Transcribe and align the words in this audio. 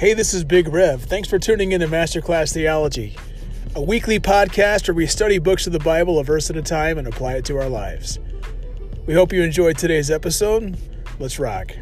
Hey, 0.00 0.14
this 0.14 0.32
is 0.32 0.44
Big 0.44 0.66
Rev. 0.66 1.02
Thanks 1.02 1.28
for 1.28 1.38
tuning 1.38 1.72
in 1.72 1.82
to 1.82 1.86
Masterclass 1.86 2.54
Theology, 2.54 3.18
a 3.74 3.82
weekly 3.82 4.18
podcast 4.18 4.88
where 4.88 4.94
we 4.94 5.06
study 5.06 5.38
books 5.38 5.66
of 5.66 5.74
the 5.74 5.78
Bible 5.78 6.18
a 6.18 6.24
verse 6.24 6.48
at 6.48 6.56
a 6.56 6.62
time 6.62 6.96
and 6.96 7.06
apply 7.06 7.34
it 7.34 7.44
to 7.44 7.58
our 7.58 7.68
lives. 7.68 8.18
We 9.04 9.12
hope 9.12 9.30
you 9.30 9.42
enjoyed 9.42 9.76
today's 9.76 10.10
episode. 10.10 10.78
Let's 11.18 11.38
rock. 11.38 11.72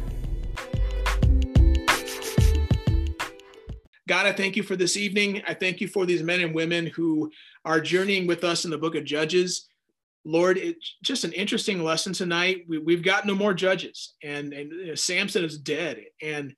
God, 4.09 4.25
I 4.25 4.33
thank 4.33 4.57
you 4.57 4.63
for 4.63 4.75
this 4.75 4.97
evening. 4.97 5.41
I 5.47 5.53
thank 5.53 5.79
you 5.79 5.87
for 5.87 6.05
these 6.05 6.21
men 6.21 6.41
and 6.41 6.53
women 6.53 6.87
who 6.87 7.31
are 7.63 7.79
journeying 7.79 8.27
with 8.27 8.43
us 8.43 8.65
in 8.65 8.71
the 8.71 8.77
book 8.77 8.95
of 8.95 9.05
Judges. 9.05 9.69
Lord, 10.25 10.57
it's 10.57 10.97
just 11.03 11.23
an 11.23 11.31
interesting 11.31 11.85
lesson 11.85 12.11
tonight. 12.11 12.65
We, 12.67 12.93
have 12.93 13.01
got 13.01 13.25
no 13.25 13.33
more 13.33 13.53
judges, 13.53 14.15
and, 14.21 14.51
and 14.51 14.73
you 14.73 14.87
know, 14.87 14.95
Samson 14.95 15.45
is 15.45 15.57
dead. 15.57 16.03
And 16.21 16.53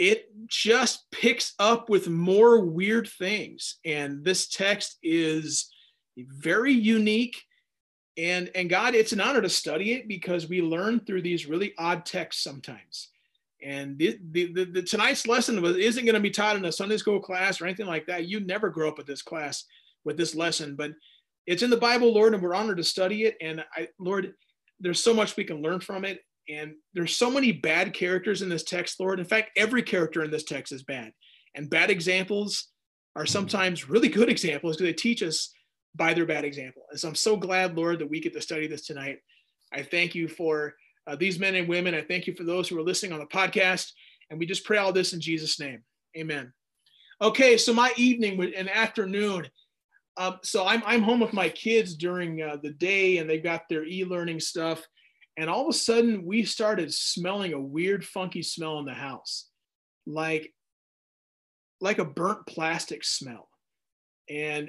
it 0.00 0.30
just 0.46 1.10
picks 1.10 1.52
up 1.58 1.90
with 1.90 2.08
more 2.08 2.64
weird 2.64 3.06
things. 3.06 3.76
And 3.84 4.24
this 4.24 4.48
text 4.48 4.96
is 5.02 5.70
very 6.16 6.72
unique. 6.72 7.36
And, 8.16 8.50
and 8.54 8.70
God, 8.70 8.94
it's 8.94 9.12
an 9.12 9.20
honor 9.20 9.42
to 9.42 9.50
study 9.50 9.92
it 9.92 10.08
because 10.08 10.48
we 10.48 10.62
learn 10.62 11.00
through 11.00 11.20
these 11.20 11.44
really 11.44 11.74
odd 11.76 12.06
texts 12.06 12.42
sometimes. 12.42 13.10
And 13.62 13.98
the, 13.98 14.18
the, 14.30 14.50
the, 14.54 14.64
the 14.64 14.82
tonight's 14.82 15.26
lesson 15.26 15.62
isn't 15.62 16.04
going 16.06 16.14
to 16.14 16.20
be 16.20 16.30
taught 16.30 16.56
in 16.56 16.64
a 16.64 16.72
Sunday 16.72 16.96
school 16.96 17.20
class 17.20 17.60
or 17.60 17.66
anything 17.66 17.86
like 17.86 18.06
that. 18.06 18.26
You 18.26 18.40
never 18.40 18.70
grow 18.70 18.88
up 18.88 18.96
with 18.96 19.06
this 19.06 19.20
class 19.20 19.66
with 20.06 20.16
this 20.16 20.34
lesson, 20.34 20.76
but 20.76 20.92
it's 21.46 21.62
in 21.62 21.68
the 21.68 21.76
Bible, 21.76 22.14
Lord, 22.14 22.32
and 22.32 22.42
we're 22.42 22.54
honored 22.54 22.78
to 22.78 22.84
study 22.84 23.24
it. 23.24 23.36
And 23.42 23.62
I, 23.76 23.88
Lord, 23.98 24.32
there's 24.80 25.04
so 25.04 25.12
much 25.12 25.36
we 25.36 25.44
can 25.44 25.60
learn 25.60 25.80
from 25.80 26.06
it. 26.06 26.20
And 26.50 26.74
there's 26.94 27.16
so 27.16 27.30
many 27.30 27.52
bad 27.52 27.92
characters 27.92 28.42
in 28.42 28.48
this 28.48 28.64
text, 28.64 28.98
Lord. 28.98 29.20
In 29.20 29.26
fact, 29.26 29.50
every 29.56 29.82
character 29.82 30.24
in 30.24 30.30
this 30.30 30.44
text 30.44 30.72
is 30.72 30.82
bad. 30.82 31.12
And 31.54 31.70
bad 31.70 31.90
examples 31.90 32.68
are 33.16 33.26
sometimes 33.26 33.88
really 33.88 34.08
good 34.08 34.28
examples 34.28 34.76
because 34.76 34.88
they 34.88 34.94
teach 34.94 35.22
us 35.22 35.52
by 35.94 36.14
their 36.14 36.26
bad 36.26 36.44
example. 36.44 36.82
And 36.90 36.98
so 36.98 37.08
I'm 37.08 37.14
so 37.14 37.36
glad, 37.36 37.76
Lord, 37.76 37.98
that 37.98 38.10
we 38.10 38.20
get 38.20 38.32
to 38.34 38.40
study 38.40 38.66
this 38.66 38.86
tonight. 38.86 39.18
I 39.72 39.82
thank 39.82 40.14
you 40.14 40.28
for 40.28 40.74
uh, 41.06 41.16
these 41.16 41.38
men 41.38 41.54
and 41.54 41.68
women. 41.68 41.94
I 41.94 42.02
thank 42.02 42.26
you 42.26 42.34
for 42.34 42.44
those 42.44 42.68
who 42.68 42.78
are 42.78 42.82
listening 42.82 43.12
on 43.12 43.20
the 43.20 43.26
podcast. 43.26 43.92
And 44.30 44.38
we 44.38 44.46
just 44.46 44.64
pray 44.64 44.78
all 44.78 44.92
this 44.92 45.12
in 45.12 45.20
Jesus' 45.20 45.58
name. 45.58 45.82
Amen. 46.16 46.52
Okay, 47.22 47.56
so 47.56 47.72
my 47.72 47.92
evening 47.96 48.52
and 48.56 48.70
afternoon. 48.70 49.46
Um, 50.16 50.38
so 50.42 50.66
I'm, 50.66 50.82
I'm 50.86 51.02
home 51.02 51.20
with 51.20 51.32
my 51.32 51.48
kids 51.48 51.94
during 51.94 52.42
uh, 52.42 52.56
the 52.62 52.72
day 52.72 53.18
and 53.18 53.28
they've 53.28 53.42
got 53.42 53.68
their 53.68 53.84
e-learning 53.84 54.40
stuff 54.40 54.86
and 55.40 55.48
all 55.48 55.62
of 55.62 55.74
a 55.74 55.78
sudden 55.78 56.26
we 56.26 56.44
started 56.44 56.92
smelling 56.92 57.54
a 57.54 57.60
weird 57.60 58.04
funky 58.04 58.42
smell 58.42 58.78
in 58.78 58.84
the 58.84 58.92
house. 58.92 59.48
Like 60.06 60.52
like 61.80 61.98
a 61.98 62.04
burnt 62.04 62.46
plastic 62.46 63.02
smell. 63.04 63.48
And 64.28 64.68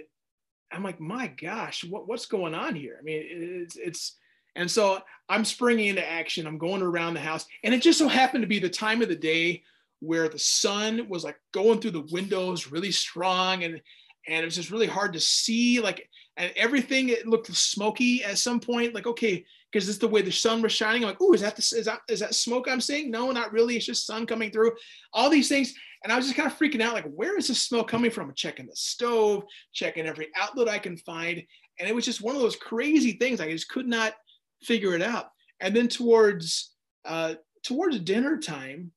i'm 0.71 0.81
like 0.81 1.01
my 1.01 1.27
gosh 1.27 1.83
what, 1.83 2.07
what's 2.07 2.25
going 2.25 2.55
on 2.55 2.73
here? 2.73 2.95
I 2.97 3.03
mean 3.03 3.21
it's 3.29 3.75
it's 3.75 4.17
and 4.55 4.71
so 4.71 5.01
i'm 5.27 5.43
springing 5.43 5.87
into 5.87 6.09
action. 6.09 6.47
I'm 6.47 6.57
going 6.57 6.81
around 6.81 7.15
the 7.15 7.19
house. 7.19 7.45
And 7.65 7.73
it 7.73 7.81
just 7.81 7.99
so 7.99 8.07
happened 8.07 8.43
to 8.43 8.47
be 8.47 8.59
the 8.59 8.69
time 8.69 9.01
of 9.01 9.09
the 9.09 9.15
day 9.15 9.63
where 9.99 10.29
the 10.29 10.39
sun 10.39 11.09
was 11.09 11.25
like 11.25 11.37
going 11.51 11.81
through 11.81 11.91
the 11.91 12.07
windows 12.11 12.71
really 12.71 12.91
strong. 12.91 13.65
And 13.65 13.81
and 14.25 14.41
it 14.41 14.45
was 14.45 14.55
just 14.55 14.71
really 14.71 14.87
hard 14.87 15.11
to 15.13 15.19
see 15.19 15.81
like 15.81 16.07
and 16.37 16.53
everything 16.55 17.09
it 17.09 17.27
looked 17.27 17.53
smoky 17.53 18.23
at 18.23 18.37
some 18.37 18.61
point. 18.61 18.95
Like 18.95 19.07
okay 19.07 19.45
because 19.71 19.87
it's 19.87 19.97
the 19.97 20.07
way 20.07 20.21
the 20.21 20.31
sun 20.31 20.61
was 20.61 20.71
shining. 20.71 21.03
I'm 21.03 21.09
like, 21.09 21.21
oh, 21.21 21.33
is 21.33 21.41
that 21.41 21.55
the, 21.55 21.61
is 21.61 21.85
that 21.85 21.99
is 22.09 22.19
that 22.19 22.35
smoke 22.35 22.67
I'm 22.69 22.81
seeing? 22.81 23.09
No, 23.09 23.31
not 23.31 23.51
really. 23.51 23.75
It's 23.75 23.85
just 23.85 24.05
sun 24.05 24.25
coming 24.25 24.51
through. 24.51 24.73
All 25.13 25.29
these 25.29 25.47
things, 25.47 25.73
and 26.03 26.11
I 26.11 26.17
was 26.17 26.25
just 26.25 26.37
kind 26.37 26.51
of 26.51 26.57
freaking 26.57 26.81
out. 26.81 26.93
Like, 26.93 27.11
where 27.11 27.37
is 27.37 27.47
this 27.47 27.61
smoke 27.61 27.87
coming 27.87 28.11
from? 28.11 28.29
I'm 28.29 28.35
checking 28.35 28.67
the 28.67 28.75
stove, 28.75 29.43
checking 29.73 30.07
every 30.07 30.29
outlet 30.37 30.67
I 30.67 30.79
can 30.79 30.97
find, 30.97 31.41
and 31.79 31.89
it 31.89 31.95
was 31.95 32.05
just 32.05 32.21
one 32.21 32.35
of 32.35 32.41
those 32.41 32.55
crazy 32.55 33.13
things. 33.13 33.39
I 33.39 33.51
just 33.51 33.69
could 33.69 33.87
not 33.87 34.13
figure 34.61 34.93
it 34.95 35.01
out. 35.01 35.27
And 35.59 35.75
then 35.75 35.87
towards 35.87 36.73
uh, 37.05 37.35
towards 37.63 37.99
dinner 37.99 38.37
time, 38.37 38.91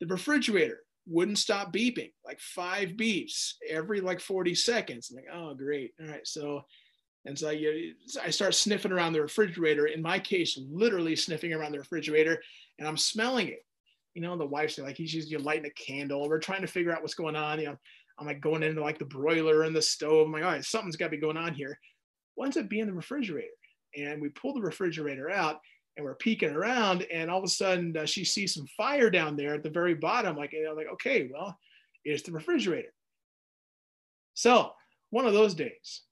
the 0.00 0.06
refrigerator 0.06 0.80
wouldn't 1.06 1.38
stop 1.38 1.72
beeping, 1.72 2.12
like 2.24 2.40
five 2.40 2.90
beeps 2.90 3.54
every 3.68 4.00
like 4.00 4.20
40 4.20 4.54
seconds. 4.54 5.10
I'm 5.10 5.16
like, 5.16 5.26
oh, 5.32 5.54
great. 5.54 5.92
All 6.00 6.08
right, 6.08 6.26
so 6.26 6.64
and 7.26 7.38
so 7.38 7.48
I, 7.48 7.92
I 8.22 8.30
start 8.30 8.54
sniffing 8.54 8.92
around 8.92 9.14
the 9.14 9.22
refrigerator, 9.22 9.86
in 9.86 10.02
my 10.02 10.18
case, 10.18 10.58
literally 10.70 11.16
sniffing 11.16 11.52
around 11.52 11.72
the 11.72 11.78
refrigerator, 11.78 12.42
and 12.78 12.86
I'm 12.86 12.96
smelling 12.96 13.48
it. 13.48 13.64
You 14.14 14.22
know, 14.22 14.36
the 14.36 14.46
wife's 14.46 14.78
like, 14.78 14.96
he's 14.96 15.12
just 15.12 15.30
you 15.30 15.38
know, 15.38 15.44
lighting 15.44 15.66
a 15.66 15.70
candle. 15.70 16.28
We're 16.28 16.38
trying 16.38 16.60
to 16.60 16.66
figure 16.66 16.92
out 16.92 17.02
what's 17.02 17.14
going 17.14 17.34
on. 17.34 17.58
You 17.58 17.66
know, 17.66 17.76
I'm 18.18 18.26
like 18.26 18.40
going 18.40 18.62
into 18.62 18.80
like 18.80 18.98
the 18.98 19.04
broiler 19.06 19.62
and 19.62 19.74
the 19.74 19.82
stove. 19.82 20.26
I'm 20.26 20.32
like, 20.32 20.44
all 20.44 20.52
right, 20.52 20.64
something's 20.64 20.96
got 20.96 21.06
to 21.06 21.10
be 21.10 21.16
going 21.16 21.36
on 21.36 21.54
here. 21.54 21.78
What 22.34 22.44
ends 22.46 22.56
up 22.56 22.68
being 22.68 22.86
the 22.86 22.92
refrigerator? 22.92 23.48
And 23.96 24.20
we 24.20 24.28
pull 24.28 24.54
the 24.54 24.60
refrigerator 24.60 25.30
out 25.30 25.60
and 25.96 26.04
we're 26.04 26.14
peeking 26.16 26.50
around, 26.50 27.06
and 27.12 27.30
all 27.30 27.38
of 27.38 27.44
a 27.44 27.48
sudden 27.48 27.96
uh, 27.96 28.04
she 28.04 28.24
sees 28.24 28.52
some 28.52 28.66
fire 28.76 29.10
down 29.10 29.36
there 29.36 29.54
at 29.54 29.62
the 29.62 29.70
very 29.70 29.94
bottom. 29.94 30.36
Like, 30.36 30.52
know, 30.52 30.74
like, 30.74 30.88
okay, 30.94 31.30
well, 31.32 31.56
it's 32.04 32.24
the 32.24 32.32
refrigerator. 32.32 32.92
So 34.34 34.72
one 35.10 35.26
of 35.26 35.32
those 35.32 35.54
days, 35.54 36.02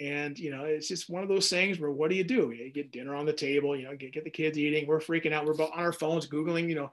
and 0.00 0.38
you 0.38 0.50
know, 0.50 0.64
it's 0.64 0.88
just 0.88 1.10
one 1.10 1.22
of 1.22 1.28
those 1.28 1.48
things 1.48 1.78
where 1.78 1.90
what 1.90 2.10
do 2.10 2.16
you 2.16 2.24
do? 2.24 2.50
You 2.50 2.70
get 2.72 2.92
dinner 2.92 3.14
on 3.14 3.26
the 3.26 3.32
table, 3.32 3.76
you 3.76 3.84
know, 3.84 3.96
get, 3.96 4.12
get 4.12 4.24
the 4.24 4.30
kids 4.30 4.58
eating. 4.58 4.86
We're 4.86 5.00
freaking 5.00 5.32
out. 5.32 5.44
We're 5.44 5.54
on 5.54 5.70
our 5.74 5.92
phones, 5.92 6.26
Googling, 6.26 6.68
you 6.68 6.74
know, 6.74 6.90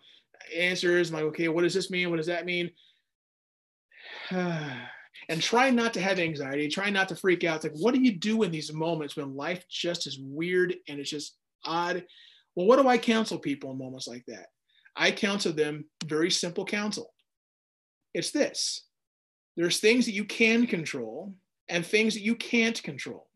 answers. 0.56 1.10
I'm 1.10 1.16
like, 1.16 1.24
okay, 1.26 1.48
what 1.48 1.64
does 1.64 1.74
this 1.74 1.90
mean? 1.90 2.10
What 2.10 2.18
does 2.18 2.28
that 2.28 2.46
mean? 2.46 2.70
and 4.30 5.42
try 5.42 5.70
not 5.70 5.94
to 5.94 6.02
have 6.02 6.20
anxiety, 6.20 6.68
try 6.68 6.90
not 6.90 7.10
to 7.10 7.16
freak 7.16 7.44
out. 7.44 7.58
It's 7.58 7.66
like, 7.66 7.82
what 7.82 7.94
do 7.94 8.02
you 8.02 8.12
do 8.12 8.44
in 8.44 8.52
these 8.52 8.74
moments 8.74 9.16
when 9.16 9.36
life 9.36 9.64
just 9.70 10.06
is 10.06 10.20
weird 10.20 10.76
and 10.88 11.00
it's 11.00 11.10
just 11.10 11.38
odd? 11.66 12.06
Well, 12.56 12.66
what 12.66 12.82
do 12.82 12.88
I 12.88 12.98
counsel 12.98 13.40
people 13.40 13.72
in 13.72 13.78
moments 13.78 14.08
like 14.08 14.26
that? 14.28 14.48
I 14.96 15.12
counsel 15.12 15.54
them 15.54 15.86
very 16.06 16.32
simple 16.32 16.66
counsel. 16.66 17.14
It's 18.14 18.32
this 18.32 18.84
there's 19.56 19.80
things 19.80 20.06
that 20.06 20.14
you 20.14 20.24
can 20.24 20.68
control 20.68 21.34
and 21.70 21.86
things 21.86 22.14
that 22.14 22.24
you 22.24 22.36
can't 22.36 22.82
control. 22.84 23.28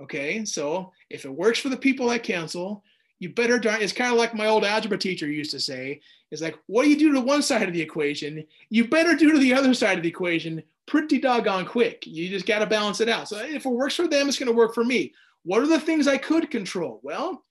Okay, 0.00 0.44
so 0.44 0.92
if 1.08 1.24
it 1.24 1.32
works 1.32 1.58
for 1.58 1.70
the 1.70 1.76
people 1.76 2.10
I 2.10 2.18
counsel, 2.18 2.84
you 3.18 3.30
better 3.30 3.58
darn. 3.58 3.80
It's 3.80 3.92
kind 3.92 4.12
of 4.12 4.18
like 4.18 4.34
my 4.34 4.46
old 4.46 4.64
algebra 4.64 4.98
teacher 4.98 5.26
used 5.26 5.52
to 5.52 5.60
say. 5.60 6.00
It's 6.30 6.42
like, 6.42 6.56
what 6.66 6.82
do 6.82 6.90
you 6.90 6.98
do 6.98 7.12
to 7.14 7.20
one 7.20 7.42
side 7.42 7.66
of 7.66 7.72
the 7.72 7.80
equation? 7.80 8.44
You 8.68 8.88
better 8.88 9.14
do 9.14 9.32
to 9.32 9.38
the 9.38 9.54
other 9.54 9.72
side 9.72 9.96
of 9.96 10.02
the 10.02 10.08
equation 10.08 10.62
pretty 10.86 11.18
doggone 11.18 11.66
quick. 11.66 12.06
You 12.06 12.28
just 12.28 12.46
got 12.46 12.60
to 12.60 12.66
balance 12.66 13.00
it 13.00 13.08
out. 13.08 13.28
So 13.28 13.38
if 13.38 13.66
it 13.66 13.68
works 13.68 13.94
for 13.94 14.06
them, 14.06 14.28
it's 14.28 14.38
going 14.38 14.50
to 14.50 14.56
work 14.56 14.74
for 14.74 14.84
me. 14.84 15.12
What 15.44 15.62
are 15.62 15.66
the 15.66 15.80
things 15.80 16.06
I 16.06 16.18
could 16.18 16.50
control? 16.50 17.00
Well, 17.02 17.44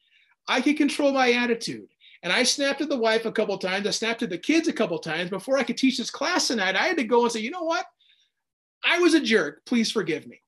I 0.48 0.62
could 0.62 0.78
control 0.78 1.12
my 1.12 1.31
attitude. 1.31 1.88
And 2.24 2.34
I 2.34 2.44
snapped 2.44 2.81
at 2.81 2.90
the 2.90 2.98
wife 2.98 3.25
a 3.25 3.31
couple 3.31 3.58
times. 3.58 3.86
I 3.86 3.92
snapped 3.92 4.24
at 4.24 4.30
the 4.30 4.38
kids 4.38 4.68
a 4.68 4.74
couple 4.74 4.98
times 5.00 5.30
before 5.30 5.58
I 5.58 5.64
could 5.64 5.78
teach 5.78 5.98
this 5.98 6.09
class 6.09 6.48
tonight. 6.48 6.75
I 6.75 6.88
had 6.88 6.98
to 6.98 7.04
go 7.04 7.24
and 7.24 7.31
say, 7.31 7.40
you 7.40 7.52
know 7.52 7.64
what? 7.64 7.86
I 8.85 9.00
was 9.00 9.13
a 9.13 9.19
jerk. 9.19 9.66
Please 9.66 9.91
forgive 9.91 10.28
me. 10.28 10.41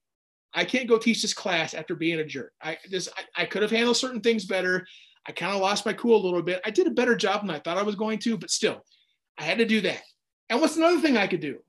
I 0.53 0.65
can't 0.65 0.87
go 0.87 0.97
teach 0.97 1.21
this 1.21 1.33
class 1.33 1.73
after 1.73 1.95
being 1.95 2.19
a 2.19 2.25
jerk. 2.25 2.53
I 2.61 2.77
just 2.89 3.09
I, 3.17 3.43
I 3.43 3.45
could 3.45 3.61
have 3.61 3.71
handled 3.71 3.97
certain 3.97 4.21
things 4.21 4.45
better. 4.45 4.87
I 5.27 5.31
kind 5.31 5.53
of 5.53 5.61
lost 5.61 5.85
my 5.85 5.93
cool 5.93 6.21
a 6.21 6.25
little 6.25 6.41
bit. 6.41 6.61
I 6.65 6.71
did 6.71 6.87
a 6.87 6.91
better 6.91 7.15
job 7.15 7.41
than 7.41 7.49
I 7.49 7.59
thought 7.59 7.77
I 7.77 7.83
was 7.83 7.95
going 7.95 8.19
to, 8.19 8.37
but 8.37 8.49
still, 8.49 8.83
I 9.37 9.43
had 9.43 9.57
to 9.57 9.65
do 9.65 9.81
that. 9.81 10.01
And 10.49 10.61
what's 10.61 10.77
another 10.77 11.01
thing 11.01 11.17
I 11.17 11.27
could 11.27 11.41
do? 11.41 11.59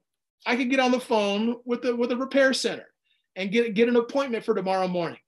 I 0.47 0.57
could 0.57 0.71
get 0.71 0.81
on 0.81 0.93
the 0.93 1.01
phone 1.01 1.57
with 1.65 1.83
the 1.83 1.95
with 1.95 2.13
a 2.13 2.17
repair 2.17 2.53
center 2.53 2.87
and 3.37 3.51
get 3.51 3.75
get 3.75 3.89
an 3.89 3.97
appointment 3.97 4.45
for 4.45 4.55
tomorrow 4.55 4.89
morning. 4.89 5.21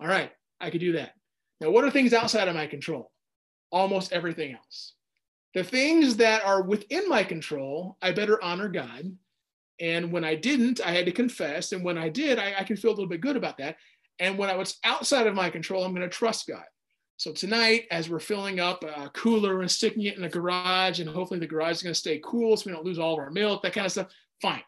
All 0.00 0.06
right, 0.06 0.30
I 0.60 0.70
could 0.70 0.80
do 0.80 0.92
that. 0.92 1.14
Now, 1.60 1.70
what 1.70 1.84
are 1.84 1.90
things 1.90 2.12
outside 2.12 2.48
of 2.48 2.54
my 2.54 2.66
control? 2.66 3.10
Almost 3.70 4.12
everything 4.12 4.54
else. 4.54 4.94
The 5.54 5.64
things 5.64 6.16
that 6.16 6.44
are 6.44 6.62
within 6.62 7.08
my 7.08 7.24
control, 7.24 7.96
I 8.02 8.12
better 8.12 8.42
honor 8.42 8.68
God 8.68 9.16
and 9.82 10.12
when 10.12 10.24
I 10.24 10.36
didn't, 10.36 10.80
I 10.80 10.92
had 10.92 11.06
to 11.06 11.12
confess. 11.12 11.72
And 11.72 11.84
when 11.84 11.98
I 11.98 12.08
did, 12.08 12.38
I, 12.38 12.54
I 12.60 12.62
can 12.62 12.76
feel 12.76 12.90
a 12.90 12.94
little 12.94 13.08
bit 13.08 13.20
good 13.20 13.36
about 13.36 13.58
that. 13.58 13.76
And 14.20 14.38
when 14.38 14.48
I 14.48 14.56
was 14.56 14.78
outside 14.84 15.26
of 15.26 15.34
my 15.34 15.50
control, 15.50 15.84
I'm 15.84 15.92
going 15.92 16.08
to 16.08 16.16
trust 16.16 16.46
God. 16.46 16.62
So 17.16 17.32
tonight, 17.32 17.86
as 17.90 18.08
we're 18.08 18.20
filling 18.20 18.60
up 18.60 18.84
a 18.84 19.10
cooler 19.10 19.60
and 19.60 19.70
sticking 19.70 20.04
it 20.04 20.14
in 20.14 20.22
the 20.22 20.28
garage, 20.28 21.00
and 21.00 21.10
hopefully 21.10 21.40
the 21.40 21.48
garage 21.48 21.76
is 21.76 21.82
going 21.82 21.94
to 21.94 21.98
stay 21.98 22.20
cool 22.24 22.56
so 22.56 22.66
we 22.66 22.72
don't 22.72 22.84
lose 22.84 23.00
all 23.00 23.14
of 23.14 23.18
our 23.18 23.30
milk, 23.30 23.62
that 23.62 23.72
kind 23.72 23.84
of 23.84 23.90
stuff, 23.90 24.06
fine. 24.40 24.62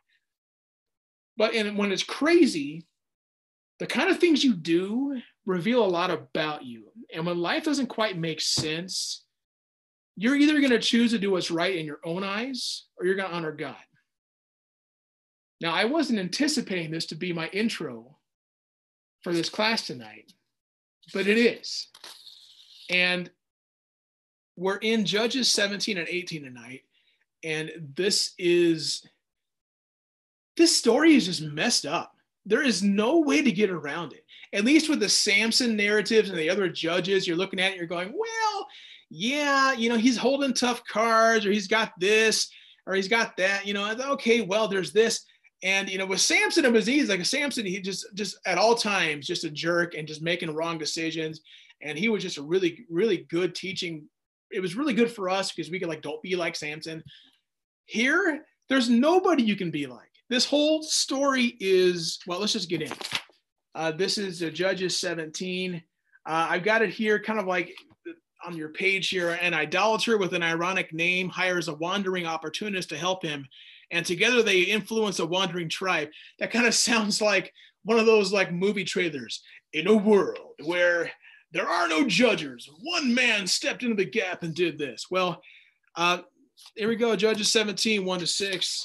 But 1.36 1.54
in, 1.54 1.76
when 1.76 1.92
it's 1.92 2.02
crazy, 2.02 2.84
the 3.78 3.86
kind 3.86 4.10
of 4.10 4.18
things 4.18 4.42
you 4.42 4.52
do 4.52 5.20
reveal 5.46 5.84
a 5.84 5.86
lot 5.86 6.10
about 6.10 6.64
you. 6.64 6.86
And 7.14 7.24
when 7.24 7.38
life 7.38 7.62
doesn't 7.62 7.86
quite 7.86 8.18
make 8.18 8.40
sense, 8.40 9.24
you're 10.16 10.36
either 10.36 10.58
going 10.58 10.70
to 10.70 10.80
choose 10.80 11.12
to 11.12 11.18
do 11.18 11.30
what's 11.30 11.52
right 11.52 11.76
in 11.76 11.86
your 11.86 12.00
own 12.04 12.24
eyes 12.24 12.86
or 12.96 13.06
you're 13.06 13.16
going 13.16 13.30
to 13.30 13.34
honor 13.34 13.52
God. 13.52 13.76
Now, 15.64 15.72
I 15.72 15.86
wasn't 15.86 16.18
anticipating 16.18 16.90
this 16.90 17.06
to 17.06 17.14
be 17.14 17.32
my 17.32 17.48
intro 17.48 18.18
for 19.22 19.32
this 19.32 19.48
class 19.48 19.86
tonight, 19.86 20.30
but 21.14 21.26
it 21.26 21.38
is. 21.38 21.88
And 22.90 23.30
we're 24.56 24.76
in 24.76 25.06
Judges 25.06 25.50
17 25.50 25.96
and 25.96 26.06
18 26.06 26.42
tonight. 26.42 26.82
And 27.44 27.70
this 27.96 28.34
is, 28.36 29.06
this 30.58 30.76
story 30.76 31.14
is 31.14 31.24
just 31.24 31.40
messed 31.40 31.86
up. 31.86 32.14
There 32.44 32.62
is 32.62 32.82
no 32.82 33.20
way 33.20 33.40
to 33.40 33.50
get 33.50 33.70
around 33.70 34.12
it. 34.12 34.26
At 34.52 34.66
least 34.66 34.90
with 34.90 35.00
the 35.00 35.08
Samson 35.08 35.76
narratives 35.76 36.28
and 36.28 36.38
the 36.38 36.50
other 36.50 36.68
judges, 36.68 37.26
you're 37.26 37.38
looking 37.38 37.58
at 37.58 37.72
it, 37.72 37.78
you're 37.78 37.86
going, 37.86 38.12
well, 38.12 38.66
yeah, 39.08 39.72
you 39.72 39.88
know, 39.88 39.96
he's 39.96 40.18
holding 40.18 40.52
tough 40.52 40.84
cards 40.84 41.46
or 41.46 41.52
he's 41.52 41.68
got 41.68 41.98
this 41.98 42.50
or 42.86 42.94
he's 42.94 43.08
got 43.08 43.34
that, 43.38 43.66
you 43.66 43.72
know, 43.72 43.96
okay, 44.10 44.42
well, 44.42 44.68
there's 44.68 44.92
this. 44.92 45.24
And 45.62 45.88
you 45.88 45.98
know, 45.98 46.06
with 46.06 46.20
Samson, 46.20 46.70
was 46.72 46.88
easy. 46.88 47.06
Like 47.06 47.24
Samson, 47.24 47.64
he 47.64 47.80
just 47.80 48.06
just 48.14 48.38
at 48.46 48.58
all 48.58 48.74
times 48.74 49.26
just 49.26 49.44
a 49.44 49.50
jerk 49.50 49.94
and 49.94 50.06
just 50.06 50.22
making 50.22 50.54
wrong 50.54 50.78
decisions. 50.78 51.40
And 51.80 51.98
he 51.98 52.08
was 52.08 52.22
just 52.22 52.38
a 52.38 52.42
really, 52.42 52.84
really 52.90 53.26
good 53.28 53.54
teaching. 53.54 54.06
It 54.50 54.60
was 54.60 54.74
really 54.74 54.94
good 54.94 55.10
for 55.10 55.28
us 55.28 55.52
because 55.52 55.70
we 55.70 55.78
could 55.78 55.88
like, 55.88 56.02
don't 56.02 56.22
be 56.22 56.36
like 56.36 56.56
Samson. 56.56 57.02
Here, 57.86 58.44
there's 58.68 58.88
nobody 58.88 59.42
you 59.42 59.56
can 59.56 59.70
be 59.70 59.86
like. 59.86 60.10
This 60.30 60.46
whole 60.46 60.82
story 60.82 61.56
is 61.60 62.18
well. 62.26 62.40
Let's 62.40 62.52
just 62.52 62.70
get 62.70 62.82
in. 62.82 62.92
Uh, 63.74 63.90
this 63.90 64.18
is 64.18 64.42
uh, 64.42 64.50
Judges 64.50 64.98
17. 65.00 65.76
Uh, 65.76 65.80
I've 66.26 66.64
got 66.64 66.82
it 66.82 66.90
here, 66.90 67.18
kind 67.18 67.38
of 67.38 67.46
like 67.46 67.74
on 68.44 68.56
your 68.56 68.70
page 68.70 69.08
here. 69.08 69.30
An 69.30 69.52
idolater 69.52 70.16
with 70.16 70.32
an 70.32 70.42
ironic 70.42 70.92
name 70.92 71.28
hires 71.28 71.68
a 71.68 71.74
wandering 71.74 72.26
opportunist 72.26 72.88
to 72.90 72.96
help 72.96 73.22
him 73.22 73.46
and 73.90 74.04
together 74.04 74.42
they 74.42 74.60
influence 74.60 75.18
a 75.18 75.26
wandering 75.26 75.68
tribe. 75.68 76.08
That 76.38 76.50
kind 76.50 76.66
of 76.66 76.74
sounds 76.74 77.20
like 77.20 77.52
one 77.84 77.98
of 77.98 78.06
those 78.06 78.32
like 78.32 78.52
movie 78.52 78.84
trailers. 78.84 79.42
In 79.72 79.88
a 79.88 79.94
world 79.94 80.54
where 80.64 81.10
there 81.52 81.68
are 81.68 81.88
no 81.88 82.06
judges, 82.06 82.70
one 82.82 83.12
man 83.12 83.46
stepped 83.46 83.82
into 83.82 83.96
the 83.96 84.04
gap 84.04 84.42
and 84.44 84.54
did 84.54 84.78
this. 84.78 85.06
Well, 85.10 85.42
uh, 85.96 86.18
here 86.76 86.88
we 86.88 86.96
go. 86.96 87.16
Judges 87.16 87.50
17, 87.50 88.04
1 88.04 88.18
to 88.20 88.26
6. 88.26 88.84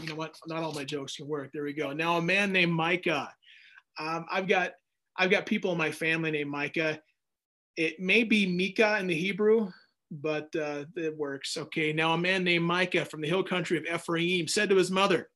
You 0.00 0.08
know 0.08 0.14
what? 0.16 0.36
Not 0.46 0.62
all 0.62 0.72
my 0.72 0.84
jokes 0.84 1.16
can 1.16 1.28
work. 1.28 1.50
There 1.52 1.62
we 1.62 1.72
go. 1.72 1.92
Now, 1.92 2.16
a 2.16 2.22
man 2.22 2.52
named 2.52 2.72
Micah. 2.72 3.32
Um, 3.98 4.26
I've 4.30 4.48
got 4.48 4.72
I've 5.16 5.30
got 5.30 5.46
people 5.46 5.72
in 5.72 5.78
my 5.78 5.90
family 5.90 6.30
named 6.30 6.50
Micah. 6.50 7.00
It 7.76 7.98
may 8.00 8.22
be 8.22 8.46
Micah 8.46 8.98
in 8.98 9.06
the 9.06 9.14
Hebrew, 9.14 9.70
but 10.10 10.54
uh, 10.56 10.84
it 10.96 11.16
works. 11.16 11.56
Okay, 11.56 11.92
now 11.92 12.12
a 12.12 12.18
man 12.18 12.44
named 12.44 12.64
Micah 12.64 13.04
from 13.04 13.20
the 13.20 13.28
hill 13.28 13.42
country 13.42 13.76
of 13.78 13.84
Ephraim 13.92 14.48
said 14.48 14.70
to 14.70 14.76
his 14.76 14.90
mother, 14.90 15.28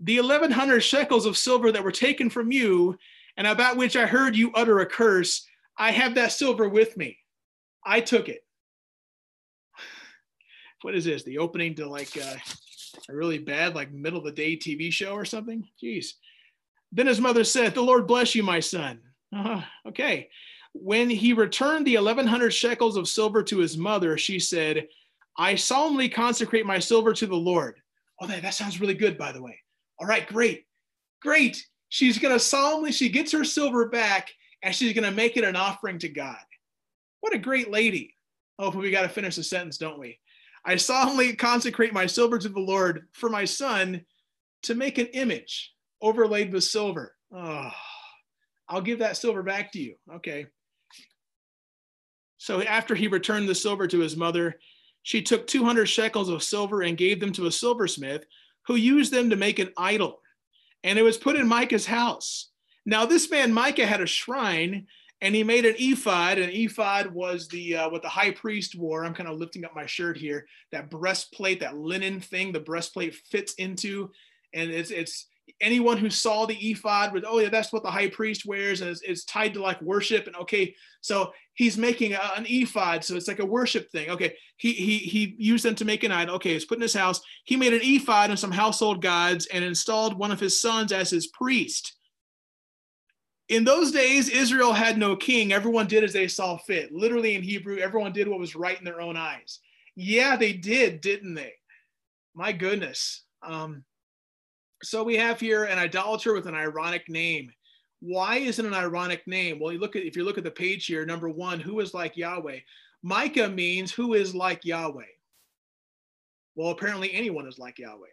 The 0.00 0.20
1100 0.20 0.80
shekels 0.80 1.26
of 1.26 1.36
silver 1.36 1.72
that 1.72 1.84
were 1.84 1.92
taken 1.92 2.30
from 2.30 2.50
you, 2.50 2.96
and 3.36 3.46
about 3.46 3.76
which 3.76 3.96
I 3.96 4.06
heard 4.06 4.36
you 4.36 4.52
utter 4.54 4.80
a 4.80 4.86
curse, 4.86 5.46
I 5.76 5.90
have 5.90 6.14
that 6.14 6.32
silver 6.32 6.68
with 6.68 6.96
me. 6.96 7.18
I 7.84 8.00
took 8.00 8.28
it. 8.28 8.40
What 10.82 10.94
is 10.94 11.04
this? 11.04 11.24
The 11.24 11.38
opening 11.38 11.74
to 11.76 11.88
like 11.88 12.16
uh, 12.16 12.36
a 13.08 13.14
really 13.14 13.38
bad, 13.38 13.74
like 13.74 13.92
middle 13.92 14.18
of 14.18 14.24
the 14.24 14.32
day 14.32 14.56
TV 14.56 14.92
show 14.92 15.12
or 15.12 15.24
something? 15.24 15.66
Jeez. 15.82 16.12
Then 16.92 17.06
his 17.06 17.20
mother 17.20 17.44
said, 17.44 17.74
The 17.74 17.82
Lord 17.82 18.06
bless 18.06 18.34
you, 18.34 18.42
my 18.42 18.60
son. 18.60 19.00
Uh, 19.34 19.62
okay. 19.88 20.28
When 20.82 21.10
he 21.10 21.32
returned 21.32 21.86
the 21.86 21.96
1100 21.96 22.50
shekels 22.50 22.96
of 22.96 23.08
silver 23.08 23.42
to 23.44 23.58
his 23.58 23.76
mother, 23.76 24.16
she 24.18 24.38
said, 24.38 24.86
I 25.38 25.54
solemnly 25.54 26.08
consecrate 26.08 26.66
my 26.66 26.78
silver 26.78 27.12
to 27.12 27.26
the 27.26 27.36
Lord. 27.36 27.80
Oh, 28.20 28.26
that, 28.26 28.42
that 28.42 28.54
sounds 28.54 28.80
really 28.80 28.94
good, 28.94 29.18
by 29.18 29.32
the 29.32 29.42
way. 29.42 29.58
All 29.98 30.06
right, 30.06 30.26
great. 30.26 30.64
Great. 31.22 31.66
She's 31.88 32.18
going 32.18 32.34
to 32.34 32.40
solemnly, 32.40 32.92
she 32.92 33.08
gets 33.08 33.32
her 33.32 33.44
silver 33.44 33.88
back 33.88 34.32
and 34.62 34.74
she's 34.74 34.92
going 34.92 35.08
to 35.08 35.16
make 35.16 35.36
it 35.36 35.44
an 35.44 35.56
offering 35.56 35.98
to 36.00 36.08
God. 36.08 36.36
What 37.20 37.34
a 37.34 37.38
great 37.38 37.70
lady. 37.70 38.14
Oh, 38.58 38.70
but 38.70 38.80
we 38.80 38.90
got 38.90 39.02
to 39.02 39.08
finish 39.08 39.36
the 39.36 39.44
sentence, 39.44 39.78
don't 39.78 39.98
we? 39.98 40.18
I 40.64 40.76
solemnly 40.76 41.34
consecrate 41.34 41.92
my 41.92 42.06
silver 42.06 42.38
to 42.38 42.48
the 42.48 42.60
Lord 42.60 43.06
for 43.12 43.28
my 43.28 43.44
son 43.44 44.04
to 44.62 44.74
make 44.74 44.98
an 44.98 45.06
image 45.06 45.72
overlaid 46.00 46.52
with 46.52 46.64
silver. 46.64 47.14
Oh, 47.32 47.70
I'll 48.68 48.80
give 48.80 48.98
that 49.00 49.16
silver 49.16 49.42
back 49.42 49.72
to 49.72 49.78
you. 49.78 49.94
Okay. 50.16 50.46
So 52.38 52.62
after 52.62 52.94
he 52.94 53.08
returned 53.08 53.48
the 53.48 53.54
silver 53.54 53.86
to 53.86 54.00
his 54.00 54.16
mother, 54.16 54.58
she 55.02 55.22
took 55.22 55.46
200 55.46 55.86
shekels 55.86 56.28
of 56.28 56.42
silver 56.42 56.82
and 56.82 56.96
gave 56.96 57.20
them 57.20 57.32
to 57.32 57.46
a 57.46 57.52
silversmith 57.52 58.26
who 58.66 58.74
used 58.74 59.12
them 59.12 59.30
to 59.30 59.36
make 59.36 59.58
an 59.58 59.72
idol. 59.76 60.20
And 60.82 60.98
it 60.98 61.02
was 61.02 61.16
put 61.16 61.36
in 61.36 61.46
Micah's 61.46 61.86
house. 61.86 62.50
Now, 62.84 63.06
this 63.06 63.30
man, 63.30 63.52
Micah, 63.52 63.86
had 63.86 64.00
a 64.00 64.06
shrine 64.06 64.86
and 65.20 65.34
he 65.34 65.42
made 65.42 65.64
an 65.64 65.74
ephod. 65.78 66.38
An 66.38 66.50
ephod 66.50 67.12
was 67.12 67.48
the 67.48 67.76
uh, 67.76 67.88
what 67.88 68.02
the 68.02 68.08
high 68.08 68.32
priest 68.32 68.76
wore. 68.76 69.04
I'm 69.04 69.14
kind 69.14 69.28
of 69.28 69.38
lifting 69.38 69.64
up 69.64 69.74
my 69.74 69.86
shirt 69.86 70.16
here. 70.16 70.46
That 70.72 70.90
breastplate, 70.90 71.60
that 71.60 71.76
linen 71.76 72.20
thing, 72.20 72.52
the 72.52 72.60
breastplate 72.60 73.14
fits 73.14 73.54
into, 73.54 74.10
and 74.52 74.70
it's 74.70 74.90
it's 74.90 75.26
anyone 75.60 75.96
who 75.96 76.10
saw 76.10 76.46
the 76.46 76.56
ephod 76.56 77.12
with, 77.12 77.24
oh 77.26 77.38
yeah, 77.38 77.48
that's 77.48 77.72
what 77.72 77.82
the 77.82 77.90
high 77.90 78.08
priest 78.08 78.46
wears, 78.46 78.80
and 78.80 78.90
it's, 78.90 79.02
it's 79.02 79.24
tied 79.24 79.54
to 79.54 79.62
like 79.62 79.80
worship. 79.80 80.26
And 80.26 80.36
okay, 80.36 80.74
so 81.00 81.32
he's 81.54 81.78
making 81.78 82.12
a, 82.12 82.20
an 82.36 82.46
ephod, 82.48 83.04
so 83.04 83.16
it's 83.16 83.28
like 83.28 83.38
a 83.38 83.46
worship 83.46 83.90
thing. 83.90 84.10
Okay, 84.10 84.34
he 84.56 84.72
he 84.72 84.98
he 84.98 85.34
used 85.38 85.64
them 85.64 85.74
to 85.76 85.84
make 85.84 86.04
an 86.04 86.12
idol. 86.12 86.36
Okay, 86.36 86.54
it's 86.54 86.64
put 86.64 86.78
in 86.78 86.82
his 86.82 86.94
house. 86.94 87.20
He 87.44 87.56
made 87.56 87.74
an 87.74 87.80
ephod 87.82 88.30
and 88.30 88.38
some 88.38 88.52
household 88.52 89.02
gods, 89.02 89.46
and 89.46 89.64
installed 89.64 90.18
one 90.18 90.32
of 90.32 90.40
his 90.40 90.60
sons 90.60 90.92
as 90.92 91.10
his 91.10 91.28
priest. 91.28 91.94
In 93.48 93.62
those 93.62 93.92
days, 93.92 94.28
Israel 94.28 94.72
had 94.72 94.98
no 94.98 95.14
king. 95.14 95.52
Everyone 95.52 95.86
did 95.86 96.02
as 96.02 96.12
they 96.12 96.26
saw 96.26 96.56
fit. 96.56 96.92
Literally 96.92 97.36
in 97.36 97.42
Hebrew, 97.42 97.78
everyone 97.78 98.12
did 98.12 98.26
what 98.26 98.40
was 98.40 98.56
right 98.56 98.76
in 98.76 98.84
their 98.84 99.00
own 99.00 99.16
eyes. 99.16 99.60
Yeah, 99.94 100.36
they 100.36 100.52
did, 100.52 101.00
didn't 101.00 101.34
they? 101.34 101.52
My 102.34 102.50
goodness. 102.50 103.22
Um, 103.42 103.84
so 104.86 105.02
we 105.02 105.16
have 105.16 105.40
here 105.40 105.64
an 105.64 105.78
idolater 105.78 106.32
with 106.32 106.46
an 106.46 106.54
ironic 106.54 107.08
name. 107.08 107.52
Why 108.00 108.36
is 108.36 108.58
it 108.58 108.64
an 108.64 108.74
ironic 108.74 109.26
name? 109.26 109.58
Well, 109.58 109.72
you 109.72 109.78
look 109.78 109.96
at 109.96 110.04
if 110.04 110.16
you 110.16 110.24
look 110.24 110.38
at 110.38 110.44
the 110.44 110.50
page 110.50 110.86
here, 110.86 111.04
number 111.04 111.28
one, 111.28 111.58
who 111.58 111.80
is 111.80 111.92
like 111.92 112.16
Yahweh? 112.16 112.60
Micah 113.02 113.48
means 113.48 113.92
who 113.92 114.14
is 114.14 114.34
like 114.34 114.64
Yahweh. 114.64 115.04
Well, 116.54 116.70
apparently 116.70 117.12
anyone 117.12 117.46
is 117.46 117.58
like 117.58 117.78
Yahweh. 117.78 118.06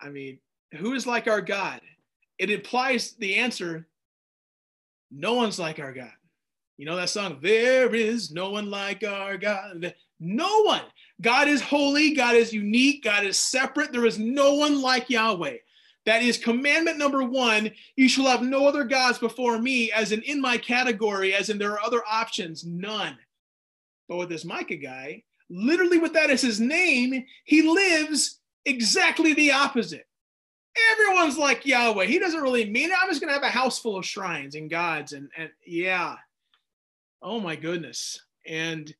I 0.00 0.08
mean, 0.08 0.38
who 0.78 0.92
is 0.94 1.06
like 1.06 1.28
our 1.28 1.40
God? 1.40 1.80
It 2.38 2.50
implies 2.50 3.12
the 3.18 3.36
answer 3.36 3.86
no 5.10 5.34
one's 5.34 5.58
like 5.58 5.78
our 5.78 5.92
God. 5.92 6.12
You 6.76 6.86
know 6.86 6.96
that 6.96 7.10
song, 7.10 7.38
There 7.40 7.94
is 7.94 8.32
no 8.32 8.50
one 8.50 8.70
like 8.70 9.04
our 9.04 9.36
God. 9.36 9.94
No 10.18 10.62
one. 10.62 10.82
God 11.20 11.48
is 11.48 11.62
holy, 11.62 12.14
God 12.14 12.34
is 12.34 12.52
unique, 12.52 13.04
God 13.04 13.24
is 13.24 13.38
separate. 13.38 13.92
There 13.92 14.06
is 14.06 14.18
no 14.18 14.54
one 14.54 14.82
like 14.82 15.08
Yahweh. 15.08 15.56
That 16.06 16.22
is 16.22 16.36
commandment 16.36 16.98
number 16.98 17.22
one. 17.22 17.70
You 17.96 18.08
shall 18.08 18.26
have 18.26 18.42
no 18.42 18.66
other 18.66 18.84
gods 18.84 19.18
before 19.18 19.58
me, 19.58 19.90
as 19.90 20.12
in 20.12 20.22
in 20.22 20.40
my 20.40 20.58
category, 20.58 21.34
as 21.34 21.48
in 21.48 21.58
there 21.58 21.72
are 21.72 21.84
other 21.84 22.02
options, 22.10 22.64
none. 22.64 23.16
But 24.08 24.16
with 24.16 24.28
this 24.28 24.44
Micah 24.44 24.76
guy, 24.76 25.22
literally 25.48 25.98
with 25.98 26.12
that 26.12 26.30
as 26.30 26.42
his 26.42 26.60
name, 26.60 27.24
he 27.44 27.62
lives 27.62 28.40
exactly 28.66 29.32
the 29.32 29.52
opposite. 29.52 30.06
Everyone's 30.92 31.38
like 31.38 31.64
Yahweh. 31.64 32.06
He 32.06 32.18
doesn't 32.18 32.42
really 32.42 32.68
mean 32.68 32.90
it. 32.90 32.96
I'm 33.00 33.08
just 33.08 33.20
going 33.20 33.28
to 33.28 33.34
have 33.34 33.42
a 33.42 33.48
house 33.48 33.78
full 33.78 33.96
of 33.96 34.04
shrines 34.04 34.56
and 34.56 34.68
gods. 34.68 35.12
And, 35.12 35.30
and 35.38 35.48
yeah. 35.64 36.16
Oh 37.22 37.38
my 37.40 37.56
goodness. 37.56 38.20
And 38.46 38.92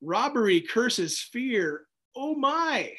robbery, 0.00 0.60
curses, 0.60 1.20
fear. 1.20 1.86
Oh 2.16 2.34
my. 2.34 2.92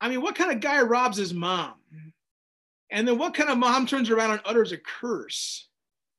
I 0.00 0.08
mean, 0.08 0.22
what 0.22 0.34
kind 0.34 0.52
of 0.52 0.60
guy 0.60 0.80
robs 0.82 1.16
his 1.16 1.32
mom? 1.32 1.74
And 2.90 3.08
then 3.08 3.18
what 3.18 3.34
kind 3.34 3.50
of 3.50 3.58
mom 3.58 3.86
turns 3.86 4.10
around 4.10 4.32
and 4.32 4.40
utters 4.44 4.72
a 4.72 4.78
curse? 4.78 5.68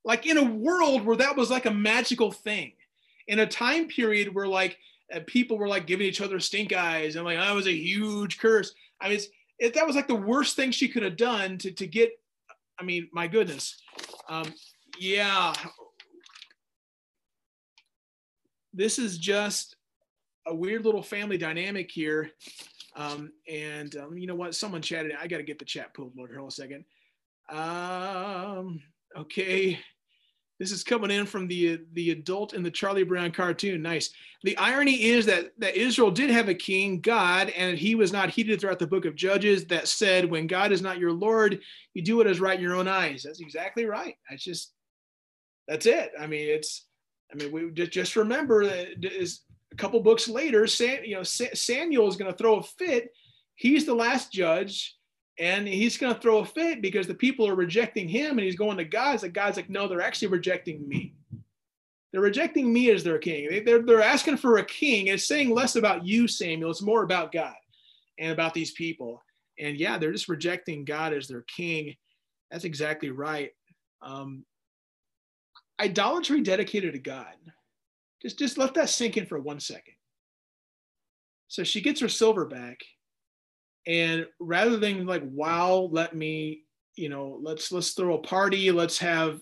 Like 0.04 0.26
in 0.26 0.38
a 0.38 0.44
world 0.44 1.06
where 1.06 1.18
that 1.18 1.36
was 1.36 1.50
like 1.50 1.66
a 1.66 1.72
magical 1.72 2.32
thing, 2.32 2.74
in 3.28 3.40
a 3.40 3.48
time 3.48 3.88
period 3.88 4.34
where 4.34 4.48
like 4.48 4.78
uh, 5.14 5.20
people 5.26 5.58
were 5.58 5.68
like 5.68 5.88
giving 5.88 6.06
each 6.06 6.22
other 6.22 6.40
stink 6.40 6.74
eyes 6.74 7.16
and 7.16 7.26
like, 7.26 7.38
that 7.38 7.56
was 7.56 7.68
a 7.68 7.76
huge 7.76 8.40
curse. 8.40 8.74
I 9.02 9.10
mean, 9.10 9.20
it, 9.60 9.74
that 9.74 9.88
was 9.88 9.96
like 9.96 10.08
the 10.08 10.16
worst 10.16 10.56
thing 10.56 10.72
she 10.72 10.88
could 10.88 11.04
have 11.04 11.18
done 11.18 11.58
to, 11.60 11.72
to 11.72 11.88
get, 11.88 12.12
I 12.80 12.84
mean, 12.84 13.08
my 13.14 13.28
goodness. 13.28 13.82
Um, 14.28 14.54
yeah, 15.00 15.54
this 18.76 19.00
is 19.00 19.18
just 19.18 19.76
a 20.46 20.54
weird 20.54 20.86
little 20.86 21.04
family 21.04 21.38
dynamic 21.38 21.90
here. 21.90 22.32
Um, 22.96 23.32
and 23.50 23.96
um, 23.98 24.18
you 24.18 24.28
know 24.28 24.36
what? 24.36 24.56
Someone 24.56 24.82
chatted. 24.82 25.14
I 25.20 25.28
got 25.28 25.38
to 25.38 25.44
get 25.44 25.60
the 25.60 25.66
chat 25.66 25.94
pulled 25.94 26.14
here 26.16 26.40
in 26.40 26.46
a 26.46 26.52
second. 26.52 26.86
Um, 27.50 28.82
okay. 29.18 29.80
This 30.60 30.72
is 30.72 30.86
coming 30.86 31.12
in 31.12 31.26
from 31.26 31.48
the 31.48 31.82
the 31.94 32.12
adult 32.12 32.54
in 32.54 32.64
the 32.64 32.72
Charlie 32.72 33.04
Brown 33.04 33.32
cartoon. 33.32 33.82
Nice. 33.82 34.12
The 34.44 34.58
irony 34.58 35.04
is 35.04 35.26
that 35.26 35.52
that 35.58 35.76
Israel 35.76 36.12
did 36.12 36.30
have 36.30 36.48
a 36.48 36.56
king, 36.56 37.02
God, 37.02 37.50
and 37.50 37.78
he 37.78 37.96
was 37.96 38.14
not 38.14 38.30
heeded 38.30 38.62
throughout 38.62 38.80
the 38.80 38.88
book 38.88 39.04
of 39.04 39.16
Judges. 39.16 39.66
That 39.66 39.90
said, 39.90 40.24
when 40.30 40.48
God 40.48 40.72
is 40.72 40.82
not 40.82 40.98
your 40.98 41.12
Lord, 41.12 41.60
you 41.94 42.02
do 42.02 42.16
what 42.16 42.28
is 42.28 42.40
right 42.40 42.58
in 42.58 42.64
your 42.64 42.76
own 42.76 42.88
eyes. 42.88 43.24
That's 43.24 43.42
exactly 43.42 43.84
right. 43.86 44.16
That's 44.30 44.46
just 44.46 44.72
that's 45.68 45.88
it. 45.88 46.12
I 46.18 46.26
mean, 46.26 46.48
it's 46.48 46.86
I 47.32 47.36
mean, 47.36 47.52
we 47.52 47.72
just 47.72 48.16
remember 48.16 48.66
that 48.66 49.04
is 49.04 49.42
a 49.72 49.76
couple 49.76 50.00
books 50.00 50.28
later, 50.28 50.68
Sam, 50.68 51.04
you 51.04 51.16
know, 51.16 51.24
Samuel 51.24 52.08
is 52.08 52.16
going 52.16 52.32
to 52.32 52.38
throw 52.38 52.58
a 52.58 52.64
fit. 52.64 53.10
He's 53.56 53.86
the 53.86 53.94
last 53.96 54.32
judge, 54.32 54.96
and 55.38 55.68
he's 55.68 55.98
going 55.98 56.14
to 56.14 56.22
throw 56.22 56.40
a 56.40 56.46
fit 56.46 56.82
because 56.82 57.08
the 57.08 57.14
people 57.14 57.48
are 57.48 57.56
rejecting 57.56 58.08
him, 58.08 58.32
and 58.32 58.42
he's 58.42 58.56
going 58.56 58.78
to 58.78 58.86
God. 58.86 59.16
It's 59.16 59.24
God's 59.34 59.58
like, 59.58 59.70
no, 59.70 59.88
they're 59.88 60.02
actually 60.02 60.30
rejecting 60.30 60.88
me. 60.88 61.14
They're 62.12 62.22
rejecting 62.22 62.72
me 62.72 62.92
as 62.92 63.04
their 63.04 63.18
king. 63.18 63.50
They, 63.50 63.60
they're, 63.60 63.82
they're 63.82 64.02
asking 64.02 64.38
for 64.38 64.58
a 64.58 64.66
king. 64.66 65.08
It's 65.08 65.28
saying 65.28 65.50
less 65.50 65.76
about 65.76 66.06
you, 66.06 66.30
Samuel. 66.30 66.72
It's 66.72 66.82
more 66.82 67.04
about 67.04 67.34
God 67.34 67.56
and 68.18 68.32
about 68.32 68.54
these 68.54 68.72
people. 68.72 69.22
And 69.60 69.76
yeah, 69.76 69.98
they're 69.98 70.14
just 70.14 70.30
rejecting 70.30 70.86
God 70.86 71.12
as 71.12 71.28
their 71.28 71.42
king. 71.42 71.96
That's 72.50 72.64
exactly 72.64 73.10
right. 73.10 73.52
Um, 74.02 74.46
idolatry 75.80 76.42
dedicated 76.42 76.94
to 76.94 77.00
God. 77.00 77.36
Just, 78.22 78.40
just 78.40 78.58
let 78.58 78.74
that 78.76 78.90
sink 78.90 79.18
in 79.18 79.26
for 79.26 79.40
one 79.40 79.60
second. 79.60 79.94
So 81.48 81.64
she 81.64 81.82
gets 81.82 82.02
her 82.02 82.10
silver 82.10 82.46
back, 82.46 82.84
and 83.86 84.26
rather 84.40 84.78
than 84.78 85.06
like, 85.06 85.24
wow, 85.26 85.90
let 85.92 86.16
me, 86.16 86.64
you 86.96 87.08
know, 87.08 87.40
let's 87.42 87.72
let's 87.72 87.92
throw 87.92 88.16
a 88.16 88.22
party, 88.22 88.72
let's 88.72 88.98
have, 88.98 89.42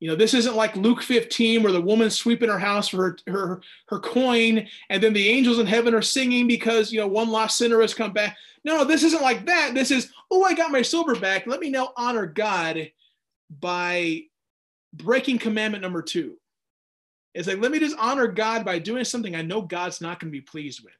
you 0.00 0.08
know, 0.08 0.16
this 0.16 0.34
isn't 0.34 0.56
like 0.56 0.76
Luke 0.76 1.00
15 1.00 1.62
where 1.62 1.72
the 1.72 1.80
woman's 1.80 2.16
sweeping 2.16 2.48
her 2.48 2.58
house 2.58 2.88
for 2.88 2.96
her 2.96 3.18
her 3.28 3.60
her 3.86 4.00
coin, 4.00 4.66
and 4.90 5.02
then 5.02 5.12
the 5.12 5.28
angels 5.28 5.60
in 5.60 5.66
heaven 5.66 5.94
are 5.94 6.02
singing 6.02 6.48
because 6.48 6.92
you 6.92 6.98
know 6.98 7.06
one 7.06 7.30
lost 7.30 7.56
sinner 7.56 7.80
has 7.80 7.94
come 7.94 8.12
back. 8.12 8.36
No, 8.64 8.84
this 8.84 9.04
isn't 9.04 9.22
like 9.22 9.46
that. 9.46 9.74
This 9.74 9.90
is, 9.90 10.12
oh, 10.30 10.42
I 10.42 10.54
got 10.54 10.72
my 10.72 10.82
silver 10.82 11.14
back. 11.14 11.46
Let 11.46 11.60
me 11.60 11.70
now 11.70 11.92
honor 11.96 12.26
God 12.26 12.90
by 13.60 14.24
breaking 14.92 15.38
commandment 15.38 15.82
number 15.82 16.02
two. 16.02 16.36
It's 17.34 17.46
like, 17.46 17.58
let 17.58 17.70
me 17.70 17.78
just 17.78 17.96
honor 17.98 18.26
God 18.26 18.64
by 18.64 18.78
doing 18.78 19.04
something 19.04 19.36
I 19.36 19.42
know 19.42 19.62
God's 19.62 20.00
not 20.00 20.18
going 20.18 20.32
to 20.32 20.36
be 20.36 20.40
pleased 20.40 20.82
with. 20.82 20.94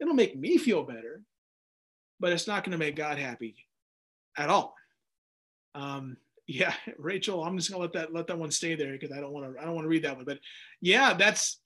It'll 0.00 0.14
make 0.14 0.36
me 0.36 0.58
feel 0.58 0.82
better, 0.82 1.22
but 2.20 2.32
it's 2.32 2.46
not 2.46 2.64
going 2.64 2.72
to 2.72 2.78
make 2.78 2.96
God 2.96 3.18
happy 3.18 3.56
at 4.36 4.50
all. 4.50 4.74
Um, 5.74 6.16
yeah, 6.46 6.74
Rachel, 6.98 7.44
I'm 7.44 7.56
just 7.56 7.70
gonna 7.70 7.82
let 7.82 7.92
that 7.94 8.12
let 8.12 8.26
that 8.26 8.38
one 8.38 8.50
stay 8.50 8.74
there 8.74 8.92
because 8.92 9.12
I 9.12 9.20
don't 9.20 9.32
want 9.32 9.54
to 9.54 9.60
I 9.60 9.64
don't 9.64 9.74
want 9.74 9.84
to 9.84 9.88
read 9.88 10.04
that 10.04 10.16
one. 10.16 10.24
But 10.24 10.38
yeah, 10.80 11.14
that's 11.14 11.60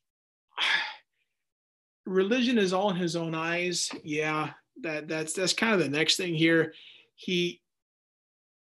religion 2.06 2.58
is 2.58 2.72
all 2.72 2.90
in 2.90 2.96
his 2.96 3.16
own 3.16 3.34
eyes. 3.34 3.90
Yeah, 4.04 4.50
that 4.82 5.08
that's 5.08 5.32
that's 5.32 5.52
kind 5.52 5.74
of 5.74 5.80
the 5.80 5.88
next 5.88 6.16
thing 6.16 6.34
here. 6.34 6.74
He 7.14 7.60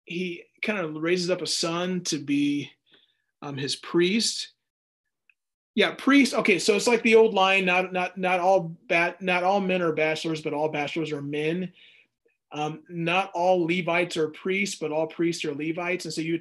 he 0.04 0.44
kind 0.62 0.78
of 0.78 0.94
raises 0.94 1.30
up 1.30 1.42
a 1.42 1.46
son 1.46 2.02
to 2.02 2.18
be 2.18 2.70
um, 3.40 3.56
his 3.56 3.76
priest. 3.76 4.52
Yeah, 5.74 5.92
priest. 5.92 6.34
Okay, 6.34 6.58
so 6.58 6.76
it's 6.76 6.86
like 6.86 7.02
the 7.02 7.14
old 7.14 7.34
line: 7.34 7.64
not 7.64 7.92
not 7.92 8.18
not 8.18 8.40
all 8.40 8.76
bat, 8.88 9.22
not 9.22 9.42
all 9.42 9.60
men 9.60 9.82
are 9.82 9.92
bachelors, 9.92 10.42
but 10.42 10.52
all 10.52 10.68
bachelors 10.68 11.12
are 11.12 11.22
men. 11.22 11.72
Um, 12.52 12.82
not 12.90 13.30
all 13.34 13.66
Levites 13.66 14.18
are 14.18 14.28
priests, 14.28 14.76
but 14.78 14.92
all 14.92 15.06
priests 15.06 15.44
are 15.44 15.54
Levites. 15.54 16.04
And 16.04 16.12
so 16.12 16.20
you 16.20 16.38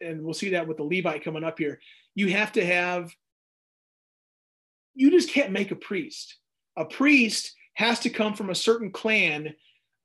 and 0.00 0.22
we'll 0.22 0.34
see 0.34 0.50
that 0.50 0.66
with 0.66 0.78
the 0.78 0.82
Levite 0.82 1.22
coming 1.22 1.44
up 1.44 1.58
here. 1.58 1.80
You 2.14 2.30
have 2.30 2.52
to 2.52 2.64
have. 2.64 3.14
You 4.96 5.10
just 5.10 5.30
can't 5.30 5.52
make 5.52 5.70
a 5.70 5.76
priest. 5.76 6.36
A 6.76 6.84
priest 6.84 7.54
has 7.74 8.00
to 8.00 8.10
come 8.10 8.34
from 8.34 8.50
a 8.50 8.54
certain 8.54 8.90
clan 8.90 9.54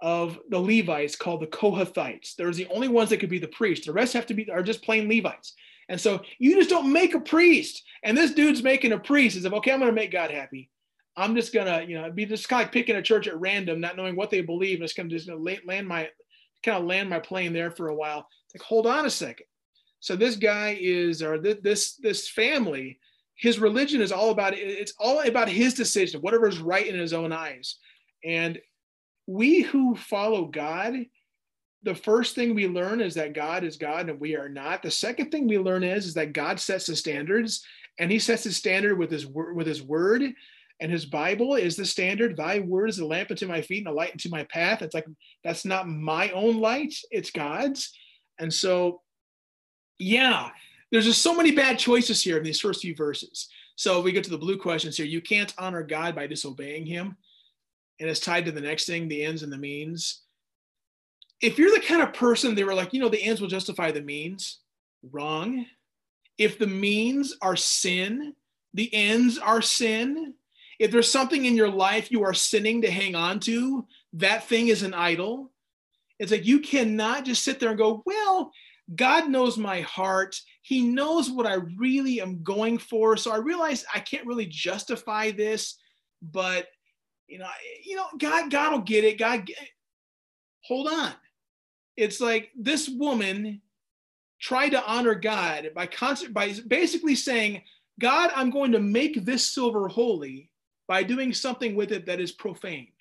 of 0.02 0.40
the 0.50 0.60
Levites 0.60 1.16
called 1.16 1.42
the 1.42 1.48
Kohathites. 1.48 2.36
They're 2.36 2.52
the 2.52 2.68
only 2.68 2.88
ones 2.88 3.10
that 3.10 3.20
could 3.20 3.30
be 3.30 3.40
the 3.40 3.48
priest. 3.48 3.86
The 3.86 3.94
rest 3.94 4.14
have 4.14 4.26
to 4.28 4.34
be 4.34 4.50
are 4.50 4.64
just 4.64 4.84
plain 4.84 5.10
Levites. 5.10 5.54
And 5.90 6.00
so 6.00 6.22
you 6.38 6.56
just 6.56 6.70
don't 6.70 6.94
make 6.94 7.16
a 7.16 7.20
priest. 7.20 7.84
And 8.04 8.16
this 8.16 8.34
dude's 8.34 8.64
making 8.64 8.92
a 8.92 9.00
priest. 9.00 9.36
Is 9.36 9.46
of 9.46 9.54
okay, 9.56 9.72
I'm 9.72 9.80
going 9.80 9.92
to 9.92 9.96
make 9.96 10.12
God 10.12 10.32
happy. 10.32 10.70
I'm 11.20 11.36
just 11.36 11.54
gonna, 11.54 11.84
you 11.86 12.00
know, 12.00 12.10
be 12.10 12.26
just 12.26 12.48
kind 12.48 12.62
of 12.62 12.68
like 12.68 12.74
picking 12.74 12.96
a 12.96 13.02
church 13.02 13.28
at 13.28 13.40
random, 13.40 13.82
not 13.82 13.98
knowing 13.98 14.16
what 14.16 14.30
they 14.30 14.42
believe. 14.42 14.78
And 14.78 14.86
it's 14.86 14.94
gonna 14.94 15.10
just 15.10 15.30
land 15.30 15.88
my 15.88 16.10
kind 16.64 16.78
of 16.78 16.86
land 16.86 17.10
my 17.10 17.20
plane 17.20 17.52
there 17.52 17.72
for 17.72 17.90
a 17.90 17.96
while. 17.96 18.28
It's 18.46 18.56
like, 18.56 18.68
hold 18.68 18.88
on 18.88 19.06
a 19.06 19.10
second. 19.10 19.46
So 20.00 20.16
this 20.16 20.38
guy 20.38 20.78
is, 20.80 21.22
or 21.22 21.38
this 21.38 21.96
this 21.96 22.30
family, 22.30 23.00
his 23.36 23.60
religion 23.60 24.02
is 24.02 24.14
all 24.14 24.30
about 24.30 24.54
it's 24.54 24.94
all 24.98 25.20
about 25.22 25.50
his 25.50 25.74
decision, 25.74 26.22
whatever 26.22 26.48
is 26.48 26.60
right 26.60 26.88
in 26.88 26.98
his 26.98 27.12
own 27.12 27.34
eyes. 27.34 27.76
And 28.24 28.60
we 29.30 29.62
who 29.62 29.96
follow 29.96 30.46
God, 30.46 30.96
the 31.84 31.94
first 31.94 32.34
thing 32.34 32.56
we 32.56 32.68
learn 32.68 33.00
is 33.00 33.14
that 33.14 33.36
God 33.36 33.64
is 33.64 33.78
God 33.78 34.10
and 34.10 34.20
we 34.20 34.36
are 34.36 34.50
not. 34.50 34.82
The 34.82 34.90
second 34.90 35.30
thing 35.30 35.48
we 35.48 35.60
learn 35.60 35.84
is, 35.84 36.08
is 36.08 36.14
that 36.16 36.34
God 36.34 36.60
sets 36.60 36.88
the 36.88 36.96
standards 36.96 37.64
and 38.00 38.12
he 38.12 38.18
sets 38.18 38.46
the 38.46 38.52
standard 38.52 38.98
with 38.98 39.12
his 39.12 39.28
word 39.28 39.56
with 39.56 39.68
his 39.68 39.84
word 39.84 40.24
and 40.82 40.92
his 40.92 41.06
Bible 41.06 41.56
is 41.56 41.76
the 41.76 41.86
standard. 41.86 42.38
Thy 42.38 42.60
word 42.60 42.90
is 42.90 42.98
a 42.98 43.06
lamp 43.06 43.30
unto 43.30 43.46
my 43.46 43.62
feet 43.62 43.86
and 43.86 43.94
a 43.94 43.96
light 43.96 44.14
unto 44.14 44.30
my 44.30 44.46
path. 44.46 44.82
It's 44.82 44.96
like 44.96 45.06
that's 45.44 45.64
not 45.64 45.88
my 45.88 46.32
own 46.32 46.60
light, 46.60 46.96
it's 47.12 47.30
God's. 47.30 47.94
And 48.40 48.52
so, 48.52 49.02
yeah, 50.00 50.50
there's 50.92 51.06
just 51.06 51.22
so 51.22 51.36
many 51.36 51.52
bad 51.52 51.78
choices 51.78 52.24
here 52.24 52.38
in 52.38 52.44
these 52.44 52.60
first 52.60 52.82
few 52.82 52.96
verses. 52.96 53.48
So 53.76 54.02
we 54.02 54.12
get 54.12 54.24
to 54.24 54.32
the 54.32 54.40
blue 54.40 54.58
questions 54.58 54.98
here. 54.98 55.06
You 55.06 55.22
can't 55.22 55.54
honor 55.60 55.84
God 55.84 56.16
by 56.16 56.26
disobeying 56.26 56.88
him. 56.88 57.16
And 58.00 58.10
it's 58.10 58.20
tied 58.20 58.46
to 58.46 58.52
the 58.52 58.62
next 58.62 58.86
thing, 58.86 59.08
the 59.08 59.24
ends 59.24 59.44
and 59.44 59.52
the 59.52 59.58
means 59.58 60.22
if 61.42 61.58
you're 61.58 61.74
the 61.74 61.86
kind 61.86 62.02
of 62.02 62.14
person 62.14 62.56
they 62.56 62.64
were 62.64 62.74
like, 62.74 62.94
you 62.94 63.00
know, 63.00 63.10
the 63.10 63.24
ends 63.24 63.42
will 63.42 63.48
justify 63.48 63.92
the 63.92 64.02
means, 64.02 64.60
wrong. 65.12 65.66
If 66.38 66.60
the 66.60 66.68
means 66.68 67.36
are 67.42 67.56
sin, 67.56 68.34
the 68.74 68.94
ends 68.94 69.38
are 69.38 69.62
sin. 69.62 70.34
If 70.80 70.92
there's 70.92 71.12
something 71.12 71.46
in 71.46 71.56
your 71.56 71.70
life 71.70 72.12
you 72.12 72.24
are 72.24 72.34
sinning 72.34 72.82
to 72.82 72.92
hang 72.92 73.16
on 73.16 73.40
to, 73.42 73.86
that 74.14 74.46
thing 74.46 74.68
is 74.68 74.84
an 74.84 74.94
idol. 74.94 75.52
It's 76.20 76.32
like 76.32 76.46
you 76.46 76.60
cannot 76.60 77.26
just 77.26 77.44
sit 77.44 77.60
there 77.60 77.70
and 77.70 77.78
go, 77.78 78.04
well, 78.06 78.52
God 78.96 79.30
knows 79.30 79.58
my 79.58 79.82
heart. 79.82 80.40
He 80.62 80.82
knows 80.82 81.30
what 81.30 81.46
I 81.46 81.56
really 81.78 82.22
am 82.22 82.44
going 82.44 82.78
for. 82.78 83.16
So 83.18 83.32
I 83.32 83.38
realize 83.38 83.86
I 83.94 84.00
can't 84.00 84.26
really 84.26 84.46
justify 84.46 85.32
this, 85.32 85.76
but 86.22 86.68
you 87.30 87.40
know, 87.40 87.48
you 87.84 87.96
know, 87.96 88.08
God, 88.18 88.52
God 88.52 88.72
will 88.72 88.82
get 88.82 89.04
it. 89.04 89.18
God, 89.18 89.50
hold 90.64 90.88
on 90.88 91.14
it's 92.00 92.22
like 92.22 92.50
this 92.58 92.88
woman 92.88 93.62
tried 94.40 94.70
to 94.70 94.90
honor 94.90 95.16
God 95.16 95.72
by 95.76 95.86
concert 95.86 96.34
by 96.34 96.56
basically 96.66 97.14
saying, 97.14 97.62
God, 98.00 98.32
I'm 98.34 98.52
going 98.52 98.72
to 98.72 98.80
make 98.80 99.26
this 99.26 99.46
silver 99.46 99.90
holy 99.90 100.50
by 100.88 101.04
doing 101.04 101.34
something 101.34 101.76
with 101.76 101.92
it 101.92 102.06
that 102.06 102.22
is 102.22 102.32
profane. 102.32 102.94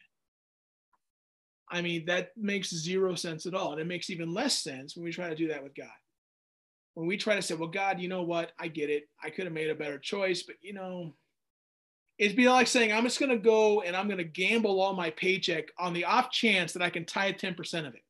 I 1.70 1.80
mean, 1.80 2.06
that 2.06 2.30
makes 2.36 2.74
zero 2.74 3.14
sense 3.14 3.46
at 3.46 3.54
all. 3.54 3.70
And 3.70 3.80
it 3.80 3.86
makes 3.86 4.10
even 4.10 4.34
less 4.34 4.58
sense 4.58 4.96
when 4.96 5.04
we 5.04 5.12
try 5.12 5.28
to 5.28 5.36
do 5.36 5.46
that 5.48 5.62
with 5.62 5.76
God. 5.76 5.86
When 6.94 7.06
we 7.06 7.16
try 7.16 7.36
to 7.36 7.42
say, 7.42 7.54
well, 7.54 7.68
God, 7.68 8.00
you 8.00 8.08
know 8.08 8.22
what? 8.22 8.50
I 8.58 8.66
get 8.66 8.90
it. 8.90 9.04
I 9.22 9.30
could 9.30 9.44
have 9.44 9.54
made 9.54 9.70
a 9.70 9.76
better 9.76 9.98
choice, 10.00 10.42
but 10.42 10.56
you 10.60 10.72
know, 10.72 11.14
it'd 12.18 12.36
be 12.36 12.48
like 12.48 12.66
saying, 12.66 12.92
I'm 12.92 13.04
just 13.04 13.20
going 13.20 13.30
to 13.30 13.38
go 13.38 13.82
and 13.82 13.96
I'm 13.96 14.06
going 14.06 14.18
to 14.18 14.24
gamble 14.24 14.80
all 14.80 14.92
my 14.92 15.10
paycheck 15.10 15.68
on 15.78 15.92
the 15.92 16.04
off 16.04 16.30
chance 16.30 16.72
that 16.72 16.82
I 16.82 16.90
can 16.90 17.04
tie 17.04 17.32
10% 17.32 17.86
of 17.86 17.94
it. 17.94 18.02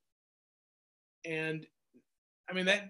And 1.31 1.67
I 2.49 2.55
mean, 2.55 2.67
that 2.67 2.89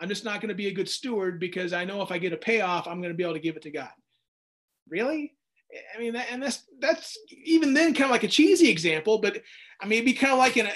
I'm 0.00 0.08
just 0.08 0.24
not 0.24 0.40
going 0.40 0.48
to 0.48 0.54
be 0.54 0.66
a 0.66 0.74
good 0.74 0.88
steward 0.88 1.38
because 1.38 1.72
I 1.72 1.84
know 1.84 2.02
if 2.02 2.10
I 2.10 2.18
get 2.18 2.32
a 2.32 2.36
payoff, 2.36 2.88
I'm 2.88 3.00
going 3.00 3.12
to 3.12 3.16
be 3.16 3.22
able 3.22 3.34
to 3.34 3.40
give 3.40 3.56
it 3.56 3.62
to 3.62 3.70
God. 3.70 3.90
Really? 4.88 5.34
I 5.94 6.00
mean, 6.00 6.14
that, 6.14 6.26
and 6.30 6.42
that's 6.42 6.64
that's 6.80 7.16
even 7.30 7.72
then 7.72 7.94
kind 7.94 8.06
of 8.06 8.10
like 8.10 8.24
a 8.24 8.28
cheesy 8.28 8.68
example, 8.68 9.18
but 9.18 9.40
I 9.80 9.86
mean, 9.86 9.98
it'd 9.98 10.06
be 10.06 10.12
kind 10.12 10.32
of 10.32 10.38
like 10.38 10.56
in 10.56 10.66
a, 10.66 10.72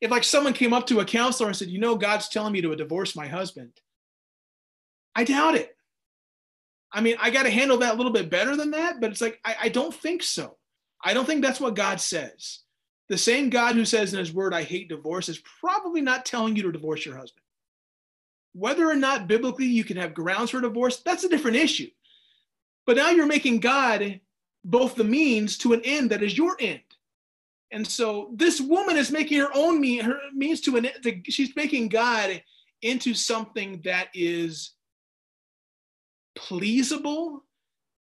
if 0.00 0.10
like 0.10 0.24
someone 0.24 0.54
came 0.54 0.72
up 0.72 0.86
to 0.86 1.00
a 1.00 1.04
counselor 1.04 1.48
and 1.48 1.56
said, 1.56 1.68
"You 1.68 1.80
know, 1.80 1.96
God's 1.96 2.28
telling 2.28 2.52
me 2.52 2.62
to 2.62 2.74
divorce 2.76 3.14
my 3.14 3.26
husband." 3.26 3.72
I 5.14 5.24
doubt 5.24 5.56
it. 5.56 5.75
I 6.96 7.02
mean, 7.02 7.16
I 7.20 7.30
got 7.30 7.44
to 7.44 7.50
handle 7.50 7.78
that 7.78 7.94
a 7.94 7.96
little 7.96 8.12
bit 8.12 8.30
better 8.30 8.56
than 8.56 8.70
that, 8.72 9.00
but 9.00 9.10
it's 9.10 9.20
like 9.20 9.38
I, 9.44 9.56
I 9.62 9.68
don't 9.68 9.94
think 9.94 10.22
so. 10.22 10.56
I 11.04 11.14
don't 11.14 11.26
think 11.26 11.42
that's 11.42 11.60
what 11.60 11.76
God 11.76 12.00
says 12.00 12.60
the 13.08 13.18
same 13.18 13.50
God 13.50 13.76
who 13.76 13.84
says 13.84 14.12
in 14.12 14.18
his 14.18 14.32
word, 14.32 14.52
I 14.52 14.62
hate 14.62 14.88
divorce, 14.88 15.28
is 15.28 15.40
probably 15.60 16.00
not 16.00 16.26
telling 16.26 16.56
you 16.56 16.62
to 16.64 16.72
divorce 16.72 17.06
your 17.06 17.16
husband. 17.16 17.42
Whether 18.52 18.88
or 18.88 18.96
not 18.96 19.28
biblically 19.28 19.66
you 19.66 19.84
can 19.84 19.96
have 19.96 20.14
grounds 20.14 20.50
for 20.50 20.60
divorce, 20.60 20.98
that's 20.98 21.24
a 21.24 21.28
different 21.28 21.58
issue. 21.58 21.90
But 22.86 22.96
now 22.96 23.10
you're 23.10 23.26
making 23.26 23.60
God 23.60 24.20
both 24.64 24.96
the 24.96 25.04
means 25.04 25.58
to 25.58 25.72
an 25.72 25.82
end 25.84 26.10
that 26.10 26.22
is 26.22 26.36
your 26.36 26.56
end. 26.58 26.80
And 27.70 27.86
so 27.86 28.30
this 28.34 28.60
woman 28.60 28.96
is 28.96 29.10
making 29.10 29.38
her 29.38 29.50
own 29.54 29.80
mean, 29.80 30.00
her 30.00 30.18
means 30.32 30.60
to 30.62 30.76
an 30.76 30.86
end. 30.86 31.26
She's 31.28 31.54
making 31.54 31.88
God 31.88 32.42
into 32.82 33.14
something 33.14 33.80
that 33.84 34.08
is 34.14 34.72
pleasable, 36.36 37.40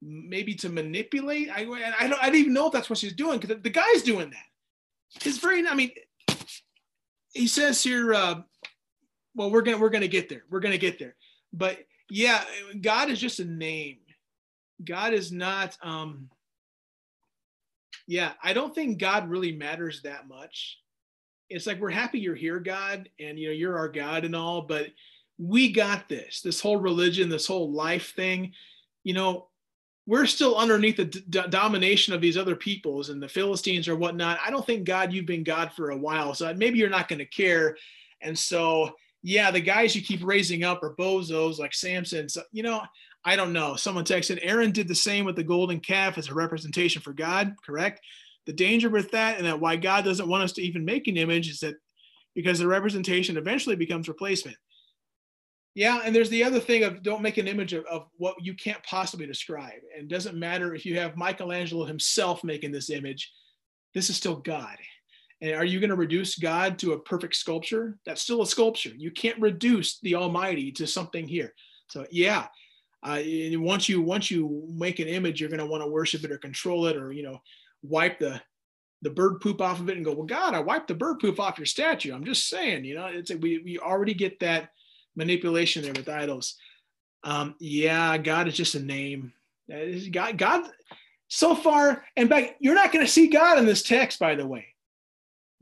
maybe 0.01 0.55
to 0.57 0.69
manipulate. 0.69 1.51
I, 1.51 1.63
I, 1.63 2.09
don't, 2.09 2.23
I 2.23 2.27
don't 2.27 2.37
even 2.37 2.53
know 2.53 2.67
if 2.67 2.73
that's 2.73 2.91
what 2.91 2.99
she's 2.99 3.13
doing 3.13 3.39
because 3.39 3.61
the 3.63 3.71
guy's 3.71 4.03
doing 4.03 4.31
that 4.31 5.27
it's 5.27 5.37
very 5.37 5.69
i 5.69 5.75
mean 5.75 5.91
he 7.35 7.47
says 7.47 7.83
here 7.83 8.15
uh, 8.15 8.41
well 9.35 9.51
we're 9.51 9.61
gonna 9.61 9.77
we're 9.77 9.91
gonna 9.91 10.09
get 10.09 10.31
there 10.31 10.43
we're 10.49 10.59
gonna 10.59 10.79
get 10.79 10.99
there 10.99 11.15
but 11.53 11.81
yeah 12.09 12.43
god 12.81 13.11
is 13.11 13.21
just 13.21 13.39
a 13.39 13.45
name 13.45 13.99
God 14.85 15.15
is 15.15 15.33
not. 15.33 15.77
Um, 15.83 16.29
yeah, 18.07 18.33
I 18.43 18.53
don't 18.53 18.75
think 18.75 18.99
God 18.99 19.29
really 19.29 19.53
matters 19.53 20.03
that 20.03 20.29
much. 20.29 20.79
It's 21.49 21.67
like 21.67 21.81
we're 21.81 21.91
happy 21.91 22.19
you're 22.19 22.35
here, 22.35 22.59
God, 22.59 23.09
and 23.21 23.39
you 23.39 23.49
know 23.49 23.53
you're 23.53 23.79
our 23.79 23.89
God 23.89 24.25
and 24.25 24.35
all, 24.35 24.63
but 24.63 24.87
we 25.39 25.73
got 25.73 26.09
this. 26.09 26.41
This 26.41 26.61
whole 26.61 26.77
religion, 26.77 27.29
this 27.29 27.47
whole 27.47 27.73
life 27.73 28.15
thing, 28.15 28.53
you 29.05 29.15
know, 29.15 29.49
we're 30.07 30.27
still 30.27 30.57
underneath 30.57 30.97
the 30.97 31.05
d- 31.05 31.43
domination 31.49 32.13
of 32.13 32.21
these 32.21 32.37
other 32.37 32.57
peoples 32.57 33.09
and 33.09 33.23
the 33.23 33.29
Philistines 33.29 33.87
or 33.89 33.97
whatnot. 33.97 34.41
I 34.45 34.51
don't 34.51 34.67
think 34.67 34.85
God, 34.85 35.13
you've 35.13 35.27
been 35.27 35.45
God 35.45 35.73
for 35.73 35.91
a 35.91 35.97
while, 35.97 36.35
so 36.35 36.53
maybe 36.55 36.79
you're 36.79 36.91
not 36.91 37.09
going 37.09 37.21
to 37.21 37.27
care. 37.27 37.77
And 38.21 38.37
so, 38.37 38.91
yeah, 39.23 39.51
the 39.51 39.61
guys 39.61 39.95
you 39.95 40.03
keep 40.03 40.25
raising 40.25 40.65
up 40.65 40.83
are 40.83 40.97
bozos 40.97 41.59
like 41.59 41.73
Samson. 41.73 42.29
So, 42.29 42.43
you 42.51 42.65
know, 42.65 42.83
I 43.25 43.37
don't 43.37 43.53
know. 43.53 43.77
Someone 43.77 44.05
texted 44.05 44.41
Aaron 44.43 44.73
did 44.73 44.89
the 44.89 44.95
same 44.95 45.25
with 45.25 45.37
the 45.37 45.45
golden 45.45 45.79
calf 45.79 46.19
as 46.19 46.29
a 46.29 46.35
representation 46.35 47.01
for 47.01 47.13
God, 47.13 47.55
correct? 47.65 48.01
The 48.47 48.53
danger 48.53 48.91
with 48.91 49.13
that 49.13 49.39
and 49.39 49.47
that 49.47 49.61
why 49.61 49.77
God 49.77 50.05
doesn't 50.05 50.29
want 50.29 50.43
us 50.43 50.53
to 50.55 50.63
even 50.63 50.85
make 50.85 51.07
an 51.07 51.17
image 51.17 51.49
is 51.49 51.61
that 51.61 51.77
because 52.35 52.59
the 52.59 52.67
representation 52.67 53.37
eventually 53.37 53.77
becomes 53.77 54.09
replacement. 54.09 54.57
Yeah, 55.75 56.03
and 56.05 56.15
there's 56.15 56.29
the 56.29 56.45
other 56.45 56.61
thing 56.61 56.85
of 56.85 57.03
don't 57.03 57.23
make 57.23 57.39
an 57.39 57.49
image 57.49 57.73
of, 57.73 57.85
of 57.87 58.09
what 58.19 58.37
you 58.43 58.55
can't 58.55 58.83
possibly 58.85 59.27
describe. 59.27 59.81
And 59.97 60.09
doesn't 60.09 60.39
matter 60.39 60.75
if 60.75 60.85
you 60.85 60.99
have 60.99 61.17
Michelangelo 61.17 61.87
himself 61.87 62.45
making 62.45 62.73
this 62.73 62.91
image, 62.91 63.33
this 63.95 64.11
is 64.11 64.17
still 64.17 64.37
God. 64.37 64.77
And 65.41 65.55
are 65.55 65.65
you 65.65 65.81
going 65.81 65.91
to 65.91 65.97
reduce 65.97 66.37
God 66.37 66.79
to 66.81 66.93
a 66.93 66.99
perfect 66.99 67.37
sculpture? 67.37 67.99
That's 68.05 68.23
still 68.23 68.43
a 68.43 68.47
sculpture. 68.47 68.93
You 68.97 69.11
can't 69.11 69.41
reduce 69.41 69.99
the 70.01 70.15
Almighty 70.15 70.71
to 70.73 70.87
something 70.87 71.27
here. 71.27 71.55
So 71.89 72.07
yeah, 72.11 72.47
uh, 73.03 73.21
once 73.55 73.89
you 73.89 74.01
once 74.01 74.31
you 74.31 74.69
make 74.73 75.01
an 75.01 75.09
image, 75.09 75.41
you're 75.41 75.51
going 75.51 75.59
to 75.59 75.67
want 75.67 75.83
to 75.83 75.91
worship 75.91 76.23
it 76.23 76.31
or 76.31 76.39
control 76.39 76.87
it, 76.87 76.97
or 76.97 77.13
you 77.13 77.23
know, 77.23 77.39
wipe 77.83 78.19
the 78.19 78.41
the 79.03 79.11
bird 79.11 79.41
poop 79.41 79.61
off 79.61 79.81
of 79.81 79.89
it 79.89 79.97
and 79.97 80.05
go, 80.05 80.13
well, 80.13 80.27
God, 80.27 80.55
I 80.55 80.61
wiped 80.61 80.87
the 80.87 80.95
bird 80.95 81.19
poop 81.19 81.41
off 81.41 81.59
your 81.59 81.67
statue. 81.67 82.15
I'm 82.15 82.25
just 82.25 82.49
saying, 82.49 82.85
you 82.85 82.95
know, 82.95 83.07
it's 83.07 83.35
we 83.35 83.59
we 83.59 83.79
already 83.79 84.15
get 84.15 84.39
that 84.41 84.71
manipulation 85.17 85.83
there 85.83 85.93
with 85.93 86.09
idols. 86.09 86.57
Um, 87.25 87.55
yeah, 87.61 88.17
God 88.19 88.49
is 88.49 88.57
just 88.57 88.75
a 88.75 88.81
name. 88.81 89.33
God, 90.11 90.39
God, 90.39 90.65
so 91.29 91.55
far 91.55 92.05
and 92.17 92.29
back, 92.29 92.57
you're 92.61 92.75
not 92.75 92.93
going 92.93 93.05
to 93.05 93.11
see 93.11 93.29
God 93.29 93.59
in 93.59 93.65
this 93.67 93.83
text, 93.83 94.19
by 94.19 94.35
the 94.35 94.47
way. 94.47 94.67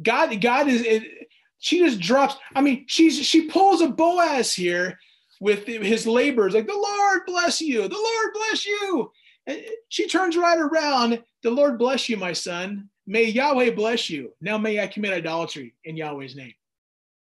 God, 0.02 0.40
God 0.40 0.68
is. 0.68 0.82
It, 0.82 1.28
she 1.58 1.80
just 1.80 2.00
drops. 2.00 2.36
I 2.54 2.62
mean, 2.62 2.86
she's 2.88 3.18
she 3.24 3.46
pulls 3.48 3.82
a 3.82 3.88
Boaz 3.88 4.54
here 4.54 4.98
with 5.40 5.66
his 5.66 6.06
labors, 6.06 6.54
like 6.54 6.66
the 6.66 6.72
Lord 6.72 7.20
bless 7.26 7.60
you, 7.60 7.88
the 7.88 7.94
Lord 7.94 8.34
bless 8.34 8.66
you. 8.66 9.10
And 9.46 9.62
she 9.88 10.06
turns 10.06 10.36
right 10.36 10.58
around. 10.58 11.22
The 11.42 11.50
Lord 11.50 11.78
bless 11.78 12.08
you, 12.08 12.16
my 12.16 12.32
son. 12.32 12.88
May 13.06 13.24
Yahweh 13.24 13.70
bless 13.70 14.10
you. 14.10 14.32
Now 14.40 14.58
may 14.58 14.80
I 14.80 14.86
commit 14.86 15.12
idolatry 15.12 15.74
in 15.84 15.96
Yahweh's 15.96 16.36
name. 16.36 16.54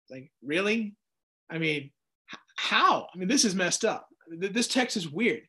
Like, 0.09 0.31
really? 0.41 0.95
I 1.49 1.57
mean, 1.57 1.91
how? 2.57 3.07
I 3.13 3.17
mean, 3.17 3.27
this 3.27 3.45
is 3.45 3.55
messed 3.55 3.85
up. 3.85 4.09
This 4.29 4.67
text 4.67 4.97
is 4.97 5.09
weird, 5.09 5.43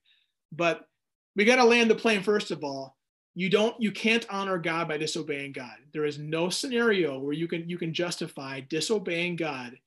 but 0.53 0.87
we 1.35 1.45
got 1.45 1.57
to 1.57 1.65
land 1.65 1.91
the 1.91 1.97
plane 1.97 2.23
first 2.23 2.51
of 2.51 2.63
all. 2.63 2.97
You 3.35 3.49
don't, 3.49 3.81
you 3.81 3.93
can't 3.93 4.27
honor 4.31 4.59
God 4.59 4.89
by 4.89 4.99
disobeying 4.99 5.53
God. 5.53 5.77
There 5.93 6.05
is 6.05 6.19
no 6.19 6.49
scenario 6.49 7.19
where 7.19 7.33
you 7.33 7.47
can 7.47 7.69
you 7.69 7.79
can 7.79 7.93
justify 7.93 8.61
disobeying 8.61 9.37
God 9.37 9.79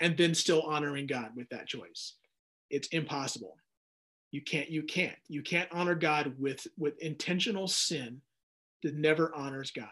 and 0.00 0.16
then 0.16 0.34
still 0.34 0.62
honoring 0.62 1.06
God 1.06 1.30
with 1.34 1.48
that 1.50 1.66
choice. 1.66 2.14
It's 2.70 2.88
impossible. 2.88 3.56
You 4.30 4.42
can't, 4.42 4.68
you 4.68 4.82
can't, 4.82 5.16
you 5.28 5.42
can't 5.42 5.70
honor 5.72 5.94
God 5.94 6.34
with 6.38 6.66
with 6.76 7.02
intentional 7.02 7.68
sin 7.68 8.20
that 8.82 8.94
never 8.94 9.34
honors 9.34 9.70
God. 9.70 9.88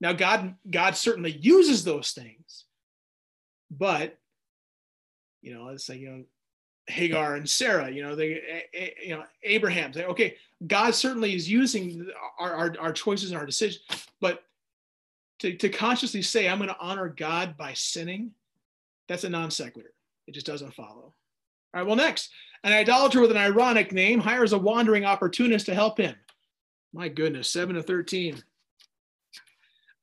Now, 0.00 0.12
God, 0.12 0.54
God 0.70 0.96
certainly 0.96 1.32
uses 1.32 1.84
those 1.84 2.12
things, 2.12 2.64
but 3.70 4.18
you 5.42 5.54
know, 5.54 5.68
it's 5.68 5.88
like, 5.88 6.00
you 6.00 6.10
know, 6.10 6.24
Hagar 6.88 7.34
and 7.34 7.48
Sarah, 7.48 7.90
you 7.90 8.02
know, 8.02 8.14
they, 8.14 8.34
eh, 8.34 8.60
eh, 8.74 8.90
you 9.04 9.16
know, 9.16 9.24
Abraham. 9.42 9.92
Say, 9.92 10.04
okay, 10.04 10.36
God 10.66 10.94
certainly 10.94 11.34
is 11.34 11.50
using 11.50 12.06
our, 12.38 12.54
our, 12.54 12.74
our 12.78 12.92
choices 12.92 13.30
and 13.30 13.38
our 13.38 13.46
decisions, 13.46 13.82
but 14.20 14.44
to, 15.40 15.54
to 15.56 15.68
consciously 15.68 16.22
say, 16.22 16.48
I'm 16.48 16.58
going 16.58 16.70
to 16.70 16.80
honor 16.80 17.08
God 17.08 17.56
by 17.56 17.74
sinning, 17.74 18.32
that's 19.08 19.24
a 19.24 19.28
non 19.28 19.50
sequitur. 19.50 19.92
It 20.26 20.32
just 20.32 20.46
doesn't 20.46 20.74
follow. 20.74 21.12
All 21.74 21.82
right, 21.82 21.86
well, 21.86 21.96
next, 21.96 22.30
an 22.64 22.72
idolater 22.72 23.20
with 23.20 23.30
an 23.30 23.36
ironic 23.36 23.92
name 23.92 24.20
hires 24.20 24.52
a 24.52 24.58
wandering 24.58 25.04
opportunist 25.04 25.66
to 25.66 25.74
help 25.74 25.98
him. 25.98 26.14
My 26.92 27.08
goodness, 27.08 27.50
7 27.50 27.74
to 27.74 27.82
13. 27.82 28.42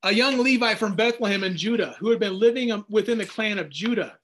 A 0.04 0.14
young 0.14 0.38
Levite 0.38 0.78
from 0.78 0.96
Bethlehem 0.96 1.44
in 1.44 1.56
Judah 1.56 1.96
who 2.00 2.10
had 2.10 2.20
been 2.20 2.38
living 2.38 2.72
um, 2.72 2.86
within 2.90 3.18
the 3.18 3.26
clan 3.26 3.58
of 3.58 3.70
Judah 3.70 4.18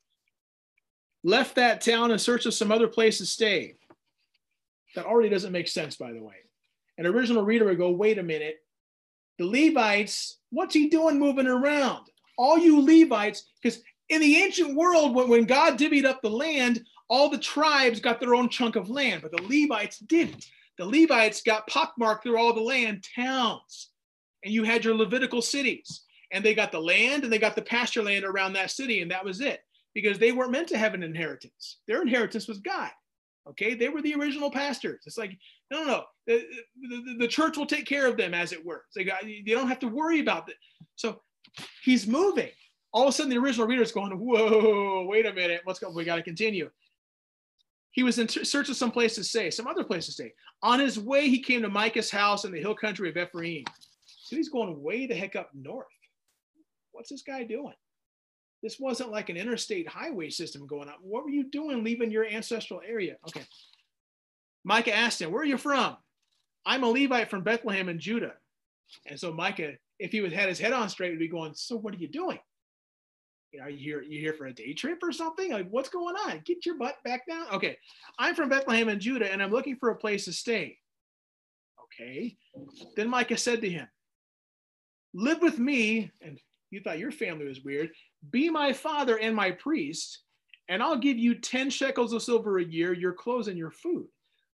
left 1.24 1.56
that 1.56 1.82
town 1.82 2.12
in 2.12 2.20
search 2.20 2.46
of 2.46 2.54
some 2.54 2.72
other 2.72 2.88
place 2.88 3.18
to 3.18 3.26
stay. 3.26 3.76
That 4.96 5.06
already 5.06 5.30
doesn't 5.30 5.52
make 5.52 5.68
sense, 5.68 5.96
by 5.96 6.12
the 6.12 6.24
way. 6.24 6.36
An 6.98 7.06
original 7.06 7.44
reader 7.44 7.66
would 7.66 7.78
go, 7.78 7.92
wait 7.92 8.18
a 8.18 8.24
minute. 8.24 8.58
The 9.38 9.46
Levites, 9.46 10.40
what's 10.50 10.74
he 10.74 10.90
doing 10.90 11.20
moving 11.20 11.48
around? 11.48 12.08
All 12.38 12.58
you 12.58 12.82
Levites, 12.82 13.52
because 13.62 13.82
in 14.10 14.22
the 14.22 14.38
ancient 14.38 14.76
world, 14.76 15.14
when, 15.16 15.30
when 15.30 15.46
God 15.46 15.78
divvied 15.78 16.06
up 16.06 16.22
the 16.22 16.30
land, 16.30 16.82
all 17.10 17.30
the 17.30 17.38
tribes 17.38 18.00
got 18.00 18.20
their 18.20 18.36
own 18.36 18.50
chunk 18.50 18.76
of 18.76 18.90
land, 18.90 19.22
but 19.22 19.32
the 19.32 19.44
Levites 19.44 20.00
didn't. 20.00 20.46
The 20.78 20.86
Levites 20.86 21.42
got 21.42 21.68
pockmarked 21.68 22.24
through 22.24 22.38
all 22.38 22.54
the 22.54 22.62
land, 22.62 23.06
towns, 23.16 23.90
and 24.44 24.54
you 24.54 24.64
had 24.64 24.84
your 24.84 24.96
Levitical 24.96 25.42
cities, 25.42 26.02
and 26.32 26.44
they 26.44 26.54
got 26.54 26.72
the 26.72 26.80
land 26.80 27.24
and 27.24 27.32
they 27.32 27.40
got 27.40 27.56
the 27.56 27.62
pasture 27.62 28.04
land 28.04 28.26
around 28.26 28.54
that 28.54 28.72
city, 28.72 29.02
and 29.02 29.12
that 29.12 29.26
was 29.26 29.42
it 29.42 29.62
because 29.94 30.20
they 30.20 30.32
weren't 30.32 30.52
meant 30.52 30.68
to 30.70 30.78
have 30.78 30.94
an 30.94 31.04
inheritance. 31.04 31.78
Their 31.88 32.02
inheritance 32.02 32.48
was 32.48 32.60
God. 32.60 32.92
Okay, 33.48 33.74
they 33.74 33.90
were 33.90 34.02
the 34.02 34.14
original 34.14 34.52
pastors. 34.52 35.02
It's 35.06 35.18
like, 35.18 35.36
no, 35.72 35.84
no, 35.84 35.88
no. 35.88 36.04
The, 36.28 36.46
the, 36.82 37.16
the 37.22 37.28
church 37.28 37.58
will 37.58 37.66
take 37.66 37.88
care 37.88 38.06
of 38.06 38.16
them, 38.16 38.34
as 38.34 38.52
it 38.52 38.64
were. 38.64 38.84
So 38.92 39.02
uh, 39.02 39.16
they 39.24 39.44
don't 39.48 39.68
have 39.68 39.80
to 39.80 39.88
worry 39.88 40.20
about 40.20 40.50
it. 40.50 40.56
So 40.96 41.22
he's 41.84 42.06
moving. 42.06 42.50
All 42.92 43.04
of 43.04 43.10
a 43.10 43.12
sudden, 43.12 43.32
the 43.32 43.38
original 43.38 43.68
reader 43.68 43.82
is 43.82 43.92
going, 43.92 44.12
whoa, 44.12 45.06
wait 45.08 45.26
a 45.26 45.34
minute. 45.34 45.62
What's 45.64 45.80
going 45.80 45.96
We 45.96 46.06
got 46.06 46.18
to 46.18 46.24
continue. 46.24 46.70
He 47.92 48.04
was 48.04 48.20
in 48.20 48.28
search 48.28 48.70
of 48.70 48.76
some 48.76 48.92
place 48.92 49.16
to 49.16 49.24
stay, 49.24 49.50
some 49.50 49.68
other 49.68 49.84
place 49.84 50.06
to 50.06 50.12
stay. 50.12 50.34
On 50.62 50.80
his 50.80 51.00
way, 51.00 51.28
he 51.28 51.42
came 51.42 51.64
to 51.64 51.70
Micah's 51.70 52.12
house 52.12 52.46
in 52.46 52.52
the 52.52 52.60
hill 52.60 52.76
country 52.76 53.10
of 53.10 53.18
Ephraim. 53.18 53.64
So 54.06 54.36
he's 54.36 54.50
going 54.50 54.80
way 54.82 55.08
the 55.08 55.16
heck 55.16 55.36
up 55.36 55.50
north. 55.56 55.88
What's 56.92 57.10
this 57.10 57.24
guy 57.24 57.44
doing? 57.44 57.74
This 58.62 58.80
wasn't 58.80 59.12
like 59.12 59.30
an 59.30 59.38
interstate 59.38 59.88
highway 59.88 60.30
system 60.30 60.68
going 60.68 60.90
up. 60.90 60.98
What 61.02 61.24
were 61.24 61.30
you 61.30 61.50
doing 61.50 61.84
leaving 61.84 62.12
your 62.12 62.26
ancestral 62.26 62.82
area? 62.86 63.16
Okay. 63.28 63.46
Micah 64.64 64.94
asked 64.94 65.22
him, 65.22 65.32
Where 65.32 65.42
are 65.42 65.46
you 65.46 65.58
from? 65.58 65.96
I'm 66.66 66.84
a 66.84 66.90
Levite 66.90 67.30
from 67.30 67.44
Bethlehem 67.44 67.90
in 67.90 68.00
Judah. 68.00 68.34
And 69.06 69.20
so 69.20 69.32
Micah, 69.32 69.74
if 69.98 70.12
he 70.12 70.18
had 70.18 70.50
his 70.50 70.60
head 70.60 70.74
on 70.74 70.90
straight, 70.90 71.12
would 71.12 71.20
be 71.20 71.28
going, 71.28 71.54
So 71.54 71.78
what 71.78 71.94
are 71.94 71.98
you 71.98 72.10
doing? 72.10 72.40
You 73.52 73.60
know, 73.60 73.66
are 73.66 73.70
you 73.70 73.78
here, 73.78 74.02
you 74.02 74.20
here 74.20 74.34
for 74.34 74.46
a 74.46 74.54
day 74.54 74.74
trip 74.74 75.00
or 75.02 75.12
something? 75.12 75.52
Like, 75.52 75.70
what's 75.70 75.90
going 75.90 76.16
on? 76.16 76.42
Get 76.46 76.66
your 76.66 76.78
butt 76.78 76.98
back 77.04 77.26
down. 77.28 77.48
Okay. 77.54 77.78
I'm 78.20 78.36
from 78.36 78.50
Bethlehem 78.50 78.90
in 78.90 79.00
Judah, 79.00 79.32
and 79.32 79.42
I'm 79.42 79.52
looking 79.52 79.78
for 79.78 79.90
a 79.90 79.96
place 79.96 80.26
to 80.26 80.34
stay. 80.34 80.78
Okay. 81.86 82.38
Then 82.96 83.10
Micah 83.10 83.38
said 83.38 83.62
to 83.62 83.70
him, 83.70 83.88
Live 85.14 85.42
with 85.42 85.58
me, 85.58 86.12
and 86.22 86.40
you 86.72 86.82
thought 86.82 87.00
your 87.00 87.12
family 87.12 87.46
was 87.46 87.64
weird. 87.64 87.92
Be 88.32 88.50
my 88.50 88.74
father 88.74 89.18
and 89.18 89.36
my 89.36 89.52
priest, 89.52 90.20
and 90.68 90.84
I'll 90.84 90.98
give 90.98 91.18
you 91.18 91.36
10 91.36 91.70
shekels 91.70 92.14
of 92.14 92.22
silver 92.22 92.60
a 92.60 92.64
year, 92.64 92.94
your 92.94 93.14
clothes 93.14 93.48
and 93.48 93.58
your 93.58 93.72
food. 93.72 94.08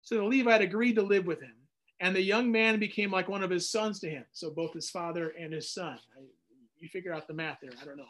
So 0.03 0.17
the 0.17 0.25
Levite 0.25 0.63
agreed 0.63 0.95
to 0.95 1.03
live 1.03 1.27
with 1.27 1.41
him. 1.41 1.55
And 2.01 2.15
the 2.15 2.23
young 2.23 2.53
man 2.53 2.79
became 2.79 3.11
like 3.11 3.29
one 3.29 3.43
of 3.43 3.51
his 3.51 3.71
sons 3.71 4.01
to 4.01 4.11
him. 4.11 4.25
So 4.33 4.51
both 4.51 4.75
his 4.75 4.91
father 4.91 5.33
and 5.41 5.53
his 5.53 5.73
son. 5.73 5.99
You 6.79 6.89
figure 6.89 7.15
out 7.15 7.27
the 7.27 7.35
math 7.35 7.59
there. 7.63 7.71
I 7.81 7.85
don't 7.85 7.97
know. 7.97 8.05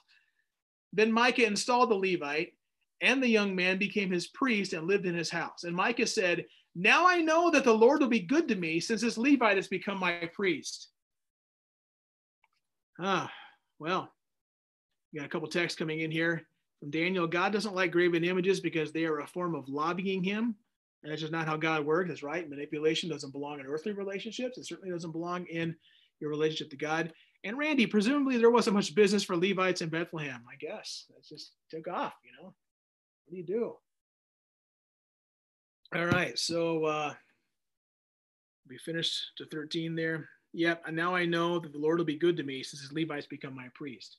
Then 0.92 1.12
Micah 1.12 1.46
installed 1.46 1.90
the 1.90 1.94
Levite, 1.94 2.54
and 3.00 3.22
the 3.22 3.28
young 3.28 3.54
man 3.54 3.78
became 3.78 4.10
his 4.10 4.26
priest 4.28 4.72
and 4.72 4.86
lived 4.86 5.06
in 5.06 5.14
his 5.14 5.30
house. 5.30 5.64
And 5.64 5.74
Micah 5.74 6.06
said, 6.06 6.46
Now 6.74 7.06
I 7.06 7.20
know 7.20 7.50
that 7.50 7.64
the 7.64 7.72
Lord 7.72 8.00
will 8.00 8.08
be 8.08 8.20
good 8.20 8.48
to 8.48 8.54
me 8.54 8.80
since 8.80 9.00
this 9.00 9.18
Levite 9.18 9.56
has 9.56 9.68
become 9.68 9.98
my 9.98 10.28
priest. 10.32 10.88
Ah, 13.00 13.30
well, 13.78 14.12
we 15.12 15.20
got 15.20 15.26
a 15.26 15.28
couple 15.28 15.48
texts 15.48 15.78
coming 15.78 16.00
in 16.00 16.10
here 16.10 16.42
from 16.80 16.90
Daniel. 16.90 17.26
God 17.26 17.52
doesn't 17.52 17.74
like 17.74 17.92
graven 17.92 18.24
images 18.24 18.60
because 18.60 18.92
they 18.92 19.04
are 19.04 19.20
a 19.20 19.26
form 19.26 19.54
of 19.54 19.68
lobbying 19.68 20.22
him. 20.22 20.54
And 21.02 21.12
that's 21.12 21.20
just 21.20 21.32
not 21.32 21.46
how 21.46 21.56
God 21.56 21.84
works. 21.84 22.08
That's 22.08 22.22
right. 22.22 22.48
Manipulation 22.48 23.10
doesn't 23.10 23.32
belong 23.32 23.60
in 23.60 23.66
earthly 23.66 23.92
relationships. 23.92 24.56
It 24.56 24.66
certainly 24.66 24.90
doesn't 24.90 25.12
belong 25.12 25.46
in 25.46 25.76
your 26.18 26.30
relationship 26.30 26.70
to 26.70 26.76
God. 26.76 27.12
And 27.44 27.58
Randy, 27.58 27.86
presumably 27.86 28.38
there 28.38 28.50
wasn't 28.50 28.76
much 28.76 28.94
business 28.94 29.22
for 29.22 29.36
Levites 29.36 29.82
in 29.82 29.90
Bethlehem, 29.90 30.42
I 30.50 30.56
guess. 30.56 31.04
That 31.10 31.26
just 31.28 31.52
took 31.70 31.86
off, 31.88 32.14
you 32.24 32.32
know. 32.32 32.54
What 33.26 33.30
do 33.30 33.36
you 33.36 33.44
do? 33.44 33.76
All 35.94 36.06
right. 36.06 36.38
So 36.38 36.84
uh 36.84 37.14
we 38.68 38.78
finished 38.78 39.32
to 39.36 39.46
13 39.46 39.94
there? 39.94 40.28
Yep, 40.56 40.84
and 40.86 40.94
now 40.94 41.16
I 41.16 41.26
know 41.26 41.58
that 41.58 41.72
the 41.72 41.78
Lord 41.78 41.98
will 41.98 42.04
be 42.04 42.14
good 42.14 42.36
to 42.36 42.44
me 42.44 42.62
since 42.62 42.80
his 42.80 42.92
Levites 42.92 43.26
become 43.26 43.56
my 43.56 43.66
priest. 43.74 44.18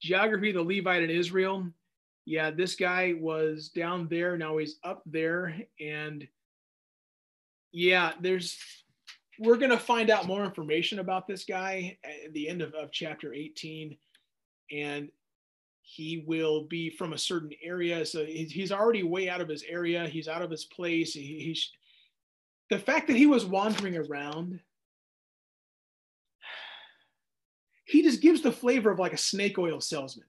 Geography, 0.00 0.52
the 0.52 0.62
Levite 0.62 1.02
in 1.02 1.10
Israel. 1.10 1.66
Yeah, 2.24 2.52
this 2.52 2.76
guy 2.76 3.14
was 3.18 3.68
down 3.70 4.06
there. 4.08 4.38
Now 4.38 4.58
he's 4.58 4.76
up 4.84 5.02
there. 5.04 5.60
And 5.80 6.28
yeah, 7.72 8.12
there's, 8.20 8.56
we're 9.40 9.56
to 9.56 9.78
find 9.78 10.10
out 10.10 10.26
more 10.26 10.44
information 10.44 11.00
about 11.00 11.26
this 11.26 11.44
guy 11.44 11.98
at 12.04 12.32
the 12.34 12.48
end 12.48 12.62
of, 12.62 12.72
of 12.74 12.92
chapter 12.92 13.34
18. 13.34 13.96
And 14.70 15.08
he 15.82 16.22
will 16.24 16.66
be 16.66 16.88
from 16.88 17.14
a 17.14 17.18
certain 17.18 17.50
area. 17.64 18.06
So 18.06 18.24
he's 18.24 18.70
already 18.70 19.02
way 19.02 19.28
out 19.28 19.40
of 19.40 19.48
his 19.48 19.64
area. 19.68 20.06
He's 20.06 20.28
out 20.28 20.42
of 20.42 20.52
his 20.52 20.66
place. 20.66 21.14
He, 21.14 21.40
he's, 21.40 21.68
the 22.70 22.78
fact 22.78 23.08
that 23.08 23.16
he 23.16 23.26
was 23.26 23.44
wandering 23.44 23.96
around 23.96 24.60
he 27.88 28.02
just 28.02 28.20
gives 28.20 28.42
the 28.42 28.52
flavor 28.52 28.90
of 28.90 28.98
like 28.98 29.14
a 29.14 29.18
snake 29.18 29.58
oil 29.58 29.80
salesman. 29.80 30.26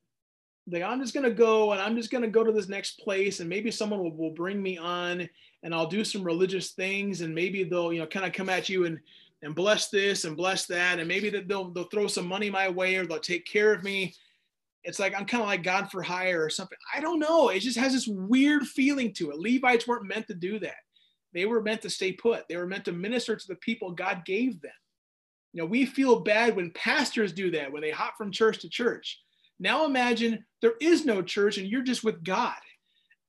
Like 0.71 0.83
i'm 0.83 1.01
just 1.01 1.13
going 1.13 1.23
to 1.23 1.31
go 1.31 1.71
and 1.71 1.81
i'm 1.81 1.95
just 1.95 2.11
going 2.11 2.21
to 2.21 2.29
go 2.29 2.43
to 2.43 2.51
this 2.51 2.69
next 2.69 2.99
place 2.99 3.39
and 3.39 3.49
maybe 3.49 3.71
someone 3.71 4.01
will, 4.01 4.15
will 4.15 4.33
bring 4.33 4.61
me 4.61 4.77
on 4.77 5.27
and 5.63 5.73
i'll 5.73 5.87
do 5.87 6.03
some 6.03 6.23
religious 6.23 6.71
things 6.71 7.21
and 7.21 7.33
maybe 7.33 7.63
they'll 7.63 7.91
you 7.91 7.99
know 7.99 8.05
kind 8.05 8.25
of 8.25 8.33
come 8.33 8.49
at 8.49 8.69
you 8.69 8.85
and 8.85 8.99
and 9.41 9.55
bless 9.55 9.89
this 9.89 10.25
and 10.25 10.37
bless 10.37 10.67
that 10.67 10.99
and 10.99 11.07
maybe 11.07 11.29
they'll 11.29 11.71
they'll 11.71 11.85
throw 11.85 12.05
some 12.07 12.27
money 12.27 12.51
my 12.51 12.69
way 12.69 12.95
or 12.95 13.05
they'll 13.05 13.19
take 13.19 13.45
care 13.45 13.73
of 13.73 13.83
me. 13.83 14.13
It's 14.83 14.99
like 14.99 15.15
i'm 15.15 15.25
kind 15.25 15.41
of 15.41 15.49
like 15.49 15.63
god 15.63 15.89
for 15.89 16.03
hire 16.03 16.43
or 16.43 16.49
something. 16.49 16.77
I 16.95 17.01
don't 17.01 17.19
know. 17.19 17.49
It 17.49 17.61
just 17.61 17.77
has 17.77 17.93
this 17.93 18.07
weird 18.07 18.67
feeling 18.67 19.11
to 19.13 19.31
it. 19.31 19.39
Levites 19.39 19.87
weren't 19.87 20.07
meant 20.07 20.27
to 20.27 20.35
do 20.35 20.59
that. 20.59 20.77
They 21.33 21.45
were 21.45 21.61
meant 21.61 21.81
to 21.81 21.89
stay 21.89 22.11
put. 22.11 22.47
They 22.47 22.57
were 22.57 22.67
meant 22.67 22.85
to 22.85 22.91
minister 22.91 23.35
to 23.35 23.47
the 23.47 23.55
people 23.55 23.91
God 23.91 24.23
gave 24.23 24.61
them. 24.61 24.71
You 25.53 25.61
know, 25.61 25.65
we 25.65 25.85
feel 25.85 26.19
bad 26.19 26.55
when 26.55 26.71
pastors 26.71 27.33
do 27.33 27.51
that, 27.51 27.71
when 27.71 27.81
they 27.81 27.91
hop 27.91 28.17
from 28.17 28.31
church 28.31 28.59
to 28.59 28.69
church. 28.69 29.19
Now 29.59 29.85
imagine 29.85 30.45
there 30.61 30.75
is 30.79 31.05
no 31.05 31.21
church 31.21 31.57
and 31.57 31.67
you're 31.67 31.83
just 31.83 32.03
with 32.03 32.23
God. 32.23 32.55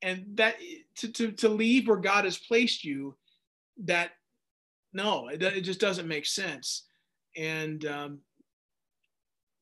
And 0.03 0.25
that 0.35 0.57
to, 0.97 1.09
to, 1.13 1.33
to 1.33 1.49
leave 1.49 1.89
where 1.89 1.97
God 1.97 2.25
has 2.25 2.39
placed 2.39 2.85
you, 2.85 3.17
that 3.85 4.13
no, 4.93 5.29
it, 5.29 5.43
it 5.43 5.63
just 5.63 5.81
doesn't 5.81 6.09
make 6.09 6.27
sense. 6.27 6.85
And 7.37 7.85
um, 7.87 8.19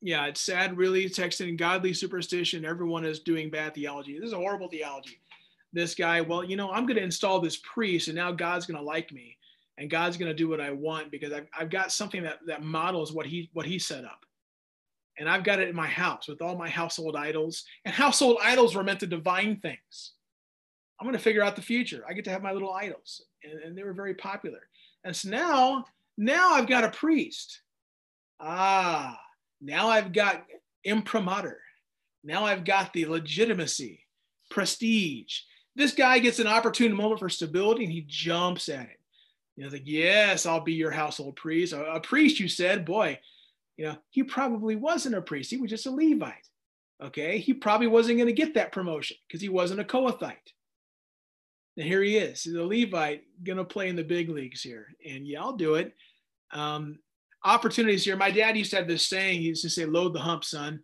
yeah, 0.01 0.25
it's 0.25 0.41
sad, 0.41 0.77
really. 0.77 1.05
Texting 1.09 1.57
godly 1.57 1.93
superstition. 1.93 2.65
Everyone 2.65 3.05
is 3.05 3.19
doing 3.19 3.49
bad 3.49 3.73
theology. 3.73 4.17
This 4.17 4.27
is 4.27 4.33
a 4.33 4.37
horrible 4.37 4.69
theology 4.69 5.19
this 5.73 5.93
guy, 5.93 6.21
well, 6.21 6.43
you 6.43 6.55
know, 6.55 6.71
I'm 6.71 6.85
going 6.85 6.97
to 6.97 7.03
install 7.03 7.39
this 7.39 7.57
priest 7.57 8.07
and 8.07 8.15
now 8.15 8.31
God's 8.31 8.65
going 8.65 8.79
to 8.79 8.83
like 8.83 9.11
me 9.11 9.37
and 9.79 9.89
God's 9.89 10.17
going 10.17 10.29
to 10.29 10.35
do 10.35 10.49
what 10.49 10.59
I 10.59 10.71
want 10.71 11.09
because 11.09 11.33
I've, 11.33 11.47
I've 11.57 11.69
got 11.69 11.91
something 11.91 12.21
that, 12.23 12.39
that 12.47 12.61
models 12.61 13.13
what 13.13 13.25
he, 13.25 13.49
what 13.53 13.65
he 13.65 13.79
set 13.79 14.03
up. 14.03 14.25
And 15.17 15.27
I've 15.27 15.43
got 15.43 15.59
it 15.59 15.69
in 15.69 15.75
my 15.75 15.87
house 15.87 16.27
with 16.27 16.41
all 16.41 16.57
my 16.57 16.69
household 16.69 17.15
idols 17.15 17.63
and 17.85 17.95
household 17.95 18.37
idols 18.43 18.75
were 18.75 18.83
meant 18.83 18.99
to 18.99 19.07
divine 19.07 19.57
things. 19.57 20.13
I'm 20.99 21.05
going 21.05 21.17
to 21.17 21.23
figure 21.23 21.43
out 21.43 21.55
the 21.55 21.61
future. 21.61 22.03
I 22.07 22.13
get 22.13 22.25
to 22.25 22.29
have 22.29 22.43
my 22.43 22.51
little 22.51 22.73
idols 22.73 23.23
and, 23.43 23.59
and 23.61 23.77
they 23.77 23.83
were 23.83 23.93
very 23.93 24.13
popular. 24.13 24.59
And 25.05 25.15
so 25.15 25.29
now, 25.29 25.85
now 26.17 26.51
I've 26.51 26.67
got 26.67 26.83
a 26.83 26.91
priest. 26.91 27.61
Ah, 28.39 29.19
now 29.61 29.87
I've 29.87 30.11
got 30.11 30.45
imprimatur. 30.83 31.59
Now 32.23 32.45
I've 32.45 32.65
got 32.65 32.91
the 32.91 33.05
legitimacy, 33.05 34.05
prestige, 34.49 35.39
this 35.79 35.93
guy 35.93 36.19
gets 36.19 36.39
an 36.39 36.47
opportune 36.47 36.93
moment 36.93 37.19
for 37.19 37.29
stability 37.29 37.85
and 37.85 37.93
he 37.93 38.03
jumps 38.05 38.67
at 38.67 38.89
it. 38.89 38.98
You 39.59 39.65
know, 39.65 39.71
like, 39.71 39.83
yes, 39.83 40.45
I'll 40.45 40.61
be 40.61 40.71
your 40.71 40.89
household 40.89 41.35
priest. 41.35 41.73
A, 41.73 41.83
a 41.95 41.99
priest, 41.99 42.39
you 42.39 42.47
said, 42.47 42.85
boy, 42.85 43.19
you 43.75 43.87
know, 43.87 43.97
he 44.09 44.23
probably 44.23 44.77
wasn't 44.77 45.15
a 45.15 45.21
priest. 45.21 45.51
He 45.51 45.57
was 45.57 45.69
just 45.69 45.85
a 45.85 45.91
Levite. 45.91 46.47
Okay. 47.03 47.39
He 47.39 47.53
probably 47.53 47.87
wasn't 47.87 48.19
going 48.19 48.27
to 48.27 48.33
get 48.33 48.53
that 48.53 48.71
promotion 48.71 49.17
because 49.27 49.41
he 49.41 49.49
wasn't 49.49 49.81
a 49.81 49.83
Kohathite. 49.83 50.53
And 51.75 51.85
here 51.85 52.01
he 52.01 52.15
is, 52.15 52.43
the 52.43 52.63
Levite, 52.63 53.23
going 53.43 53.57
to 53.57 53.65
play 53.65 53.89
in 53.89 53.97
the 53.97 54.03
big 54.03 54.29
leagues 54.29 54.61
here. 54.61 54.87
And 55.05 55.27
yeah, 55.27 55.41
I'll 55.41 55.57
do 55.57 55.75
it. 55.75 55.93
Um, 56.53 56.99
opportunities 57.43 58.05
here. 58.05 58.15
My 58.15 58.31
dad 58.31 58.55
used 58.55 58.71
to 58.71 58.77
have 58.77 58.87
this 58.87 59.07
saying, 59.07 59.41
he 59.41 59.47
used 59.47 59.63
to 59.63 59.69
say, 59.69 59.83
load 59.83 60.13
the 60.13 60.19
hump, 60.19 60.45
son. 60.45 60.79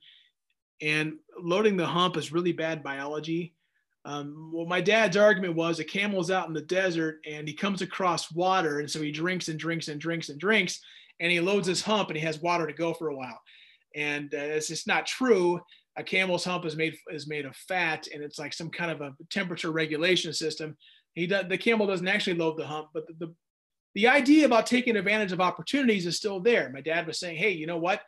And 0.81 1.13
loading 1.41 1.77
the 1.77 1.85
hump 1.85 2.17
is 2.17 2.33
really 2.33 2.51
bad 2.51 2.83
biology. 2.83 3.55
Um, 4.05 4.51
well, 4.53 4.67
my 4.67 4.81
dad's 4.81 5.17
argument 5.17 5.55
was 5.55 5.79
a 5.79 5.83
camel's 5.83 6.29
out 6.29 6.47
in 6.47 6.53
the 6.53 6.61
desert 6.61 7.19
and 7.25 7.47
he 7.47 7.55
comes 7.55 7.81
across 7.81 8.31
water. 8.31 8.79
And 8.79 8.89
so 8.89 9.01
he 9.01 9.11
drinks 9.11 9.47
and 9.47 9.59
drinks 9.59 9.87
and 9.87 9.99
drinks 9.99 10.29
and 10.29 10.39
drinks 10.39 10.79
and 11.19 11.31
he 11.31 11.39
loads 11.39 11.67
his 11.67 11.81
hump 11.81 12.09
and 12.09 12.17
he 12.17 12.23
has 12.23 12.39
water 12.39 12.67
to 12.67 12.73
go 12.73 12.93
for 12.93 13.09
a 13.09 13.15
while. 13.15 13.41
And 13.95 14.33
uh, 14.33 14.37
it's 14.37 14.67
just 14.67 14.87
not 14.87 15.07
true. 15.07 15.59
A 15.97 16.03
camel's 16.03 16.43
hump 16.43 16.65
is 16.65 16.75
made 16.75 16.95
is 17.09 17.27
made 17.27 17.45
of 17.45 17.55
fat 17.55 18.07
and 18.13 18.21
it's 18.21 18.37
like 18.37 18.53
some 18.53 18.69
kind 18.69 18.91
of 18.91 19.01
a 19.01 19.15
temperature 19.31 19.71
regulation 19.71 20.33
system. 20.33 20.77
He 21.13 21.25
does, 21.25 21.45
the 21.47 21.57
camel 21.57 21.87
doesn't 21.87 22.07
actually 22.07 22.37
load 22.37 22.57
the 22.57 22.67
hump, 22.67 22.89
but 22.93 23.07
the, 23.07 23.13
the, 23.25 23.33
the 23.95 24.07
idea 24.09 24.45
about 24.45 24.65
taking 24.67 24.97
advantage 24.97 25.31
of 25.31 25.39
opportunities 25.39 26.05
is 26.05 26.17
still 26.17 26.41
there. 26.41 26.69
My 26.69 26.81
dad 26.81 27.07
was 27.07 27.17
saying, 27.17 27.37
hey, 27.37 27.51
you 27.51 27.65
know 27.65 27.77
what? 27.77 28.01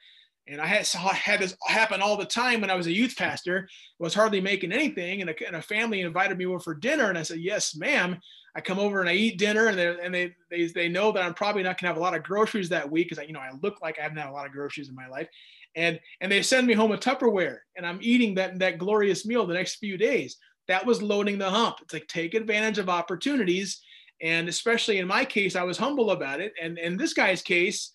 And 0.50 0.62
I 0.62 0.66
had 0.66 0.86
saw 0.86 1.10
had 1.10 1.42
this 1.42 1.56
happen 1.68 2.02
all 2.02 2.16
the 2.16 2.26
time 2.26 2.62
when 2.62 2.70
I 2.70 2.76
was 2.76 2.88
a 2.88 2.92
youth 2.92 3.16
pastor. 3.18 3.68
Was 4.00 4.14
hardly 4.14 4.40
making 4.40 4.72
anything, 4.72 5.22
and 5.22 5.30
a, 5.30 5.48
and 5.48 5.56
a 5.58 5.62
family 5.62 6.02
invited 6.02 6.38
me 6.38 6.46
over 6.46 6.60
for 6.60 6.74
dinner, 6.74 7.10
and 7.10 7.18
I 7.18 7.24
said, 7.24 7.40
"Yes, 7.40 7.76
ma'am." 7.76 8.20
I 8.56 8.62
come 8.62 8.80
over 8.80 9.02
and 9.02 9.10
I 9.10 9.14
eat 9.14 9.38
dinner, 9.38 9.68
and 9.68 9.78
they 9.78 10.00
and 10.02 10.14
they 10.14 10.36
they, 10.50 10.66
they 10.68 10.90
know 10.90 11.12
that 11.12 11.24
I'm 11.24 11.34
probably 11.34 11.64
not 11.64 11.80
gonna 11.80 11.90
have 11.90 11.98
a 11.98 12.04
lot 12.04 12.16
of 12.16 12.24
groceries 12.24 12.70
that 12.70 12.90
week 12.90 13.08
because 13.08 13.20
I 13.22 13.28
you 13.28 13.34
know 13.34 13.40
I 13.40 13.52
look 13.62 13.82
like 13.82 14.00
I 14.00 14.04
haven't 14.04 14.18
had 14.18 14.30
a 14.30 14.34
lot 14.34 14.46
of 14.46 14.52
groceries 14.52 14.90
in 14.90 14.96
my 14.96 15.08
life, 15.08 15.28
and 15.76 16.00
and 16.22 16.32
they 16.32 16.42
send 16.42 16.66
me 16.66 16.74
home 16.74 16.92
a 16.92 16.98
Tupperware, 16.98 17.58
and 17.76 17.86
I'm 17.86 18.00
eating 18.02 18.34
that 18.36 18.58
that 18.60 18.78
glorious 18.78 19.26
meal 19.26 19.46
the 19.46 19.54
next 19.54 19.76
few 19.76 19.98
days. 19.98 20.38
That 20.68 20.86
was 20.86 21.02
loading 21.02 21.38
the 21.38 21.50
hump. 21.50 21.78
It's 21.82 21.94
like 21.94 22.08
take 22.08 22.34
advantage 22.34 22.78
of 22.78 22.90
opportunities, 22.90 23.82
and 24.22 24.48
especially 24.48 25.00
in 25.00 25.08
my 25.08 25.26
case, 25.26 25.56
I 25.56 25.64
was 25.64 25.78
humble 25.78 26.12
about 26.12 26.40
it, 26.40 26.54
and 26.62 26.80
in 26.80 26.98
this 26.98 27.14
guy's 27.14 27.42
case, 27.42 27.94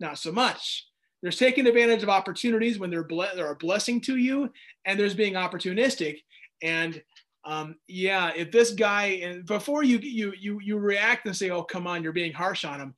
not 0.00 0.18
so 0.18 0.32
much 0.32 0.86
there's 1.24 1.38
taking 1.38 1.66
advantage 1.66 2.02
of 2.02 2.10
opportunities 2.10 2.78
when 2.78 2.90
they're, 2.90 3.02
ble- 3.02 3.24
they're 3.34 3.50
a 3.50 3.56
blessing 3.56 3.98
to 4.02 4.18
you, 4.18 4.50
and 4.84 5.00
there's 5.00 5.14
being 5.14 5.32
opportunistic. 5.32 6.18
And 6.62 7.02
um, 7.46 7.76
yeah, 7.88 8.30
if 8.36 8.52
this 8.52 8.72
guy, 8.72 9.04
and 9.22 9.46
before 9.46 9.82
you 9.84 9.98
you 9.98 10.34
you 10.38 10.60
you 10.62 10.76
react 10.76 11.24
and 11.24 11.34
say, 11.34 11.48
"Oh, 11.48 11.62
come 11.62 11.86
on, 11.86 12.02
you're 12.02 12.12
being 12.12 12.34
harsh 12.34 12.66
on 12.66 12.78
him," 12.78 12.94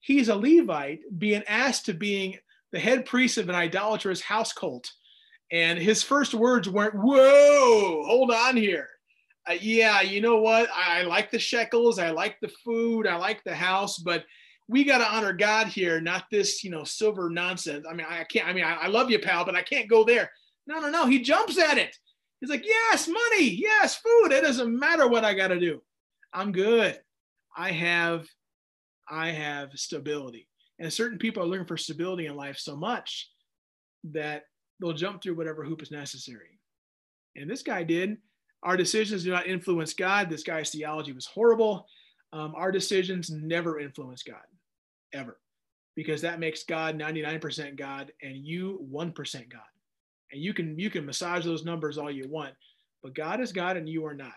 he's 0.00 0.30
a 0.30 0.34
Levite 0.34 1.00
being 1.18 1.42
asked 1.46 1.84
to 1.86 1.92
being 1.92 2.38
the 2.72 2.78
head 2.78 3.04
priest 3.04 3.36
of 3.36 3.50
an 3.50 3.54
idolatrous 3.54 4.22
house 4.22 4.54
cult, 4.54 4.90
and 5.52 5.78
his 5.78 6.02
first 6.02 6.32
words 6.32 6.70
weren't, 6.70 6.94
"Whoa, 6.94 8.04
hold 8.06 8.30
on 8.30 8.56
here." 8.56 8.88
Uh, 9.46 9.56
yeah, 9.60 10.00
you 10.00 10.22
know 10.22 10.38
what? 10.38 10.70
I, 10.74 11.00
I 11.00 11.02
like 11.02 11.30
the 11.30 11.38
shekels, 11.38 11.98
I 11.98 12.08
like 12.08 12.40
the 12.40 12.52
food, 12.64 13.06
I 13.06 13.16
like 13.16 13.44
the 13.44 13.54
house, 13.54 13.98
but 13.98 14.24
we 14.68 14.84
got 14.84 14.98
to 14.98 15.14
honor 15.14 15.32
God 15.32 15.68
here, 15.68 16.00
not 16.00 16.24
this, 16.30 16.64
you 16.64 16.70
know, 16.70 16.84
silver 16.84 17.30
nonsense. 17.30 17.86
I 17.88 17.94
mean, 17.94 18.06
I 18.08 18.24
can't, 18.24 18.48
I 18.48 18.52
mean, 18.52 18.64
I, 18.64 18.74
I, 18.74 18.86
love 18.88 19.10
you, 19.10 19.18
pal, 19.18 19.44
but 19.44 19.54
I 19.54 19.62
can't 19.62 19.88
go 19.88 20.04
there. 20.04 20.30
No, 20.66 20.80
no, 20.80 20.90
no. 20.90 21.06
He 21.06 21.22
jumps 21.22 21.58
at 21.58 21.78
it. 21.78 21.96
He's 22.40 22.50
like, 22.50 22.66
yes, 22.66 23.08
money, 23.08 23.48
yes, 23.48 23.96
food. 23.96 24.32
It 24.32 24.42
doesn't 24.42 24.78
matter 24.78 25.08
what 25.08 25.24
I 25.24 25.34
got 25.34 25.48
to 25.48 25.60
do. 25.60 25.80
I'm 26.32 26.52
good. 26.52 26.98
I 27.56 27.70
have, 27.70 28.26
I 29.08 29.30
have 29.30 29.70
stability. 29.74 30.48
And 30.78 30.92
certain 30.92 31.18
people 31.18 31.42
are 31.42 31.46
looking 31.46 31.66
for 31.66 31.76
stability 31.76 32.26
in 32.26 32.36
life 32.36 32.58
so 32.58 32.76
much 32.76 33.30
that 34.12 34.42
they'll 34.80 34.92
jump 34.92 35.22
through 35.22 35.36
whatever 35.36 35.64
hoop 35.64 35.80
is 35.80 35.90
necessary. 35.90 36.58
And 37.36 37.48
this 37.48 37.62
guy 37.62 37.84
did. 37.84 38.18
Our 38.62 38.76
decisions 38.76 39.22
do 39.22 39.30
not 39.30 39.46
influence 39.46 39.94
God. 39.94 40.28
This 40.28 40.42
guy's 40.42 40.70
theology 40.70 41.12
was 41.12 41.26
horrible. 41.26 41.86
Um, 42.32 42.52
our 42.56 42.72
decisions 42.72 43.30
never 43.30 43.78
influence 43.78 44.22
God 44.22 44.42
ever 45.12 45.38
because 45.94 46.20
that 46.20 46.40
makes 46.40 46.62
God 46.62 46.98
99% 46.98 47.76
God 47.76 48.12
and 48.22 48.36
you 48.36 48.86
1% 48.92 49.48
God. 49.50 49.60
And 50.32 50.42
you 50.42 50.52
can 50.52 50.78
you 50.78 50.90
can 50.90 51.06
massage 51.06 51.44
those 51.44 51.64
numbers 51.64 51.98
all 51.98 52.10
you 52.10 52.28
want, 52.28 52.54
but 53.02 53.14
God 53.14 53.40
is 53.40 53.52
God 53.52 53.76
and 53.76 53.88
you 53.88 54.04
are 54.06 54.14
not. 54.14 54.34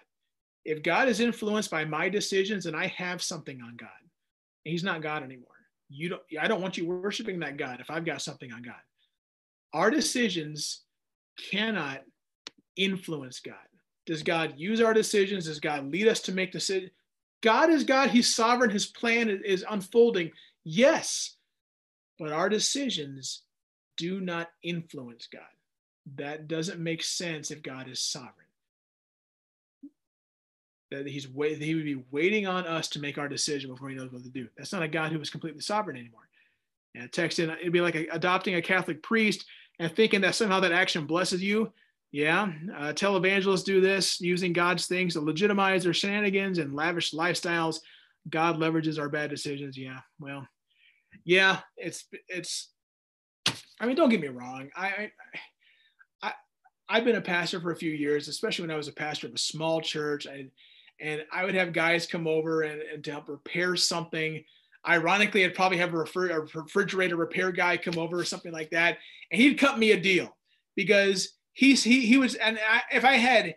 If 0.64 0.84
God 0.84 1.10
is 1.10 1.20
influenced 1.20 1.72
by 1.72 1.84
my 1.84 2.10
decisions 2.10 2.68
and 2.68 2.76
I 2.76 2.88
have 2.88 3.24
something 3.24 3.60
on 3.62 3.76
God, 3.76 3.90
he's 4.64 4.84
not 4.84 5.02
God 5.02 5.24
anymore. 5.24 5.48
You 5.90 6.10
don't 6.10 6.22
I 6.40 6.48
don't 6.48 6.62
want 6.62 6.78
you 6.78 6.86
worshiping 6.86 7.40
that 7.40 7.58
God 7.58 7.80
if 7.80 7.90
I've 7.90 8.06
got 8.06 8.22
something 8.22 8.54
on 8.54 8.62
God. 8.62 8.76
Our 9.74 9.90
decisions 9.90 10.84
cannot 11.52 12.04
influence 12.76 13.40
God. 13.40 13.56
Does 14.06 14.24
God 14.24 14.54
use 14.58 14.82
our 14.82 14.94
decisions? 14.94 15.46
Does 15.46 15.60
God 15.60 15.92
lead 15.92 16.08
us 16.08 16.20
to 16.22 16.32
make 16.32 16.52
decisions? 16.52 16.92
God 17.42 17.70
is 17.70 17.84
God, 17.84 18.10
He's 18.10 18.34
sovereign, 18.34 18.70
His 18.70 18.86
plan 18.86 19.30
is 19.30 19.66
unfolding. 19.70 20.32
Yes, 20.64 21.36
but 22.18 22.32
our 22.32 22.50
decisions 22.50 23.44
do 23.98 24.20
not 24.22 24.50
influence 24.64 25.28
God. 25.32 25.42
That 26.16 26.48
doesn't 26.48 26.80
make 26.80 27.04
sense 27.04 27.52
if 27.52 27.62
God 27.62 27.88
is 27.88 28.00
sovereign. 28.00 28.48
that 30.92 31.08
he's 31.08 31.30
wait, 31.30 31.62
he 31.62 31.76
would 31.76 31.86
be 31.86 32.04
waiting 32.12 32.48
on 32.48 32.66
us 32.66 32.88
to 32.90 33.00
make 33.00 33.18
our 33.18 33.28
decision 33.28 33.72
before 33.72 33.90
he 33.90 33.96
knows 33.96 34.12
what 34.12 34.24
to 34.24 34.30
do. 34.30 34.48
That's 34.58 34.74
not 34.74 34.84
a 34.84 34.88
God 34.88 35.12
who 35.12 35.22
is 35.22 35.30
completely 35.30 35.62
sovereign 35.62 35.98
anymore. 35.98 36.28
And 36.96 37.12
text 37.12 37.38
in, 37.40 37.52
it'd 37.52 37.72
be 37.72 37.82
like 37.82 37.96
adopting 38.12 38.56
a 38.56 38.62
Catholic 38.62 39.04
priest 39.04 39.46
and 39.78 39.96
thinking 39.96 40.22
that 40.22 40.36
somehow 40.36 40.60
that 40.62 40.72
action 40.72 41.06
blesses 41.06 41.44
you. 41.44 41.72
Yeah, 42.12 42.52
uh, 42.76 42.94
televangelists 42.94 43.64
do 43.64 43.82
this 43.82 44.20
using 44.20 44.52
God's 44.52 44.88
things 44.88 45.14
to 45.14 45.22
legitimize 45.22 45.84
their 45.84 45.94
shenanigans 45.94 46.58
and 46.58 46.74
lavish 46.74 47.14
lifestyles. 47.14 47.82
God 48.30 48.58
leverages 48.58 49.00
our 49.00 49.10
bad 49.10 49.30
decisions. 49.30 49.78
Yeah, 49.78 50.00
well, 50.20 50.48
yeah, 51.24 51.60
it's 51.78 52.06
it's. 52.28 52.72
I 53.80 53.86
mean, 53.86 53.96
don't 53.96 54.10
get 54.10 54.20
me 54.22 54.28
wrong. 54.28 54.70
I, 54.76 54.88
I 54.88 55.12
I 56.22 56.34
I've 56.90 57.06
been 57.06 57.16
a 57.16 57.22
pastor 57.22 57.62
for 57.62 57.72
a 57.72 57.76
few 57.78 57.92
years, 57.92 58.28
especially 58.28 58.64
when 58.64 58.72
I 58.72 58.78
was 58.78 58.88
a 58.88 58.94
pastor 58.94 59.28
of 59.28 59.34
a 59.34 59.38
small 59.38 59.80
church. 59.80 60.26
And, 60.26 60.50
and 61.00 61.24
I 61.32 61.46
would 61.46 61.56
have 61.56 61.72
guys 61.72 62.08
come 62.08 62.28
over 62.28 62.64
and, 62.64 62.82
and 62.82 63.04
to 63.04 63.12
help 63.12 63.30
repair 63.30 63.76
something. 63.76 64.44
Ironically, 64.88 65.46
I'd 65.46 65.56
probably 65.56 65.78
have 65.78 65.94
a, 65.94 65.98
refer, 65.98 66.30
a 66.30 66.40
refrigerator 66.42 67.16
repair 67.16 67.52
guy 67.52 67.78
come 67.78 67.98
over 67.98 68.20
or 68.20 68.26
something 68.26 68.52
like 68.52 68.72
that, 68.72 68.98
and 69.32 69.42
he'd 69.42 69.60
cut 69.60 69.78
me 69.78 69.92
a 69.92 70.00
deal 70.00 70.36
because 70.76 71.34
he's 71.54 71.84
he 71.84 72.06
he 72.06 72.18
was. 72.18 72.36
And 72.36 72.58
I, 72.58 72.82
if 72.92 73.04
I 73.04 73.14
had 73.14 73.56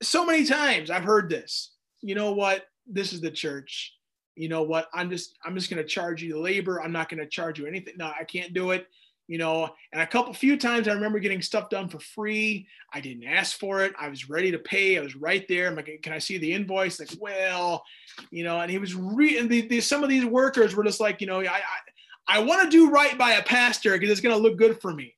so 0.00 0.24
many 0.24 0.44
times, 0.44 0.90
I've 0.90 1.04
heard 1.04 1.28
this. 1.28 1.72
You 2.00 2.14
know 2.14 2.32
what? 2.32 2.64
This 2.88 3.12
is 3.12 3.20
the 3.20 3.30
church. 3.30 3.94
You 4.34 4.48
know 4.48 4.62
what? 4.62 4.88
I'm 4.94 5.10
just 5.10 5.36
I'm 5.44 5.54
just 5.54 5.70
going 5.70 5.82
to 5.82 5.88
charge 5.88 6.22
you 6.22 6.40
labor. 6.40 6.80
I'm 6.80 6.92
not 6.92 7.08
going 7.08 7.20
to 7.20 7.28
charge 7.28 7.58
you 7.58 7.66
anything. 7.66 7.94
No, 7.96 8.06
I 8.06 8.24
can't 8.24 8.54
do 8.54 8.70
it 8.70 8.86
you 9.28 9.36
know 9.36 9.68
and 9.92 10.02
a 10.02 10.06
couple 10.06 10.32
few 10.32 10.56
times 10.56 10.88
i 10.88 10.92
remember 10.92 11.20
getting 11.20 11.40
stuff 11.40 11.68
done 11.68 11.88
for 11.88 12.00
free 12.00 12.66
i 12.92 13.00
didn't 13.00 13.24
ask 13.24 13.58
for 13.58 13.82
it 13.82 13.92
i 14.00 14.08
was 14.08 14.28
ready 14.28 14.50
to 14.50 14.58
pay 14.58 14.98
i 14.98 15.00
was 15.00 15.14
right 15.14 15.46
there 15.46 15.68
i'm 15.68 15.76
like 15.76 16.00
can 16.02 16.12
i 16.12 16.18
see 16.18 16.38
the 16.38 16.52
invoice 16.52 16.98
like 16.98 17.10
well 17.20 17.84
you 18.30 18.42
know 18.42 18.58
and 18.58 18.70
he 18.70 18.78
was 18.78 18.94
re 18.94 19.40
the, 19.46 19.68
the, 19.68 19.80
some 19.80 20.02
of 20.02 20.08
these 20.08 20.24
workers 20.24 20.74
were 20.74 20.84
just 20.84 21.00
like 21.00 21.20
you 21.20 21.26
know 21.26 21.40
i 21.40 21.46
i, 21.46 21.62
I 22.26 22.38
want 22.40 22.62
to 22.62 22.70
do 22.70 22.90
right 22.90 23.16
by 23.16 23.32
a 23.32 23.42
pastor 23.42 23.92
because 23.92 24.10
it's 24.10 24.20
going 24.20 24.34
to 24.34 24.42
look 24.42 24.58
good 24.58 24.80
for 24.80 24.92
me 24.92 25.14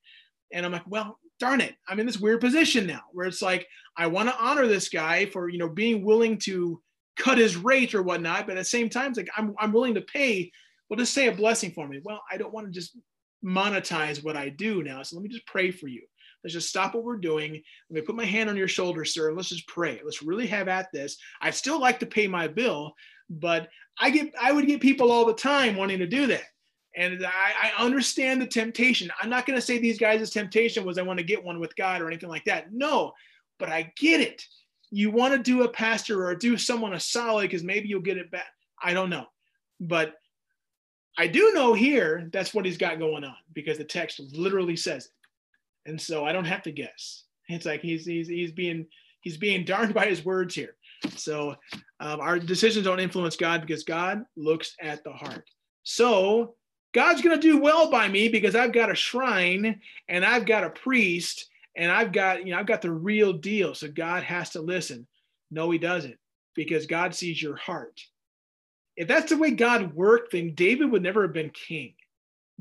and 0.52 0.66
i'm 0.66 0.72
like 0.72 0.86
well 0.86 1.18
darn 1.38 1.60
it 1.60 1.76
i'm 1.88 2.00
in 2.00 2.06
this 2.06 2.20
weird 2.20 2.40
position 2.40 2.86
now 2.86 3.00
where 3.12 3.26
it's 3.26 3.40
like 3.40 3.66
i 3.96 4.06
want 4.06 4.28
to 4.28 4.38
honor 4.38 4.66
this 4.66 4.88
guy 4.88 5.26
for 5.26 5.48
you 5.48 5.58
know 5.58 5.68
being 5.68 6.04
willing 6.04 6.36
to 6.36 6.82
cut 7.20 7.38
his 7.38 7.56
rate 7.56 7.94
or 7.94 8.02
whatnot 8.02 8.46
but 8.46 8.56
at 8.56 8.60
the 8.60 8.64
same 8.64 8.88
time 8.88 9.10
it's 9.10 9.18
like 9.18 9.30
i'm, 9.36 9.54
I'm 9.58 9.72
willing 9.72 9.94
to 9.94 10.00
pay 10.00 10.50
well 10.88 10.98
just 10.98 11.14
say 11.14 11.28
a 11.28 11.32
blessing 11.32 11.72
for 11.72 11.86
me 11.86 12.00
well 12.04 12.22
i 12.30 12.36
don't 12.36 12.52
want 12.52 12.66
to 12.66 12.72
just 12.72 12.96
monetize 13.44 14.22
what 14.22 14.36
I 14.36 14.48
do 14.48 14.82
now. 14.82 15.02
So 15.02 15.16
let 15.16 15.22
me 15.22 15.28
just 15.28 15.46
pray 15.46 15.70
for 15.70 15.88
you. 15.88 16.02
Let's 16.42 16.54
just 16.54 16.68
stop 16.68 16.94
what 16.94 17.04
we're 17.04 17.18
doing. 17.18 17.52
Let 17.52 17.62
me 17.90 18.00
put 18.00 18.14
my 18.14 18.24
hand 18.24 18.48
on 18.48 18.56
your 18.56 18.68
shoulder, 18.68 19.04
sir, 19.04 19.28
and 19.28 19.36
let's 19.36 19.50
just 19.50 19.68
pray. 19.68 20.00
Let's 20.02 20.22
really 20.22 20.46
have 20.46 20.68
at 20.68 20.90
this. 20.92 21.18
I'd 21.40 21.54
still 21.54 21.78
like 21.78 22.00
to 22.00 22.06
pay 22.06 22.26
my 22.26 22.48
bill, 22.48 22.94
but 23.28 23.68
I 23.98 24.10
get 24.10 24.32
I 24.40 24.52
would 24.52 24.66
get 24.66 24.80
people 24.80 25.12
all 25.12 25.26
the 25.26 25.34
time 25.34 25.76
wanting 25.76 25.98
to 25.98 26.06
do 26.06 26.26
that. 26.28 26.44
And 26.96 27.24
I, 27.24 27.72
I 27.78 27.84
understand 27.84 28.42
the 28.42 28.46
temptation. 28.46 29.10
I'm 29.22 29.30
not 29.30 29.46
going 29.46 29.58
to 29.58 29.64
say 29.64 29.78
these 29.78 29.98
guys' 29.98 30.30
temptation 30.30 30.84
was 30.84 30.98
I 30.98 31.02
want 31.02 31.18
to 31.18 31.24
get 31.24 31.44
one 31.44 31.60
with 31.60 31.76
God 31.76 32.00
or 32.00 32.08
anything 32.08 32.30
like 32.30 32.44
that. 32.46 32.72
No, 32.72 33.12
but 33.58 33.68
I 33.68 33.92
get 33.96 34.20
it. 34.20 34.42
You 34.90 35.10
want 35.10 35.34
to 35.34 35.38
do 35.38 35.62
a 35.62 35.68
pastor 35.68 36.26
or 36.26 36.34
do 36.34 36.56
someone 36.56 36.94
a 36.94 37.00
solid 37.00 37.42
because 37.42 37.62
maybe 37.62 37.88
you'll 37.88 38.00
get 38.00 38.18
it 38.18 38.30
back. 38.30 38.52
I 38.82 38.92
don't 38.92 39.10
know. 39.10 39.26
But 39.78 40.14
I 41.18 41.26
do 41.26 41.52
know 41.54 41.74
here 41.74 42.28
that's 42.32 42.54
what 42.54 42.64
he's 42.64 42.78
got 42.78 42.98
going 42.98 43.24
on 43.24 43.36
because 43.52 43.78
the 43.78 43.84
text 43.84 44.20
literally 44.32 44.76
says 44.76 45.06
it. 45.06 45.90
And 45.90 46.00
so 46.00 46.24
I 46.24 46.32
don't 46.32 46.44
have 46.44 46.62
to 46.64 46.72
guess. 46.72 47.24
It's 47.48 47.66
like 47.66 47.80
he's 47.80 48.04
he's 48.04 48.28
he's 48.28 48.52
being 48.52 48.86
he's 49.20 49.36
being 49.36 49.64
darned 49.64 49.94
by 49.94 50.06
his 50.06 50.24
words 50.24 50.54
here. 50.54 50.76
So 51.16 51.56
um, 52.00 52.20
our 52.20 52.38
decisions 52.38 52.84
don't 52.84 53.00
influence 53.00 53.36
God 53.36 53.62
because 53.62 53.84
God 53.84 54.24
looks 54.36 54.76
at 54.80 55.02
the 55.04 55.12
heart. 55.12 55.44
So 55.82 56.54
God's 56.92 57.22
going 57.22 57.38
to 57.38 57.42
do 57.42 57.58
well 57.58 57.90
by 57.90 58.08
me 58.08 58.28
because 58.28 58.54
I've 58.54 58.72
got 58.72 58.90
a 58.90 58.94
shrine 58.94 59.80
and 60.08 60.24
I've 60.24 60.46
got 60.46 60.64
a 60.64 60.70
priest 60.70 61.48
and 61.80 61.90
I've 61.90 62.12
got 62.12 62.46
you 62.46 62.52
know 62.52 62.58
I've 62.58 62.66
got 62.66 62.82
the 62.82 62.92
real 62.92 63.32
deal. 63.32 63.74
So 63.74 63.88
God 63.88 64.22
has 64.22 64.50
to 64.50 64.60
listen. 64.60 65.06
No, 65.50 65.70
he 65.70 65.78
doesn't 65.78 66.16
because 66.54 66.86
God 66.86 67.14
sees 67.14 67.42
your 67.42 67.56
heart. 67.56 68.00
If 68.96 69.08
that's 69.08 69.30
the 69.30 69.38
way 69.38 69.52
God 69.52 69.94
worked, 69.94 70.32
then 70.32 70.54
David 70.54 70.90
would 70.92 71.02
never 71.02 71.22
have 71.22 71.32
been 71.32 71.50
king. 71.50 71.94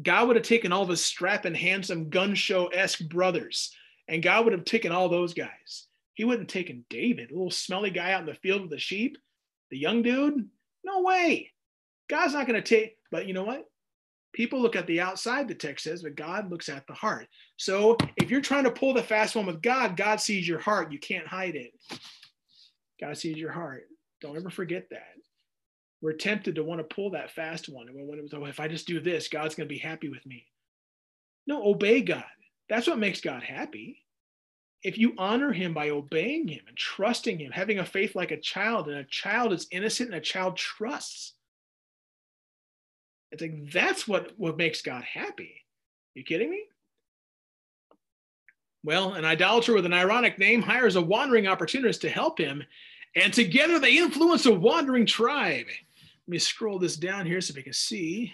God 0.02 0.28
would 0.28 0.38
have 0.38 0.46
taken 0.46 0.72
all 0.72 0.84
of 0.84 0.90
his 0.90 1.04
strapping, 1.04 1.54
handsome, 1.54 2.10
gun 2.10 2.34
show 2.34 2.68
esque 2.68 3.02
brothers, 3.10 3.76
and 4.08 4.24
God 4.24 4.46
would 4.46 4.54
have 4.54 4.64
taken 4.64 4.94
all 4.94 5.10
those 5.10 5.34
guys. 5.34 5.88
He 6.14 6.24
wouldn't 6.24 6.50
have 6.50 6.54
taken 6.54 6.86
David, 6.90 7.30
a 7.30 7.34
little 7.34 7.52
smelly 7.52 7.90
guy 7.90 8.14
out 8.14 8.22
in 8.22 8.26
the 8.26 8.36
field 8.36 8.62
with 8.62 8.72
the 8.72 8.80
sheep, 8.80 9.18
the 9.70 9.78
young 9.78 10.02
dude. 10.02 10.48
No 10.86 11.02
way. 11.02 11.52
God's 12.10 12.34
not 12.34 12.48
going 12.48 12.62
to 12.62 12.68
take, 12.68 12.96
but 13.12 13.26
you 13.28 13.34
know 13.34 13.44
what? 13.44 13.66
People 14.34 14.62
look 14.62 14.76
at 14.76 14.88
the 14.88 15.02
outside, 15.02 15.48
the 15.48 15.56
text 15.56 15.84
says, 15.84 16.04
but 16.04 16.16
God 16.16 16.52
looks 16.52 16.70
at 16.70 16.86
the 16.88 16.94
heart. 16.94 17.28
So 17.58 17.98
if 18.16 18.30
you're 18.30 18.42
trying 18.42 18.66
to 18.66 18.72
pull 18.72 18.94
the 18.94 19.04
fast 19.04 19.36
one 19.36 19.46
with 19.46 19.62
God, 19.62 19.98
God 19.98 20.22
sees 20.22 20.48
your 20.48 20.60
heart. 20.60 20.92
You 20.92 21.00
can't 21.00 21.28
hide 21.28 21.56
it. 21.56 21.72
God 23.02 23.18
sees 23.18 23.38
your 23.38 23.52
heart. 23.52 23.84
Don't 24.22 24.38
ever 24.38 24.50
forget 24.50 24.88
that 24.92 25.14
we're 26.02 26.14
tempted 26.14 26.56
to 26.56 26.64
want 26.64 26.80
to 26.80 26.96
pull 26.96 27.12
that 27.12 27.32
fast 27.32 27.68
one. 27.70 27.88
And 27.88 28.08
when 28.08 28.18
it 28.18 28.22
was, 28.22 28.34
oh, 28.34 28.46
if 28.46 28.60
I 28.60 28.68
just 28.68 28.88
do 28.88 29.00
this, 29.00 29.28
God's 29.28 29.56
going 29.56 29.68
to 29.68 29.74
be 29.74 29.80
happy 29.80 30.10
with 30.10 30.26
me. 30.26 30.46
No, 31.46 31.64
obey 31.66 32.02
God. 32.02 32.24
That's 32.70 32.88
what 32.88 33.00
makes 33.00 33.22
God 33.22 33.44
happy. 33.44 34.06
If 34.82 34.98
you 34.98 35.14
honor 35.18 35.52
him 35.52 35.74
by 35.74 35.90
obeying 35.90 36.48
him 36.48 36.62
and 36.68 36.78
trusting 36.78 37.40
him, 37.40 37.52
having 37.52 37.80
a 37.80 37.86
faith 37.86 38.16
like 38.16 38.32
a 38.32 38.40
child, 38.40 38.88
and 38.88 38.98
a 38.98 39.04
child 39.06 39.52
is 39.52 39.68
innocent 39.72 40.10
and 40.10 40.18
a 40.18 40.22
child 40.22 40.56
trusts. 40.56 41.34
It's 43.32 43.42
like 43.42 43.72
that's 43.72 44.08
what, 44.08 44.34
what 44.38 44.58
makes 44.58 44.82
God 44.82 45.04
happy. 45.04 45.64
You 46.16 46.24
kidding 46.24 46.50
me? 46.50 46.64
Well, 48.84 49.14
an 49.14 49.26
idolater 49.26 49.74
with 49.74 49.86
an 49.86 49.94
ironic 49.94 50.40
name 50.40 50.62
hires 50.62 50.96
a 50.96 51.02
wandering 51.02 51.48
opportunist 51.48 52.02
to 52.02 52.10
help 52.10 52.40
him, 52.40 52.64
and 53.16 53.34
together 53.34 53.78
they 53.78 53.98
influence 53.98 54.46
a 54.46 54.54
wandering 54.54 55.06
tribe. 55.06 55.66
Let 55.68 56.32
me 56.32 56.40
scroll 56.40 56.80
this 56.80 56.96
down 56.96 57.26
here 57.26 57.42
so 57.42 57.54
we 57.56 57.64
can 57.64 57.74
see. 57.74 58.34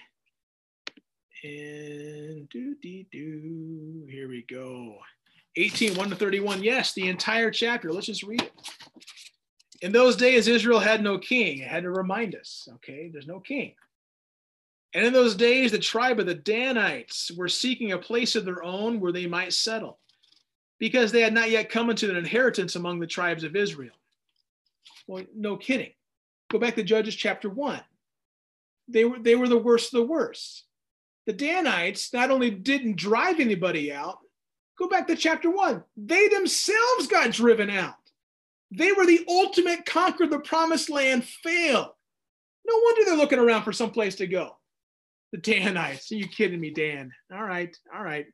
And 1.42 2.48
do, 2.48 2.76
do, 2.80 3.04
do. 3.10 4.06
Here 4.10 4.28
we 4.28 4.44
go. 4.48 4.98
18, 5.56 5.96
1 5.96 6.10
to 6.10 6.16
31. 6.16 6.62
Yes, 6.62 6.92
the 6.92 7.08
entire 7.08 7.50
chapter. 7.50 7.92
Let's 7.92 8.06
just 8.06 8.22
read 8.22 8.42
it. 8.42 8.52
In 9.82 9.92
those 9.92 10.16
days, 10.16 10.48
Israel 10.48 10.80
had 10.80 11.02
no 11.02 11.18
king. 11.18 11.58
It 11.58 11.68
had 11.68 11.82
to 11.82 11.90
remind 11.90 12.34
us, 12.34 12.68
okay? 12.76 13.10
There's 13.12 13.26
no 13.26 13.40
king. 13.40 13.74
And 14.94 15.04
in 15.04 15.12
those 15.12 15.34
days, 15.34 15.72
the 15.72 15.78
tribe 15.78 16.20
of 16.20 16.26
the 16.26 16.34
Danites 16.34 17.30
were 17.36 17.48
seeking 17.48 17.92
a 17.92 17.98
place 17.98 18.34
of 18.34 18.44
their 18.44 18.62
own 18.62 19.00
where 19.00 19.12
they 19.12 19.26
might 19.26 19.52
settle, 19.52 19.98
because 20.78 21.12
they 21.12 21.20
had 21.20 21.34
not 21.34 21.50
yet 21.50 21.68
come 21.68 21.90
into 21.90 22.08
an 22.08 22.16
inheritance 22.16 22.76
among 22.76 23.00
the 23.00 23.06
tribes 23.06 23.44
of 23.44 23.56
Israel. 23.56 23.94
Well, 25.06 25.24
no 25.34 25.56
kidding. 25.56 25.92
Go 26.50 26.58
back 26.58 26.76
to 26.76 26.82
Judges 26.82 27.14
chapter 27.14 27.50
one. 27.50 27.82
They 28.88 29.04
were, 29.04 29.18
they 29.18 29.34
were 29.34 29.48
the 29.48 29.58
worst 29.58 29.92
of 29.92 30.00
the 30.00 30.06
worst. 30.06 30.64
The 31.26 31.32
Danites 31.32 32.12
not 32.12 32.30
only 32.30 32.50
didn't 32.50 32.96
drive 32.96 33.40
anybody 33.40 33.92
out, 33.92 34.18
go 34.78 34.88
back 34.88 35.08
to 35.08 35.16
chapter 35.16 35.50
one, 35.50 35.82
they 35.96 36.28
themselves 36.28 37.08
got 37.08 37.32
driven 37.32 37.68
out. 37.68 37.96
They 38.70 38.92
were 38.92 39.06
the 39.06 39.24
ultimate 39.28 39.86
conquer 39.86 40.26
the 40.26 40.38
promised 40.38 40.88
land 40.88 41.24
fail. 41.24 41.96
No 42.66 42.80
wonder 42.82 43.04
they're 43.04 43.16
looking 43.16 43.38
around 43.38 43.62
for 43.62 43.72
some 43.72 43.90
place 43.90 44.16
to 44.16 44.26
go. 44.26 44.55
The 45.32 45.38
Danites. 45.38 46.10
Are 46.12 46.16
you 46.16 46.28
kidding 46.28 46.60
me, 46.60 46.70
Dan? 46.70 47.10
All 47.32 47.42
right, 47.42 47.76
all 47.94 48.02
right. 48.02 48.26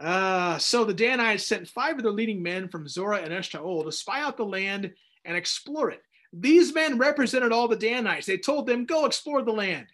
Uh, 0.00 0.58
so 0.58 0.84
the 0.84 0.94
Danites 0.94 1.46
sent 1.46 1.68
five 1.68 1.96
of 1.96 2.02
their 2.02 2.12
leading 2.12 2.42
men 2.42 2.68
from 2.68 2.88
Zorah 2.88 3.22
and 3.22 3.32
Eshtaol 3.32 3.84
to 3.84 3.92
spy 3.92 4.20
out 4.20 4.36
the 4.36 4.44
land 4.44 4.92
and 5.24 5.36
explore 5.36 5.90
it. 5.90 6.02
These 6.32 6.74
men 6.74 6.98
represented 6.98 7.52
all 7.52 7.68
the 7.68 7.76
Danites. 7.76 8.26
They 8.26 8.36
told 8.36 8.66
them, 8.66 8.84
Go 8.84 9.06
explore 9.06 9.42
the 9.42 9.52
land. 9.52 9.86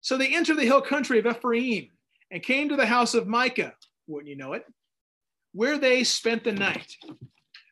So 0.00 0.16
they 0.16 0.34
entered 0.34 0.56
the 0.56 0.64
hill 0.64 0.80
country 0.80 1.18
of 1.18 1.26
Ephraim 1.26 1.88
and 2.30 2.42
came 2.42 2.68
to 2.68 2.76
the 2.76 2.86
house 2.86 3.14
of 3.14 3.26
Micah, 3.26 3.74
wouldn't 4.06 4.28
you 4.28 4.36
know 4.36 4.52
it, 4.54 4.64
where 5.52 5.78
they 5.78 6.04
spent 6.04 6.44
the 6.44 6.52
night. 6.52 6.96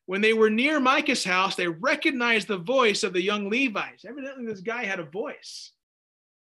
When 0.07 0.21
they 0.21 0.35
were 0.35 0.51
near 0.51 0.81
Micah's 0.81 1.25
house, 1.25 1.55
they 1.57 1.69
recognized 1.69 2.49
the 2.49 2.59
voice 2.59 3.05
of 3.05 3.15
the 3.15 3.23
young 3.23 3.49
Levites. 3.49 4.05
Evidently, 4.05 4.45
this 4.45 4.61
guy 4.61 4.85
had 4.85 5.01
a 5.01 5.05
voice. 5.05 5.73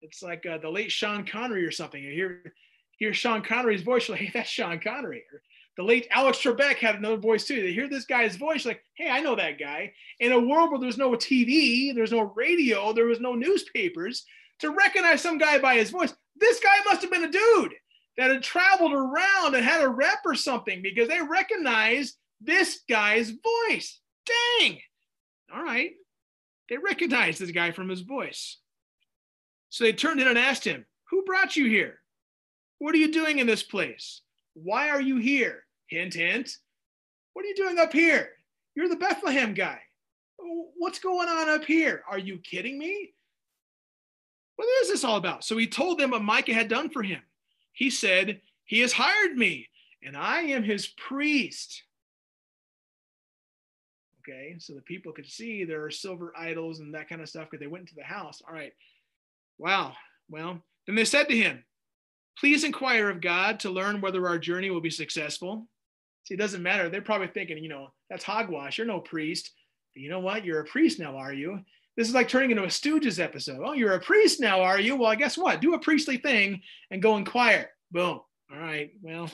It's 0.02 0.22
like 0.22 0.44
uh, 0.46 0.58
the 0.58 0.70
late 0.70 0.92
Sean 0.92 1.24
Connery 1.24 1.64
or 1.64 1.70
something. 1.70 2.02
You 2.02 2.12
hear, 2.12 2.54
hear 2.98 3.14
Sean 3.14 3.42
Connery's 3.42 3.82
voice, 3.82 4.08
you're 4.08 4.16
like, 4.16 4.26
hey, 4.26 4.30
that's 4.34 4.50
Sean 4.50 4.80
Connery. 4.80 5.24
Or 5.32 5.42
the 5.76 5.84
late 5.84 6.06
Alex 6.10 6.38
Trebek 6.38 6.76
had 6.76 6.96
another 6.96 7.16
voice 7.16 7.46
too. 7.46 7.62
They 7.62 7.72
hear 7.72 7.88
this 7.88 8.04
guy's 8.04 8.36
voice, 8.36 8.66
like, 8.66 8.82
hey, 8.94 9.08
I 9.08 9.20
know 9.20 9.36
that 9.36 9.58
guy. 9.58 9.92
In 10.20 10.32
a 10.32 10.40
world 10.40 10.70
where 10.70 10.80
there's 10.80 10.98
no 10.98 11.12
TV, 11.12 11.94
there's 11.94 12.12
no 12.12 12.32
radio, 12.36 12.92
there 12.92 13.06
was 13.06 13.20
no 13.20 13.34
newspapers, 13.34 14.24
to 14.58 14.70
recognize 14.70 15.20
some 15.20 15.38
guy 15.38 15.58
by 15.58 15.76
his 15.76 15.90
voice, 15.90 16.14
this 16.36 16.60
guy 16.60 16.78
must 16.84 17.02
have 17.02 17.10
been 17.10 17.24
a 17.24 17.30
dude 17.30 17.74
that 18.16 18.30
had 18.30 18.42
traveled 18.42 18.92
around 18.92 19.54
and 19.54 19.64
had 19.64 19.82
a 19.82 19.88
rep 19.88 20.18
or 20.24 20.34
something 20.34 20.82
because 20.82 21.08
they 21.08 21.20
recognized 21.20 22.16
this 22.40 22.80
guy's 22.88 23.30
voice. 23.30 24.00
Dang. 24.60 24.78
All 25.54 25.62
right. 25.62 25.92
They 26.68 26.76
recognized 26.76 27.40
this 27.40 27.50
guy 27.50 27.70
from 27.70 27.88
his 27.88 28.00
voice. 28.00 28.58
So 29.72 29.84
they 29.84 29.94
turned 29.94 30.20
in 30.20 30.28
and 30.28 30.36
asked 30.36 30.64
him, 30.64 30.84
Who 31.08 31.24
brought 31.24 31.56
you 31.56 31.64
here? 31.64 31.98
What 32.78 32.94
are 32.94 32.98
you 32.98 33.10
doing 33.10 33.38
in 33.38 33.46
this 33.46 33.62
place? 33.62 34.20
Why 34.52 34.90
are 34.90 35.00
you 35.00 35.16
here? 35.16 35.64
Hint, 35.86 36.12
hint. 36.12 36.58
What 37.32 37.46
are 37.46 37.48
you 37.48 37.56
doing 37.56 37.78
up 37.78 37.90
here? 37.90 38.32
You're 38.74 38.90
the 38.90 38.96
Bethlehem 38.96 39.54
guy. 39.54 39.80
What's 40.76 40.98
going 40.98 41.30
on 41.30 41.48
up 41.48 41.64
here? 41.64 42.02
Are 42.06 42.18
you 42.18 42.36
kidding 42.38 42.78
me? 42.78 43.14
What 44.56 44.68
is 44.82 44.90
this 44.90 45.04
all 45.04 45.16
about? 45.16 45.42
So 45.42 45.56
he 45.56 45.66
told 45.66 45.98
them 45.98 46.10
what 46.10 46.22
Micah 46.22 46.52
had 46.52 46.68
done 46.68 46.90
for 46.90 47.02
him. 47.02 47.22
He 47.72 47.88
said, 47.88 48.42
He 48.66 48.80
has 48.80 48.92
hired 48.92 49.38
me, 49.38 49.68
and 50.02 50.18
I 50.18 50.42
am 50.42 50.64
his 50.64 50.86
priest. 50.86 51.82
Okay, 54.20 54.56
so 54.58 54.74
the 54.74 54.82
people 54.82 55.12
could 55.12 55.30
see 55.30 55.64
there 55.64 55.82
are 55.82 55.90
silver 55.90 56.34
idols 56.36 56.80
and 56.80 56.94
that 56.94 57.08
kind 57.08 57.22
of 57.22 57.28
stuff 57.30 57.48
because 57.50 57.60
they 57.60 57.68
went 57.68 57.84
into 57.84 57.94
the 57.94 58.04
house. 58.04 58.42
All 58.46 58.52
right. 58.52 58.74
Wow. 59.58 59.94
Well, 60.28 60.62
then 60.86 60.96
they 60.96 61.04
said 61.04 61.28
to 61.28 61.36
him, 61.36 61.64
Please 62.38 62.64
inquire 62.64 63.10
of 63.10 63.20
God 63.20 63.60
to 63.60 63.70
learn 63.70 64.00
whether 64.00 64.26
our 64.26 64.38
journey 64.38 64.70
will 64.70 64.80
be 64.80 64.90
successful. 64.90 65.68
See, 66.24 66.34
it 66.34 66.38
doesn't 66.38 66.62
matter. 66.62 66.88
They're 66.88 67.02
probably 67.02 67.28
thinking, 67.28 67.58
you 67.58 67.68
know, 67.68 67.88
that's 68.08 68.24
hogwash. 68.24 68.78
You're 68.78 68.86
no 68.86 69.00
priest. 69.00 69.50
But 69.94 70.02
you 70.02 70.08
know 70.08 70.20
what? 70.20 70.44
You're 70.44 70.60
a 70.60 70.64
priest 70.64 70.98
now, 70.98 71.16
are 71.16 71.32
you? 71.32 71.60
This 71.96 72.08
is 72.08 72.14
like 72.14 72.28
turning 72.28 72.50
into 72.50 72.64
a 72.64 72.68
Stooges 72.68 73.20
episode. 73.20 73.60
Oh, 73.64 73.74
you're 73.74 73.92
a 73.92 74.00
priest 74.00 74.40
now, 74.40 74.62
are 74.62 74.80
you? 74.80 74.96
Well, 74.96 75.14
guess 75.14 75.36
what? 75.36 75.60
Do 75.60 75.74
a 75.74 75.78
priestly 75.78 76.16
thing 76.16 76.62
and 76.90 77.02
go 77.02 77.16
inquire. 77.16 77.70
Boom. 77.90 78.20
All 78.50 78.58
right. 78.58 78.90
Well, 79.02 79.30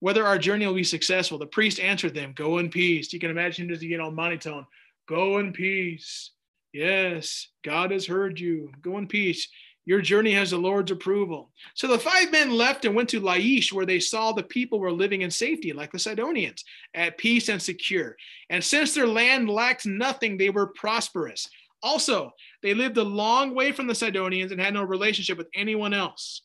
whether 0.00 0.24
our 0.24 0.38
journey 0.38 0.66
will 0.66 0.74
be 0.74 0.84
successful, 0.84 1.38
the 1.38 1.46
priest 1.46 1.80
answered 1.80 2.14
them, 2.14 2.32
Go 2.34 2.58
in 2.58 2.70
peace. 2.70 3.12
You 3.12 3.18
can 3.18 3.30
imagine 3.30 3.64
him 3.64 3.70
just 3.70 3.82
get 3.82 4.00
on 4.00 4.14
monotone. 4.14 4.66
Go 5.08 5.38
in 5.38 5.52
peace. 5.52 6.30
Yes, 6.76 7.48
God 7.64 7.90
has 7.90 8.04
heard 8.04 8.38
you. 8.38 8.70
Go 8.82 8.98
in 8.98 9.06
peace. 9.06 9.48
Your 9.86 10.02
journey 10.02 10.32
has 10.32 10.50
the 10.50 10.58
Lord's 10.58 10.90
approval. 10.90 11.50
So 11.74 11.86
the 11.86 11.98
five 11.98 12.30
men 12.30 12.50
left 12.50 12.84
and 12.84 12.94
went 12.94 13.08
to 13.10 13.20
Laish, 13.22 13.72
where 13.72 13.86
they 13.86 13.98
saw 13.98 14.32
the 14.32 14.42
people 14.42 14.78
were 14.78 14.92
living 14.92 15.22
in 15.22 15.30
safety, 15.30 15.72
like 15.72 15.90
the 15.90 15.98
Sidonians, 15.98 16.62
at 16.92 17.16
peace 17.16 17.48
and 17.48 17.62
secure. 17.62 18.14
And 18.50 18.62
since 18.62 18.92
their 18.92 19.06
land 19.06 19.48
lacked 19.48 19.86
nothing, 19.86 20.36
they 20.36 20.50
were 20.50 20.66
prosperous. 20.66 21.48
Also, 21.82 22.32
they 22.62 22.74
lived 22.74 22.98
a 22.98 23.02
long 23.02 23.54
way 23.54 23.72
from 23.72 23.86
the 23.86 23.94
Sidonians 23.94 24.52
and 24.52 24.60
had 24.60 24.74
no 24.74 24.82
relationship 24.82 25.38
with 25.38 25.48
anyone 25.54 25.94
else. 25.94 26.42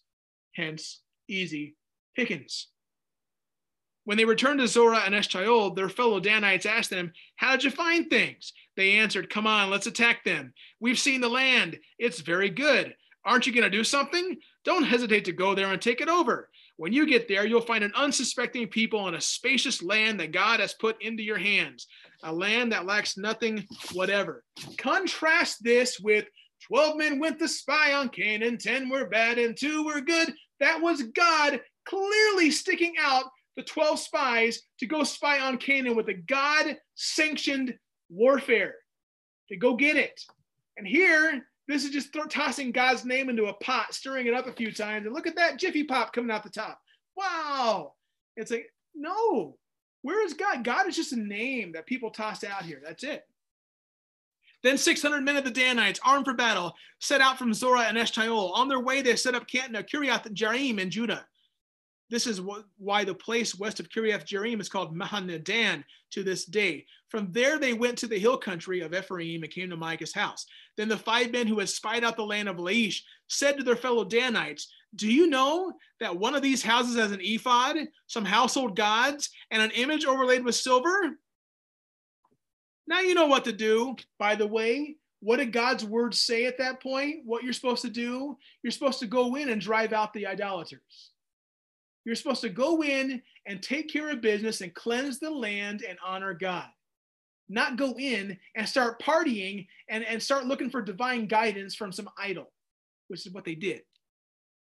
Hence, 0.56 1.02
easy 1.28 1.76
pickings. 2.16 2.68
When 4.04 4.18
they 4.18 4.26
returned 4.26 4.60
to 4.60 4.68
Zorah 4.68 5.04
and 5.06 5.14
Eshtaol, 5.14 5.76
their 5.76 5.90
fellow 5.90 6.20
Danites 6.20 6.66
asked 6.66 6.90
them, 6.90 7.14
How 7.36 7.52
did 7.52 7.64
you 7.64 7.72
find 7.72 8.10
things? 8.10 8.54
They 8.76 8.94
answered, 8.94 9.30
Come 9.30 9.46
on, 9.46 9.70
let's 9.70 9.88
attack 9.88 10.24
them. 10.24 10.54
We've 10.80 11.00
seen 11.00 11.22
the 11.22 11.30
land. 11.30 11.78
It's 12.00 12.22
very 12.22 12.50
good. 12.50 12.96
Aren't 13.24 13.46
you 13.46 13.54
going 13.54 13.70
to 13.70 13.78
do 13.78 13.84
something? 13.84 14.38
Don't 14.66 14.84
hesitate 14.84 15.26
to 15.26 15.32
go 15.32 15.54
there 15.54 15.72
and 15.72 15.82
take 15.82 16.02
it 16.02 16.10
over. 16.10 16.50
When 16.78 16.94
you 16.94 17.06
get 17.06 17.28
there, 17.28 17.46
you'll 17.46 17.62
find 17.62 17.84
an 17.84 17.94
unsuspecting 17.96 18.68
people 18.68 19.08
in 19.08 19.14
a 19.14 19.22
spacious 19.22 19.84
land 19.84 20.20
that 20.20 20.32
God 20.32 20.60
has 20.60 20.74
put 20.74 21.00
into 21.04 21.22
your 21.22 21.38
hands, 21.38 21.86
a 22.24 22.34
land 22.34 22.72
that 22.72 22.88
lacks 22.88 23.18
nothing 23.18 23.68
whatever. 23.94 24.44
Contrast 24.78 25.64
this 25.64 26.00
with 26.00 26.26
12 26.68 26.98
men 26.98 27.20
went 27.20 27.38
to 27.38 27.48
spy 27.48 27.94
on 27.94 28.10
Canaan, 28.10 28.58
10 28.58 28.90
were 28.90 29.06
bad, 29.06 29.38
and 29.38 29.56
2 29.56 29.86
were 29.86 30.02
good. 30.02 30.34
That 30.60 30.82
was 30.82 31.04
God 31.04 31.62
clearly 31.86 32.50
sticking 32.50 32.96
out 33.00 33.26
the 33.58 33.64
12 33.64 34.00
spies 34.00 34.62
to 34.80 34.88
go 34.88 35.04
spy 35.04 35.40
on 35.40 35.58
Canaan 35.58 35.96
with 35.96 36.10
a 36.10 36.14
God 36.14 36.78
sanctioned 36.96 37.78
warfare 38.10 38.76
to 39.50 39.58
go 39.58 39.76
get 39.76 39.98
it. 39.98 40.20
And 40.78 40.88
here, 40.88 41.46
this 41.68 41.84
is 41.84 41.92
just 41.92 42.14
th- 42.14 42.30
tossing 42.30 42.72
God's 42.72 43.06
name 43.06 43.30
into 43.30 43.46
a 43.46 43.54
pot, 43.54 43.94
stirring 43.94 44.28
it 44.28 44.34
up 44.34 44.48
a 44.48 44.54
few 44.54 44.72
times. 44.72 45.06
And 45.06 45.14
look 45.14 45.28
at 45.28 45.36
that 45.36 45.58
Jiffy 45.58 45.84
Pop 45.84 46.14
coming 46.14 46.32
out 46.32 46.44
the 46.44 46.50
top. 46.50 46.80
Wow. 47.16 47.94
It's 48.38 48.52
like, 48.52 48.72
no, 48.96 49.58
where 50.02 50.26
is 50.26 50.34
God? 50.34 50.64
God 50.64 50.88
is 50.88 50.96
just 50.96 51.14
a 51.14 51.20
name 51.20 51.74
that 51.74 51.86
people 51.86 52.12
tossed 52.12 52.44
out 52.44 52.64
here. 52.64 52.82
That's 52.84 53.04
it. 53.04 53.24
Then 54.64 54.78
600 54.78 55.22
men 55.22 55.38
of 55.38 55.44
the 55.44 55.52
Danites, 55.52 56.00
armed 56.06 56.26
for 56.26 56.34
battle, 56.34 56.74
set 57.00 57.20
out 57.20 57.38
from 57.38 57.54
Zorah 57.54 57.82
and 57.82 57.98
Eshtaol. 57.98 58.56
On 58.56 58.68
their 58.68 58.80
way, 58.80 59.02
they 59.02 59.16
set 59.16 59.34
up 59.34 59.48
camp 59.48 59.72
near 59.72 59.84
Kiriath 59.84 60.32
Jearim 60.34 60.80
in 60.80 60.92
Judah. 60.92 61.26
This 62.12 62.28
is 62.28 62.42
why 62.78 63.06
the 63.06 63.16
place 63.16 63.58
west 63.58 63.80
of 63.80 63.88
Kiriath 63.88 64.26
Jearim 64.26 64.60
is 64.60 64.68
called 64.68 64.94
Mahaneh-dan 64.94 65.86
to 66.12 66.24
this 66.24 66.44
day. 66.44 66.86
From 67.08 67.32
there, 67.32 67.58
they 67.58 67.72
went 67.72 67.98
to 68.00 68.08
the 68.08 68.20
hill 68.20 68.38
country 68.38 68.82
of 68.82 68.94
Ephraim 68.94 69.44
and 69.44 69.52
came 69.52 69.70
to 69.70 69.78
Micah's 69.78 70.14
house. 70.14 70.46
Then 70.76 70.90
the 70.90 70.98
five 70.98 71.32
men 71.32 71.48
who 71.48 71.60
had 71.60 71.70
spied 71.70 72.04
out 72.04 72.18
the 72.18 72.24
land 72.24 72.50
of 72.50 72.58
Laish 72.58 73.00
said 73.30 73.58
to 73.58 73.64
their 73.64 73.78
fellow 73.78 74.04
Danites, 74.04 74.68
Do 74.94 75.12
you 75.12 75.28
know 75.28 75.72
that 76.02 76.18
one 76.18 76.36
of 76.36 76.42
these 76.42 76.62
houses 76.62 76.98
has 76.98 77.14
an 77.14 77.22
ephod, 77.22 77.78
some 78.08 78.26
household 78.26 78.76
gods, 78.76 79.30
and 79.50 79.62
an 79.62 79.72
image 79.72 80.06
overlaid 80.06 80.44
with 80.44 80.56
silver? 80.56 81.18
Now 82.88 83.00
you 83.00 83.14
know 83.14 83.28
what 83.28 83.46
to 83.46 83.54
do. 83.54 83.96
By 84.20 84.36
the 84.36 84.48
way, 84.48 84.98
what 85.22 85.38
did 85.38 85.54
God's 85.54 85.86
word 85.86 86.14
say 86.14 86.46
at 86.46 86.58
that 86.58 86.84
point? 86.84 87.22
What 87.24 87.44
you're 87.44 87.54
supposed 87.54 87.84
to 87.84 87.90
do? 87.90 88.38
You're 88.64 88.72
supposed 88.72 89.00
to 89.00 89.08
go 89.08 89.36
in 89.36 89.48
and 89.48 89.62
drive 89.62 89.94
out 89.94 90.12
the 90.12 90.28
idolaters. 90.28 91.11
You're 92.06 92.16
supposed 92.16 92.42
to 92.42 92.50
go 92.50 92.84
in 92.84 93.22
and 93.46 93.62
take 93.62 93.92
care 93.92 94.10
of 94.10 94.22
business 94.22 94.62
and 94.62 94.74
cleanse 94.74 95.20
the 95.20 95.30
land 95.30 95.84
and 95.88 95.98
honor 96.06 96.34
God. 96.34 96.68
Not 97.50 97.78
go 97.78 97.96
in 97.98 98.38
and 98.56 98.68
start 98.68 99.02
partying 99.02 99.68
and, 99.90 100.04
and 100.06 100.22
start 100.22 100.46
looking 100.46 100.70
for 100.70 100.82
divine 100.82 101.28
guidance 101.28 101.76
from 101.76 101.92
some 101.92 102.10
idol, 102.18 102.52
which 103.08 103.26
is 103.26 103.34
what 103.34 103.44
they 103.44 103.56
did. 103.56 103.82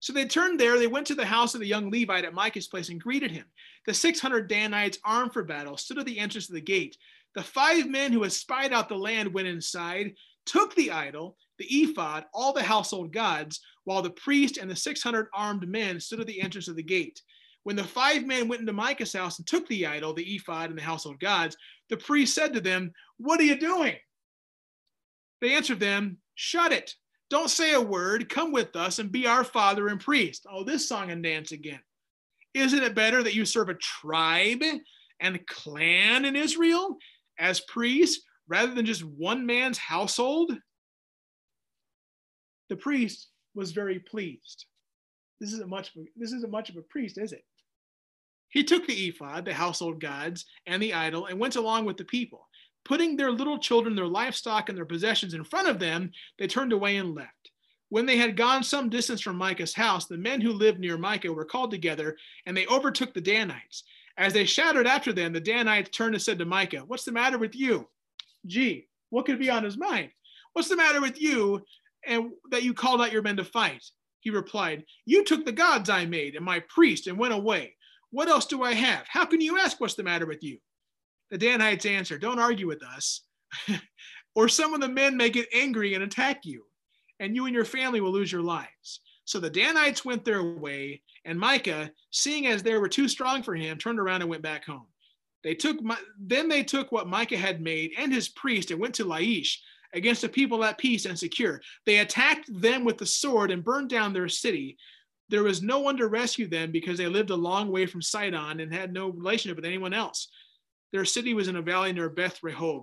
So 0.00 0.12
they 0.12 0.26
turned 0.26 0.60
there, 0.60 0.78
they 0.78 0.87
went 0.87 1.06
to 1.06 1.14
the 1.14 1.24
house 1.24 1.54
of 1.54 1.60
the 1.60 1.66
young 1.66 1.90
Levite 1.90 2.26
at 2.26 2.34
Micah's 2.34 2.68
place 2.68 2.90
and 2.90 3.00
greeted 3.00 3.30
him. 3.30 3.46
The 3.87 3.94
600 3.94 4.48
Danites, 4.48 4.98
armed 5.02 5.32
for 5.32 5.44
battle, 5.44 5.78
stood 5.78 5.98
at 5.98 6.04
the 6.04 6.18
entrance 6.18 6.48
of 6.48 6.54
the 6.54 6.60
gate. 6.60 6.98
The 7.34 7.42
five 7.42 7.88
men 7.88 8.12
who 8.12 8.22
had 8.22 8.32
spied 8.32 8.72
out 8.72 8.90
the 8.90 8.96
land 8.96 9.32
went 9.32 9.48
inside, 9.48 10.14
took 10.44 10.74
the 10.74 10.90
idol, 10.90 11.38
the 11.58 11.64
ephod, 11.64 12.26
all 12.34 12.52
the 12.52 12.62
household 12.62 13.12
gods, 13.12 13.60
while 13.85 14.03
the 14.03 14.11
priest 14.11 14.57
and 14.57 14.70
the 14.70 14.77
600 14.77 15.29
armed 15.35 15.68
men 15.68 16.01
stood 16.01 16.20
at 16.20 16.27
the 16.27 16.40
entrance 16.40 16.68
of 16.68 16.77
the 16.77 16.83
gate. 16.83 17.23
When 17.62 17.77
the 17.77 17.85
five 17.85 18.27
men 18.27 18.49
went 18.49 18.61
into 18.61 18.73
Micah's 18.73 19.12
house 19.12 19.38
and 19.38 19.47
took 19.47 19.66
the 19.68 19.87
idol, 19.87 20.12
the 20.12 20.35
ephod, 20.35 20.70
and 20.70 20.79
the 20.79 20.83
household 20.83 21.18
gods, 21.18 21.57
the 21.88 21.97
priest 21.97 22.35
said 22.35 22.53
to 22.55 22.61
them, 22.61 22.92
What 23.16 23.40
are 23.40 23.44
you 23.44 23.57
doing? 23.57 23.97
They 25.40 25.55
answered 25.55 25.81
them, 25.81 26.18
Shut 26.35 26.73
it. 26.73 26.94
Don't 27.31 27.51
say 27.51 27.73
a 27.73 27.81
word. 27.81 28.29
Come 28.29 28.53
with 28.53 28.77
us 28.77 28.99
and 28.99 29.11
be 29.11 29.27
our 29.27 29.44
father 29.44 29.88
and 29.88 30.01
priest. 30.01 30.47
Oh, 30.51 30.62
this 30.62 30.88
song 30.88 31.11
and 31.11 31.23
dance 31.23 31.53
again. 31.53 31.81
Isn't 32.53 32.83
it 32.83 32.94
better 32.94 33.23
that 33.23 33.35
you 33.35 33.44
serve 33.44 33.68
a 33.68 33.75
tribe 33.75 34.62
and 35.20 35.47
clan 35.47 36.25
in 36.25 36.37
Israel 36.37 36.97
as 37.38 37.61
priests 37.61 38.25
rather 38.47 38.75
than 38.75 38.87
just 38.87 39.03
one 39.03 39.47
man's 39.47 39.79
household? 39.79 40.53
The 42.68 42.77
priest 42.77 43.29
was 43.54 43.72
very 43.72 43.98
pleased. 43.98 44.66
This 45.40 45.52
isn't 45.52 45.68
much. 45.68 45.92
This 46.16 46.32
isn't 46.32 46.50
much 46.50 46.70
of 46.70 46.76
a 46.76 46.82
priest, 46.82 47.18
is 47.18 47.32
it? 47.32 47.44
He 48.48 48.62
took 48.62 48.86
the 48.86 49.08
ephod, 49.08 49.44
the 49.44 49.54
household 49.54 50.00
gods, 50.00 50.46
and 50.66 50.80
the 50.80 50.94
idol, 50.94 51.26
and 51.26 51.38
went 51.38 51.56
along 51.56 51.84
with 51.84 51.96
the 51.96 52.04
people. 52.04 52.48
Putting 52.84 53.16
their 53.16 53.32
little 53.32 53.58
children, 53.58 53.96
their 53.96 54.06
livestock, 54.06 54.68
and 54.68 54.78
their 54.78 54.84
possessions 54.84 55.34
in 55.34 55.42
front 55.42 55.68
of 55.68 55.78
them, 55.78 56.12
they 56.38 56.46
turned 56.46 56.72
away 56.72 56.96
and 56.96 57.14
left. 57.14 57.50
When 57.88 58.06
they 58.06 58.16
had 58.16 58.36
gone 58.36 58.62
some 58.62 58.88
distance 58.88 59.20
from 59.20 59.36
Micah's 59.36 59.74
house, 59.74 60.06
the 60.06 60.16
men 60.16 60.40
who 60.40 60.52
lived 60.52 60.78
near 60.78 60.96
Micah 60.96 61.32
were 61.32 61.44
called 61.44 61.70
together, 61.70 62.16
and 62.46 62.56
they 62.56 62.66
overtook 62.66 63.14
the 63.14 63.20
Danites. 63.20 63.84
As 64.16 64.32
they 64.32 64.44
shouted 64.44 64.86
after 64.86 65.12
them, 65.12 65.32
the 65.32 65.40
Danites 65.40 65.90
turned 65.90 66.14
and 66.14 66.22
said 66.22 66.38
to 66.38 66.44
Micah, 66.44 66.84
What's 66.86 67.05
the 67.05 67.12
matter 67.12 67.38
with 67.38 67.57
you? 67.57 67.88
Gee, 68.46 68.86
what 69.11 69.26
could 69.26 69.38
be 69.38 69.50
on 69.50 69.64
his 69.64 69.76
mind? 69.76 70.11
What's 70.52 70.68
the 70.68 70.76
matter 70.76 71.00
with 71.00 71.20
you 71.20 71.64
and 72.07 72.30
that 72.50 72.62
you 72.62 72.74
called 72.74 73.00
out 73.00 73.12
your 73.12 73.22
men 73.22 73.36
to 73.36 73.44
fight? 73.44 73.84
He 74.20 74.30
replied, 74.30 74.84
You 75.05 75.24
took 75.24 75.44
the 75.44 75.52
gods 75.52 75.90
I 75.90 76.07
made 76.07 76.34
and 76.34 76.44
my 76.44 76.61
priest 76.68 77.07
and 77.07 77.18
went 77.18 77.34
away. 77.34 77.76
What 78.11 78.28
else 78.28 78.46
do 78.46 78.62
I 78.62 78.74
have? 78.74 79.05
How 79.09 79.26
can 79.26 79.40
you 79.40 79.59
ask 79.59 79.80
what's 79.80 79.94
the 79.94 80.02
matter 80.02 80.26
with 80.26 80.42
you? 80.42 80.59
The 81.30 81.38
Danites 81.38 81.86
answered, 81.86 82.20
Don't 82.20 82.38
argue 82.38 82.66
with 82.66 82.82
us, 82.82 83.22
or 84.34 84.48
some 84.48 84.72
of 84.72 84.80
the 84.80 84.88
men 84.88 85.16
may 85.16 85.30
get 85.30 85.48
angry 85.52 85.94
and 85.94 86.05
attack 86.05 86.44
you, 86.44 86.64
and 87.20 87.34
you 87.34 87.46
and 87.46 87.55
your 87.55 87.64
family 87.64 88.00
will 88.00 88.12
lose 88.12 88.30
your 88.30 88.42
lives. 88.42 89.00
So 89.24 89.40
the 89.40 89.50
Danites 89.50 90.05
went 90.05 90.24
their 90.24 90.42
way, 90.42 91.02
and 91.24 91.38
Micah, 91.38 91.90
seeing 92.11 92.46
as 92.46 92.62
they 92.62 92.76
were 92.76 92.88
too 92.88 93.09
strong 93.09 93.42
for 93.42 93.55
him, 93.55 93.78
turned 93.78 93.98
around 93.98 94.20
and 94.20 94.30
went 94.30 94.42
back 94.42 94.64
home. 94.64 94.86
They 95.42 95.55
took 95.55 95.76
then 96.18 96.48
they 96.48 96.62
took 96.62 96.90
what 96.90 97.09
Micah 97.09 97.36
had 97.36 97.61
made 97.61 97.92
and 97.98 98.12
his 98.12 98.30
priest 98.30 98.70
and 98.70 98.80
went 98.80 98.94
to 98.94 99.05
Laish 99.05 99.59
against 99.95 100.22
the 100.22 100.28
people 100.28 100.64
at 100.64 100.78
peace 100.78 101.07
and 101.07 101.18
secure. 101.18 101.61
They 101.86 101.99
attacked 101.99 102.51
them 102.61 102.84
with 102.84 102.99
the 102.99 103.07
sword 103.07 103.51
and 103.51 103.64
burned 103.64 103.88
down 103.88 104.12
their 104.12 104.28
city. 104.28 104.76
There 105.28 105.42
was 105.42 105.62
no 105.62 105.80
one 105.80 105.97
to 105.97 106.09
rescue 106.09 106.49
them 106.49 106.70
because 106.70 106.99
they 106.99 107.07
lived 107.07 107.30
a 107.30 107.36
long 107.36 107.70
way 107.70 107.86
from 107.86 108.03
Sidon 108.03 108.61
and 108.61 108.72
had 108.72 108.92
no 108.92 109.09
relationship 109.09 109.57
with 109.57 109.64
anyone 109.64 109.95
else. 109.95 110.28
Their 110.92 111.05
city 111.05 111.34
was 111.34 111.49
in 111.49 111.57
a 111.57 111.62
valley 111.62 111.92
near 111.92 112.09
Beth 112.09 112.40
Rehob. 112.42 112.82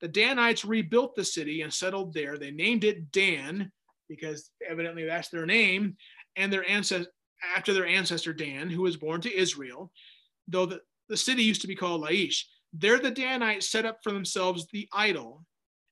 The 0.00 0.08
Danites 0.08 0.64
rebuilt 0.64 1.14
the 1.14 1.24
city 1.24 1.62
and 1.62 1.72
settled 1.72 2.12
there. 2.12 2.38
They 2.38 2.50
named 2.50 2.84
it 2.84 3.12
Dan 3.12 3.70
because 4.08 4.50
evidently 4.68 5.04
that's 5.04 5.28
their 5.28 5.46
name, 5.46 5.96
and 6.36 6.52
their 6.52 6.68
ancestor 6.68 7.10
after 7.56 7.72
their 7.72 7.86
ancestor 7.86 8.32
Dan, 8.32 8.70
who 8.70 8.82
was 8.82 8.96
born 8.96 9.20
to 9.20 9.36
Israel, 9.36 9.90
though 10.46 10.66
the, 10.66 10.80
the 11.08 11.16
city 11.16 11.42
used 11.42 11.60
to 11.62 11.66
be 11.66 11.74
called 11.74 12.02
Laish. 12.02 12.44
There 12.72 12.98
the 12.98 13.10
Danites 13.10 13.70
set 13.70 13.84
up 13.84 13.98
for 14.02 14.12
themselves 14.12 14.66
the 14.72 14.88
idol. 14.92 15.44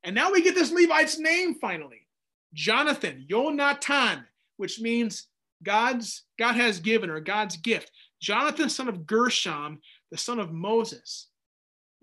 And 0.05 0.15
now 0.15 0.33
we 0.33 0.43
get 0.43 0.55
this 0.55 0.73
Levite's 0.73 1.19
name 1.19 1.55
finally. 1.55 2.07
Jonathan, 2.55 3.27
Yonatan, 3.31 4.25
which 4.57 4.81
means 4.81 5.29
God's 5.63 6.25
God 6.39 6.57
has 6.57 6.81
given 6.81 7.11
or 7.11 7.21
God's 7.21 7.57
gift. 7.57 7.91
Jonathan, 8.21 8.69
son 8.69 8.89
of 8.89 9.07
Gershom, 9.07 9.81
the 10.11 10.19
son 10.19 10.39
of 10.39 10.53
Moses. 10.53 11.29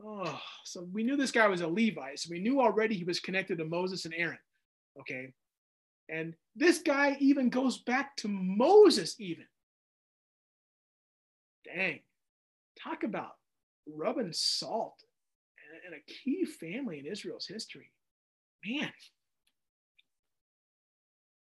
Oh, 0.04 0.40
so 0.64 0.88
we 0.94 1.04
knew 1.04 1.18
this 1.18 1.32
guy 1.32 1.48
was 1.48 1.62
a 1.62 1.68
Levite. 1.68 2.20
So 2.20 2.30
we 2.32 2.40
knew 2.40 2.62
already 2.62 2.96
he 2.96 3.04
was 3.04 3.20
connected 3.20 3.58
to 3.58 3.66
Moses 3.66 4.06
and 4.06 4.14
Aaron. 4.16 4.38
Okay. 5.00 5.34
And 6.10 6.36
this 6.56 6.80
guy 6.80 7.18
even 7.20 7.50
goes 7.50 7.80
back 7.80 8.16
to 8.18 8.28
Moses, 8.28 9.16
even. 9.20 9.46
Dang. 11.66 12.00
Talk 12.82 13.04
about 13.04 13.32
rubbing 13.88 14.32
salt 14.34 15.04
and 15.88 15.96
a 15.96 16.12
key 16.12 16.46
family 16.46 17.00
in 17.00 17.06
Israel's 17.06 17.48
history. 17.48 17.92
Man. 18.66 18.92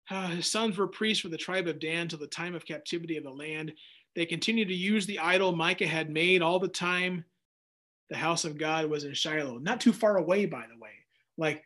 Uh, 0.09 0.27
his 0.27 0.51
sons 0.51 0.77
were 0.77 0.88
priests 0.88 1.21
for 1.21 1.29
the 1.29 1.38
tribe 1.38 1.67
of 1.67 1.79
Dan 1.79 2.07
till 2.07 2.19
the 2.19 2.27
time 2.27 2.55
of 2.55 2.65
captivity 2.65 3.17
of 3.17 3.23
the 3.23 3.29
land. 3.29 3.73
They 4.15 4.25
continued 4.25 4.67
to 4.67 4.73
use 4.73 5.05
the 5.05 5.19
idol 5.19 5.55
Micah 5.55 5.88
had 5.88 6.09
made 6.09 6.41
all 6.41 6.59
the 6.59 6.67
time 6.67 7.23
the 8.09 8.17
house 8.17 8.43
of 8.43 8.57
God 8.57 8.89
was 8.89 9.05
in 9.05 9.13
Shiloh, 9.13 9.59
not 9.59 9.79
too 9.79 9.93
far 9.93 10.17
away, 10.17 10.45
by 10.45 10.65
the 10.71 10.79
way. 10.79 10.91
Like 11.38 11.63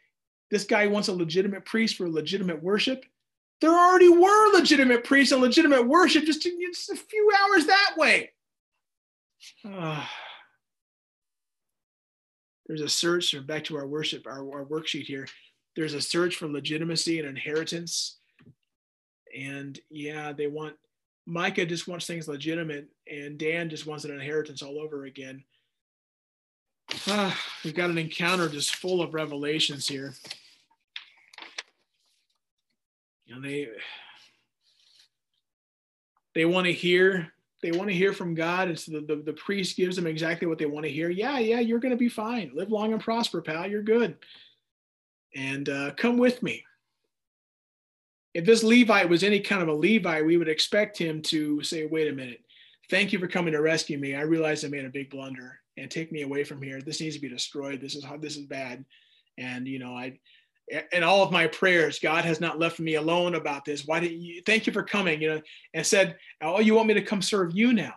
this 0.51 0.65
guy 0.65 0.87
wants 0.87 1.07
a 1.07 1.13
legitimate 1.13 1.65
priest 1.65 1.97
for 1.97 2.07
legitimate 2.07 2.61
worship. 2.61 3.05
There 3.59 3.71
already 3.71 4.09
were 4.09 4.53
legitimate 4.53 5.03
priests 5.03 5.31
and 5.31 5.41
legitimate 5.41 5.87
worship 5.87 6.25
just, 6.25 6.43
just 6.43 6.89
a 6.91 6.95
few 6.95 7.31
hours 7.41 7.65
that 7.65 7.95
way. 7.97 8.31
Uh, 9.65 10.05
there's 12.67 12.81
a 12.81 12.89
search, 12.89 13.35
back 13.47 13.63
to 13.65 13.77
our 13.77 13.87
worship, 13.87 14.27
our, 14.27 14.39
our 14.39 14.65
worksheet 14.65 15.05
here. 15.05 15.27
There's 15.75 15.93
a 15.93 16.01
search 16.01 16.35
for 16.35 16.47
legitimacy 16.47 17.19
and 17.19 17.27
inheritance. 17.27 18.17
And 19.37 19.79
yeah, 19.89 20.33
they 20.33 20.47
want, 20.47 20.75
Micah 21.25 21.65
just 21.65 21.87
wants 21.87 22.07
things 22.07 22.27
legitimate, 22.27 22.87
and 23.11 23.37
Dan 23.37 23.69
just 23.69 23.85
wants 23.85 24.05
an 24.05 24.11
inheritance 24.11 24.61
all 24.61 24.79
over 24.79 25.05
again. 25.05 25.43
Uh, 27.05 27.31
we've 27.63 27.75
got 27.75 27.89
an 27.89 27.97
encounter 27.97 28.47
just 28.47 28.75
full 28.75 29.01
of 29.01 29.13
revelations 29.13 29.87
here. 29.87 30.13
Know, 33.29 33.41
they 33.41 33.67
they 36.33 36.45
want 36.45 36.65
to 36.65 36.73
hear 36.73 37.33
they 37.61 37.71
want 37.71 37.89
to 37.89 37.95
hear 37.95 38.13
from 38.13 38.35
God, 38.35 38.67
and 38.67 38.77
so 38.77 38.91
the, 38.91 39.01
the, 39.01 39.21
the 39.25 39.33
priest 39.33 39.77
gives 39.77 39.95
them 39.95 40.05
exactly 40.07 40.47
what 40.47 40.57
they 40.57 40.65
want 40.65 40.85
to 40.85 40.91
hear. 40.91 41.09
Yeah, 41.09 41.39
yeah, 41.39 41.59
you're 41.59 41.79
going 41.79 41.91
to 41.91 41.97
be 41.97 42.09
fine. 42.09 42.51
Live 42.53 42.71
long 42.71 42.93
and 42.93 43.01
prosper, 43.01 43.41
pal. 43.41 43.67
You're 43.67 43.81
good. 43.81 44.17
And 45.35 45.67
uh, 45.67 45.91
come 45.97 46.17
with 46.17 46.43
me. 46.43 46.63
If 48.33 48.45
this 48.45 48.63
Levite 48.63 49.09
was 49.09 49.23
any 49.23 49.39
kind 49.39 49.63
of 49.63 49.67
a 49.69 49.73
Levite, 49.73 50.25
we 50.25 50.37
would 50.37 50.47
expect 50.47 50.97
him 50.97 51.21
to 51.23 51.63
say, 51.63 51.87
"Wait 51.87 52.07
a 52.07 52.15
minute. 52.15 52.41
Thank 52.89 53.11
you 53.11 53.19
for 53.19 53.27
coming 53.27 53.53
to 53.53 53.61
rescue 53.61 53.97
me. 53.97 54.13
I 54.13 54.21
realize 54.21 54.63
I 54.63 54.67
made 54.67 54.85
a 54.85 54.89
big 54.89 55.09
blunder, 55.09 55.59
and 55.77 55.89
take 55.89 56.11
me 56.11 56.21
away 56.21 56.43
from 56.43 56.61
here. 56.61 56.79
This 56.81 57.01
needs 57.01 57.15
to 57.15 57.21
be 57.21 57.29
destroyed. 57.29 57.81
This 57.81 57.95
is 57.95 58.03
how 58.03 58.17
this 58.17 58.37
is 58.37 58.45
bad." 58.45 58.85
And 59.39 59.67
you 59.67 59.79
know, 59.79 59.95
I 59.95 60.19
in 60.91 61.03
all 61.03 61.23
of 61.23 61.31
my 61.31 61.47
prayers, 61.47 61.99
God 61.99 62.25
has 62.25 62.41
not 62.41 62.59
left 62.59 62.79
me 62.79 62.95
alone 62.95 63.35
about 63.35 63.63
this. 63.63 63.85
Why 63.85 63.99
didn't 63.99 64.21
you 64.21 64.41
thank 64.45 64.67
you 64.67 64.73
for 64.73 64.83
coming? 64.83 65.21
You 65.21 65.35
know, 65.35 65.41
and 65.73 65.85
said, 65.85 66.17
Oh, 66.41 66.59
you 66.59 66.75
want 66.75 66.87
me 66.87 66.93
to 66.95 67.01
come 67.01 67.21
serve 67.21 67.55
you 67.55 67.73
now? 67.73 67.93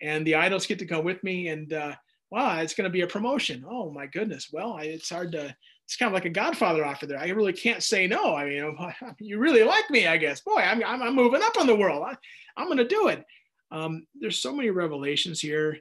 And 0.00 0.26
the 0.26 0.36
idols 0.36 0.66
get 0.66 0.78
to 0.80 0.86
come 0.86 1.04
with 1.04 1.22
me, 1.22 1.48
and 1.48 1.72
uh, 1.72 1.94
wow, 2.30 2.60
it's 2.60 2.74
going 2.74 2.84
to 2.84 2.90
be 2.90 3.02
a 3.02 3.06
promotion. 3.06 3.64
Oh 3.68 3.90
my 3.90 4.06
goodness. 4.06 4.48
Well, 4.52 4.74
I, 4.74 4.84
it's 4.84 5.10
hard 5.10 5.32
to. 5.32 5.54
It's 5.84 5.96
kind 5.96 6.08
of 6.08 6.14
like 6.14 6.24
a 6.24 6.30
Godfather 6.30 6.86
offer 6.86 7.06
there. 7.06 7.18
I 7.18 7.28
really 7.30 7.52
can't 7.52 7.82
say 7.82 8.06
no. 8.06 8.34
I 8.34 8.46
mean, 8.46 8.76
you 9.18 9.38
really 9.38 9.64
like 9.64 9.90
me, 9.90 10.06
I 10.06 10.16
guess. 10.16 10.40
Boy, 10.40 10.60
I'm 10.60 10.82
I'm, 10.84 11.02
I'm 11.02 11.14
moving 11.14 11.42
up 11.42 11.56
in 11.60 11.66
the 11.66 11.76
world. 11.76 12.04
I, 12.06 12.16
I'm 12.56 12.66
going 12.66 12.78
to 12.78 12.86
do 12.86 13.08
it. 13.08 13.24
Um, 13.70 14.06
there's 14.18 14.38
so 14.38 14.54
many 14.54 14.70
revelations 14.70 15.40
here 15.40 15.78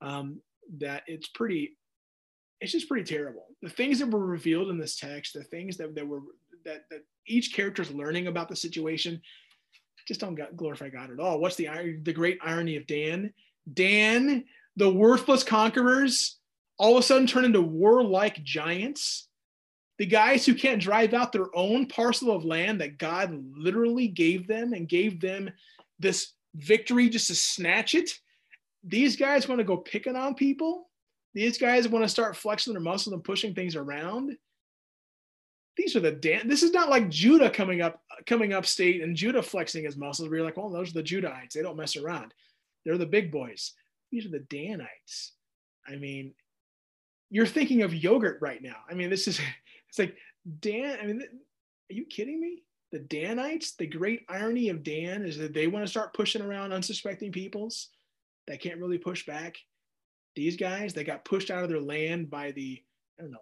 um, 0.00 0.40
that 0.78 1.02
it's 1.06 1.28
pretty 1.28 1.76
it's 2.60 2.72
just 2.72 2.88
pretty 2.88 3.04
terrible. 3.04 3.46
The 3.62 3.70
things 3.70 4.00
that 4.00 4.10
were 4.10 4.26
revealed 4.26 4.70
in 4.70 4.78
this 4.78 4.96
text, 4.96 5.34
the 5.34 5.44
things 5.44 5.76
that, 5.76 5.94
that 5.94 6.06
were 6.06 6.20
that, 6.64 6.84
that 6.90 7.04
each 7.26 7.54
character 7.54 7.82
is 7.82 7.90
learning 7.92 8.26
about 8.26 8.48
the 8.48 8.56
situation, 8.56 9.20
just 10.06 10.20
don't 10.20 10.38
glorify 10.56 10.88
God 10.88 11.10
at 11.10 11.20
all. 11.20 11.38
What's 11.38 11.56
the 11.56 11.68
the 12.02 12.12
great 12.12 12.38
irony 12.42 12.76
of 12.76 12.86
Dan? 12.86 13.32
Dan, 13.72 14.44
the 14.76 14.90
worthless 14.90 15.44
conquerors, 15.44 16.38
all 16.78 16.96
of 16.96 17.00
a 17.00 17.02
sudden 17.02 17.26
turn 17.26 17.44
into 17.44 17.62
warlike 17.62 18.42
giants. 18.42 19.28
The 19.98 20.06
guys 20.06 20.44
who 20.44 20.54
can't 20.54 20.82
drive 20.82 21.14
out 21.14 21.30
their 21.30 21.54
own 21.54 21.86
parcel 21.86 22.34
of 22.34 22.44
land 22.44 22.80
that 22.80 22.98
God 22.98 23.38
literally 23.56 24.08
gave 24.08 24.48
them 24.48 24.72
and 24.72 24.88
gave 24.88 25.20
them 25.20 25.50
this 26.00 26.32
victory 26.56 27.08
just 27.08 27.28
to 27.28 27.34
snatch 27.36 27.94
it. 27.94 28.10
These 28.82 29.16
guys 29.16 29.46
want 29.46 29.60
to 29.60 29.64
go 29.64 29.76
picking 29.76 30.16
on 30.16 30.34
people 30.34 30.88
these 31.34 31.58
guys 31.58 31.88
want 31.88 32.04
to 32.04 32.08
start 32.08 32.36
flexing 32.36 32.74
their 32.74 32.82
muscles 32.82 33.12
and 33.12 33.24
pushing 33.24 33.54
things 33.54 33.76
around. 33.76 34.36
These 35.76 35.96
are 35.96 36.00
the 36.00 36.12
Dan. 36.12 36.48
This 36.48 36.62
is 36.62 36.72
not 36.72 36.90
like 36.90 37.08
Judah 37.08 37.48
coming 37.48 37.80
up, 37.80 38.02
coming 38.26 38.52
up 38.52 38.66
state 38.66 39.02
and 39.02 39.16
Judah 39.16 39.42
flexing 39.42 39.84
his 39.84 39.96
muscles. 39.96 40.28
You're 40.30 40.42
like, 40.42 40.58
well, 40.58 40.68
those 40.68 40.90
are 40.90 40.94
the 40.94 41.02
Judahites. 41.02 41.52
They 41.52 41.62
don't 41.62 41.78
mess 41.78 41.96
around. 41.96 42.34
They're 42.84 42.98
the 42.98 43.06
big 43.06 43.32
boys. 43.32 43.72
These 44.10 44.26
are 44.26 44.30
the 44.30 44.40
Danites. 44.50 45.32
I 45.88 45.96
mean, 45.96 46.34
you're 47.30 47.46
thinking 47.46 47.82
of 47.82 47.94
yogurt 47.94 48.38
right 48.42 48.62
now. 48.62 48.76
I 48.90 48.94
mean, 48.94 49.08
this 49.08 49.26
is 49.26 49.40
it's 49.88 49.98
like 49.98 50.14
Dan. 50.60 50.98
I 51.00 51.06
mean, 51.06 51.22
are 51.22 51.94
you 51.94 52.04
kidding 52.04 52.40
me? 52.40 52.62
The 52.90 52.98
Danites. 52.98 53.74
The 53.74 53.86
great 53.86 54.26
irony 54.28 54.68
of 54.68 54.82
Dan 54.82 55.24
is 55.24 55.38
that 55.38 55.54
they 55.54 55.66
want 55.66 55.86
to 55.86 55.90
start 55.90 56.12
pushing 56.12 56.42
around 56.42 56.74
unsuspecting 56.74 57.32
peoples 57.32 57.88
that 58.46 58.60
can't 58.60 58.80
really 58.80 58.98
push 58.98 59.24
back 59.24 59.56
these 60.34 60.56
guys 60.56 60.94
they 60.94 61.04
got 61.04 61.24
pushed 61.24 61.50
out 61.50 61.62
of 61.62 61.68
their 61.68 61.80
land 61.80 62.30
by 62.30 62.52
the 62.52 62.82
I 63.18 63.22
don't 63.22 63.32
know 63.32 63.38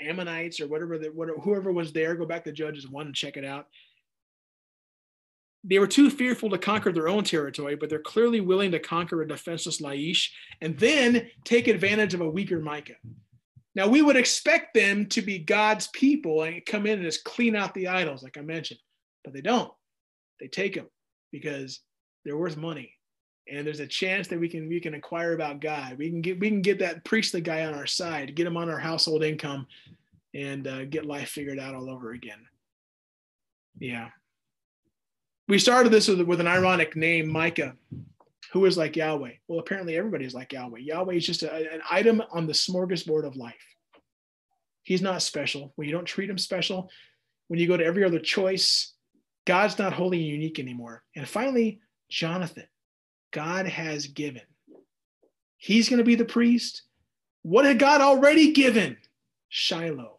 Ammonites 0.00 0.60
or 0.60 0.68
whatever 0.68 0.98
that 0.98 1.14
whatever, 1.14 1.38
whoever 1.38 1.72
was 1.72 1.92
there. 1.92 2.14
Go 2.14 2.26
back 2.26 2.44
to 2.44 2.52
Judges 2.52 2.88
one 2.88 3.06
and 3.06 3.14
check 3.14 3.36
it 3.36 3.44
out. 3.44 3.66
They 5.64 5.78
were 5.78 5.86
too 5.86 6.10
fearful 6.10 6.50
to 6.50 6.58
conquer 6.58 6.90
their 6.90 7.08
own 7.08 7.22
territory, 7.22 7.76
but 7.76 7.88
they're 7.88 8.00
clearly 8.00 8.40
willing 8.40 8.72
to 8.72 8.80
conquer 8.80 9.22
a 9.22 9.28
defenseless 9.28 9.80
Laish 9.80 10.28
and 10.60 10.76
then 10.76 11.28
take 11.44 11.68
advantage 11.68 12.14
of 12.14 12.20
a 12.20 12.28
weaker 12.28 12.58
Micah. 12.58 12.96
Now 13.74 13.86
we 13.86 14.02
would 14.02 14.16
expect 14.16 14.74
them 14.74 15.06
to 15.06 15.22
be 15.22 15.38
God's 15.38 15.86
people 15.88 16.42
and 16.42 16.66
come 16.66 16.86
in 16.86 16.94
and 16.94 17.04
just 17.04 17.24
clean 17.24 17.54
out 17.54 17.74
the 17.74 17.88
idols, 17.88 18.24
like 18.24 18.36
I 18.36 18.42
mentioned, 18.42 18.80
but 19.22 19.32
they 19.32 19.40
don't. 19.40 19.72
They 20.40 20.48
take 20.48 20.74
them 20.74 20.88
because 21.30 21.80
they're 22.24 22.36
worth 22.36 22.56
money 22.56 22.92
and 23.50 23.66
there's 23.66 23.80
a 23.80 23.86
chance 23.86 24.28
that 24.28 24.38
we 24.38 24.48
can 24.48 24.68
we 24.68 24.80
can 24.80 24.94
inquire 24.94 25.32
about 25.32 25.60
God. 25.60 25.98
We 25.98 26.10
can 26.10 26.20
get 26.20 26.40
we 26.40 26.48
can 26.48 26.62
get 26.62 26.78
that 26.80 27.04
priestly 27.04 27.40
guy 27.40 27.64
on 27.66 27.74
our 27.74 27.86
side, 27.86 28.34
get 28.34 28.46
him 28.46 28.56
on 28.56 28.70
our 28.70 28.78
household 28.78 29.22
income, 29.22 29.66
and 30.34 30.66
uh, 30.66 30.84
get 30.84 31.06
life 31.06 31.28
figured 31.28 31.58
out 31.58 31.74
all 31.74 31.90
over 31.90 32.12
again. 32.12 32.46
Yeah. 33.78 34.08
We 35.48 35.58
started 35.58 35.92
this 35.92 36.08
with, 36.08 36.20
with 36.22 36.40
an 36.40 36.46
ironic 36.46 36.94
name, 36.96 37.28
Micah, 37.28 37.74
who 38.52 38.64
is 38.64 38.78
like 38.78 38.96
Yahweh. 38.96 39.32
Well, 39.48 39.58
apparently 39.58 39.96
everybody 39.96 40.24
is 40.24 40.34
like 40.34 40.52
Yahweh. 40.52 40.78
Yahweh 40.80 41.14
is 41.14 41.26
just 41.26 41.42
a, 41.42 41.52
an 41.52 41.82
item 41.90 42.22
on 42.30 42.46
the 42.46 42.52
smorgasbord 42.52 43.26
of 43.26 43.36
life. 43.36 43.54
He's 44.84 45.02
not 45.02 45.22
special. 45.22 45.72
When 45.76 45.88
you 45.88 45.94
don't 45.94 46.04
treat 46.04 46.30
him 46.30 46.38
special, 46.38 46.90
when 47.48 47.60
you 47.60 47.68
go 47.68 47.76
to 47.76 47.84
every 47.84 48.04
other 48.04 48.18
choice, 48.18 48.94
God's 49.46 49.78
not 49.78 49.92
holy 49.92 50.18
and 50.18 50.26
unique 50.26 50.58
anymore. 50.58 51.02
And 51.16 51.28
finally, 51.28 51.80
Jonathan. 52.08 52.66
God 53.32 53.66
has 53.66 54.06
given. 54.06 54.42
He's 55.56 55.88
going 55.88 55.98
to 55.98 56.04
be 56.04 56.14
the 56.14 56.24
priest. 56.24 56.82
What 57.42 57.64
had 57.64 57.78
God 57.78 58.00
already 58.00 58.52
given? 58.52 58.96
Shiloh, 59.48 60.18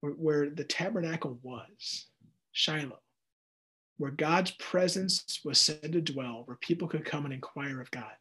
where, 0.00 0.50
the 0.50 0.64
tabernacle 0.64 1.38
was. 1.42 2.06
Shiloh, 2.52 3.00
where 3.98 4.10
God's 4.10 4.50
presence 4.52 5.40
was 5.44 5.60
said 5.60 5.92
to 5.92 6.00
dwell, 6.00 6.42
where 6.44 6.56
people 6.56 6.88
could 6.88 7.04
come 7.04 7.24
and 7.24 7.34
inquire 7.34 7.80
of 7.80 7.90
God. 7.90 8.12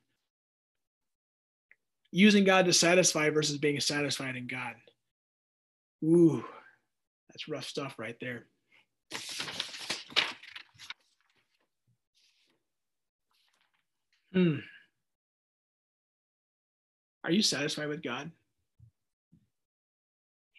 Using 2.12 2.44
God 2.44 2.66
to 2.66 2.74
satisfy 2.74 3.30
versus 3.30 3.58
being 3.58 3.80
satisfied 3.80 4.36
in 4.36 4.48
God. 4.48 4.76
Ooh, 6.04 6.44
that's 7.30 7.48
rough 7.48 7.66
stuff 7.66 7.96
right 7.98 8.18
there. 8.22 8.46
Hmm. 14.34 14.58
Are 17.24 17.32
you 17.32 17.42
satisfied 17.42 17.88
with 17.88 18.04
God? 18.04 18.32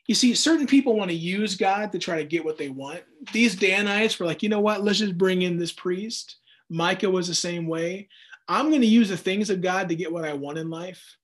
You 0.07 0.15
see, 0.15 0.35
certain 0.35 0.67
people 0.67 0.97
want 0.97 1.11
to 1.11 1.17
use 1.17 1.55
God 1.55 1.93
to 1.93 1.99
try 1.99 2.19
to 2.19 2.25
get 2.25 2.45
what 2.45 2.59
they 2.59 2.69
want. 2.69 3.03
These 3.33 3.55
Danites 3.55 4.19
were 4.19 4.27
like, 4.27 4.43
you 4.43 4.49
know 4.49 4.61
what? 4.61 4.83
Let's 4.83 4.99
just 4.99 5.17
bring 5.17 5.43
in 5.43 5.57
this 5.57 5.71
priest. 5.71 6.37
Micah 6.69 7.09
was 7.09 7.29
the 7.29 7.35
same 7.35 7.69
way. 7.69 8.09
I'm 8.49 8.71
going 8.71 8.81
to 8.81 8.87
use 8.89 9.09
the 9.09 9.17
things 9.17 9.51
of 9.51 9.63
God 9.63 9.89
to 9.89 9.95
get 9.95 10.13
what 10.13 10.25
I 10.25 10.33
want 10.33 10.59
in 10.59 10.69
life. 10.69 11.17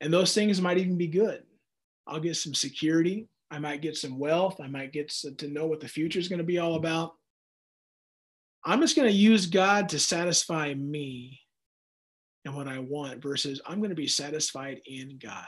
And 0.00 0.14
those 0.14 0.34
things 0.34 0.60
might 0.60 0.78
even 0.78 0.96
be 0.96 1.08
good. 1.08 1.42
I'll 2.06 2.20
get 2.20 2.36
some 2.36 2.54
security. 2.54 3.28
I 3.50 3.58
might 3.58 3.82
get 3.82 3.96
some 3.96 4.20
wealth. 4.20 4.60
I 4.60 4.68
might 4.68 4.92
get 4.92 5.08
to 5.08 5.48
know 5.48 5.66
what 5.66 5.80
the 5.80 5.88
future 5.88 6.20
is 6.20 6.28
going 6.28 6.38
to 6.38 6.44
be 6.44 6.60
all 6.60 6.76
about. 6.76 7.15
I'm 8.68 8.80
just 8.80 8.96
going 8.96 9.08
to 9.08 9.14
use 9.14 9.46
God 9.46 9.88
to 9.90 9.98
satisfy 10.00 10.74
me 10.74 11.38
and 12.44 12.52
what 12.52 12.66
I 12.66 12.80
want 12.80 13.22
versus 13.22 13.60
I'm 13.64 13.78
going 13.78 13.90
to 13.90 13.96
be 13.96 14.08
satisfied 14.08 14.80
in 14.84 15.18
God. 15.22 15.46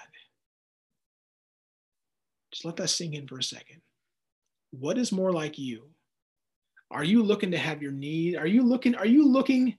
Just 2.53 2.65
let 2.65 2.77
that 2.77 2.91
sink 2.91 3.15
in 3.15 3.27
for 3.27 3.39
a 3.39 3.43
second. 3.43 3.81
What 4.71 4.99
is 4.99 5.11
more 5.11 5.33
like 5.33 5.59
you? 5.59 5.91
Are 6.93 7.03
you 7.03 7.25
looking 7.25 7.51
to 7.51 7.59
have 7.59 7.83
your 7.83 7.91
need? 7.91 8.37
Are 8.37 8.47
you 8.47 8.63
looking, 8.63 8.95
are 8.95 9.05
you 9.05 9.27
looking 9.27 9.77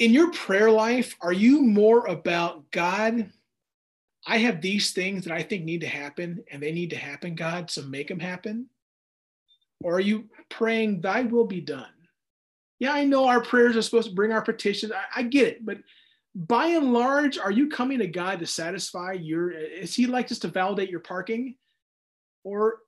in 0.00 0.12
your 0.12 0.32
prayer 0.32 0.70
life? 0.70 1.14
Are 1.20 1.32
you 1.32 1.62
more 1.62 2.06
about 2.06 2.68
God? 2.72 3.30
I 4.26 4.38
have 4.38 4.60
these 4.60 4.90
things 4.90 5.24
that 5.24 5.32
I 5.32 5.44
think 5.44 5.64
need 5.64 5.82
to 5.82 5.88
happen 5.88 6.42
and 6.50 6.60
they 6.60 6.72
need 6.72 6.90
to 6.90 6.96
happen, 6.96 7.36
God, 7.36 7.70
so 7.70 7.82
make 7.82 8.08
them 8.08 8.20
happen? 8.20 8.66
Or 9.84 9.94
are 9.94 10.00
you 10.00 10.24
praying, 10.50 11.02
Thy 11.02 11.22
will 11.22 11.46
be 11.46 11.60
done? 11.60 11.86
Yeah, 12.82 12.94
I 12.94 13.04
know 13.04 13.28
our 13.28 13.40
prayers 13.40 13.76
are 13.76 13.82
supposed 13.82 14.08
to 14.08 14.14
bring 14.16 14.32
our 14.32 14.42
petitions. 14.42 14.90
I, 14.90 15.20
I 15.20 15.22
get 15.22 15.46
it, 15.46 15.64
but 15.64 15.78
by 16.34 16.66
and 16.66 16.92
large, 16.92 17.38
are 17.38 17.52
you 17.52 17.68
coming 17.68 18.00
to 18.00 18.08
God 18.08 18.40
to 18.40 18.46
satisfy 18.46 19.12
your? 19.12 19.52
Is 19.52 19.94
He 19.94 20.08
like 20.08 20.26
just 20.26 20.42
to 20.42 20.48
validate 20.48 20.90
your 20.90 20.98
parking? 20.98 21.54
Or 22.42 22.78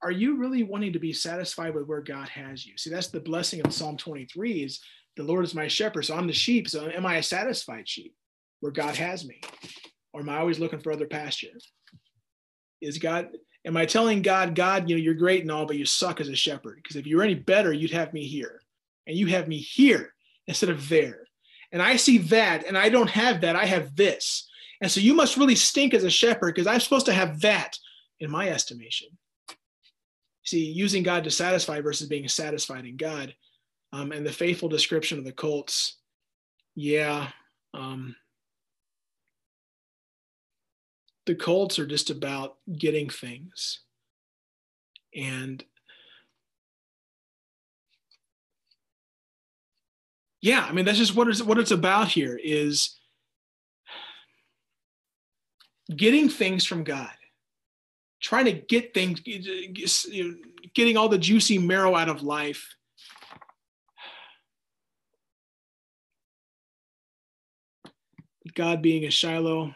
are 0.00 0.12
you 0.12 0.36
really 0.36 0.62
wanting 0.62 0.92
to 0.92 1.00
be 1.00 1.12
satisfied 1.12 1.74
with 1.74 1.88
where 1.88 2.02
God 2.02 2.28
has 2.28 2.64
you? 2.64 2.74
See, 2.76 2.88
that's 2.88 3.08
the 3.08 3.18
blessing 3.18 3.60
of 3.66 3.72
Psalm 3.72 3.96
23 3.96 4.62
is 4.62 4.78
the 5.16 5.24
Lord 5.24 5.44
is 5.44 5.56
my 5.56 5.66
shepherd. 5.66 6.04
So 6.04 6.14
I'm 6.14 6.28
the 6.28 6.32
sheep. 6.32 6.68
So 6.68 6.88
am 6.88 7.04
I 7.04 7.16
a 7.16 7.22
satisfied 7.22 7.88
sheep 7.88 8.14
where 8.60 8.70
God 8.70 8.94
has 8.94 9.24
me? 9.24 9.40
Or 10.12 10.20
am 10.20 10.28
I 10.28 10.38
always 10.38 10.60
looking 10.60 10.78
for 10.78 10.92
other 10.92 11.08
pasture? 11.08 11.58
Is 12.80 12.98
God, 12.98 13.30
am 13.64 13.76
I 13.76 13.86
telling 13.86 14.22
God, 14.22 14.54
God, 14.54 14.88
you 14.88 14.94
know, 14.94 15.02
you're 15.02 15.14
great 15.14 15.42
and 15.42 15.50
all, 15.50 15.66
but 15.66 15.78
you 15.78 15.84
suck 15.84 16.20
as 16.20 16.28
a 16.28 16.36
shepherd? 16.36 16.76
Because 16.80 16.94
if 16.94 17.08
you 17.08 17.16
were 17.16 17.24
any 17.24 17.34
better, 17.34 17.72
you'd 17.72 17.90
have 17.90 18.12
me 18.12 18.24
here. 18.24 18.61
And 19.06 19.16
you 19.16 19.26
have 19.26 19.48
me 19.48 19.58
here 19.58 20.14
instead 20.46 20.70
of 20.70 20.88
there. 20.88 21.26
And 21.72 21.80
I 21.80 21.96
see 21.96 22.18
that, 22.18 22.66
and 22.66 22.76
I 22.76 22.88
don't 22.88 23.10
have 23.10 23.40
that. 23.40 23.56
I 23.56 23.64
have 23.64 23.96
this. 23.96 24.48
And 24.80 24.90
so 24.90 25.00
you 25.00 25.14
must 25.14 25.36
really 25.36 25.54
stink 25.54 25.94
as 25.94 26.04
a 26.04 26.10
shepherd 26.10 26.54
because 26.54 26.66
I'm 26.66 26.80
supposed 26.80 27.06
to 27.06 27.12
have 27.12 27.40
that 27.40 27.78
in 28.20 28.30
my 28.30 28.48
estimation. 28.48 29.08
See, 30.44 30.64
using 30.64 31.02
God 31.02 31.24
to 31.24 31.30
satisfy 31.30 31.80
versus 31.80 32.08
being 32.08 32.28
satisfied 32.28 32.84
in 32.84 32.96
God. 32.96 33.34
Um, 33.92 34.12
and 34.12 34.26
the 34.26 34.32
faithful 34.32 34.68
description 34.68 35.18
of 35.18 35.24
the 35.24 35.32
cults, 35.32 35.98
yeah. 36.74 37.28
Um, 37.74 38.16
the 41.26 41.34
cults 41.34 41.78
are 41.78 41.86
just 41.86 42.10
about 42.10 42.56
getting 42.76 43.08
things. 43.08 43.80
And 45.14 45.64
yeah, 50.42 50.66
I 50.68 50.72
mean, 50.72 50.84
that's 50.84 50.98
just 50.98 51.14
what 51.14 51.28
it's, 51.28 51.42
what 51.42 51.58
it's 51.58 51.70
about 51.70 52.08
here 52.08 52.38
is 52.42 52.98
getting 55.96 56.28
things 56.28 56.66
from 56.66 56.84
God 56.84 57.10
trying 58.22 58.44
to 58.44 58.52
get 58.52 58.94
things, 58.94 59.20
getting 59.20 60.96
all 60.96 61.08
the 61.08 61.18
juicy 61.18 61.58
marrow 61.58 61.96
out 61.96 62.08
of 62.08 62.22
life. 62.22 62.74
God 68.54 68.80
being 68.80 69.04
a 69.04 69.10
Shiloh, 69.10 69.74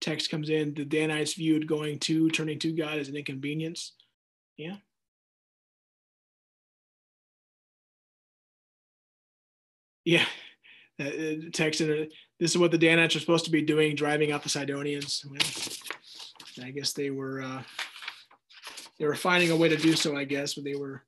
text 0.00 0.30
comes 0.30 0.50
in, 0.50 0.74
the 0.74 0.84
Danites 0.84 1.34
viewed 1.34 1.66
going 1.66 1.98
to, 2.00 2.28
turning 2.30 2.58
to 2.60 2.72
God 2.72 2.98
as 2.98 3.08
an 3.08 3.16
inconvenience. 3.16 3.92
Yeah. 4.56 4.76
Yeah. 10.04 10.24
Uh, 11.00 11.50
text 11.52 11.80
in, 11.80 12.08
this 12.38 12.52
is 12.52 12.58
what 12.58 12.70
the 12.70 12.78
Danites 12.78 13.16
are 13.16 13.20
supposed 13.20 13.46
to 13.46 13.50
be 13.50 13.62
doing, 13.62 13.96
driving 13.96 14.30
out 14.30 14.42
the 14.42 14.48
Sidonians. 14.48 15.24
I 16.62 16.70
guess 16.70 16.92
they 16.92 17.10
were 17.10 17.42
uh, 17.42 17.62
they 18.98 19.06
were 19.06 19.16
finding 19.16 19.50
a 19.50 19.56
way 19.56 19.68
to 19.68 19.76
do 19.76 19.94
so. 19.94 20.16
I 20.16 20.24
guess, 20.24 20.54
but 20.54 20.64
they 20.64 20.76
were 20.76 21.02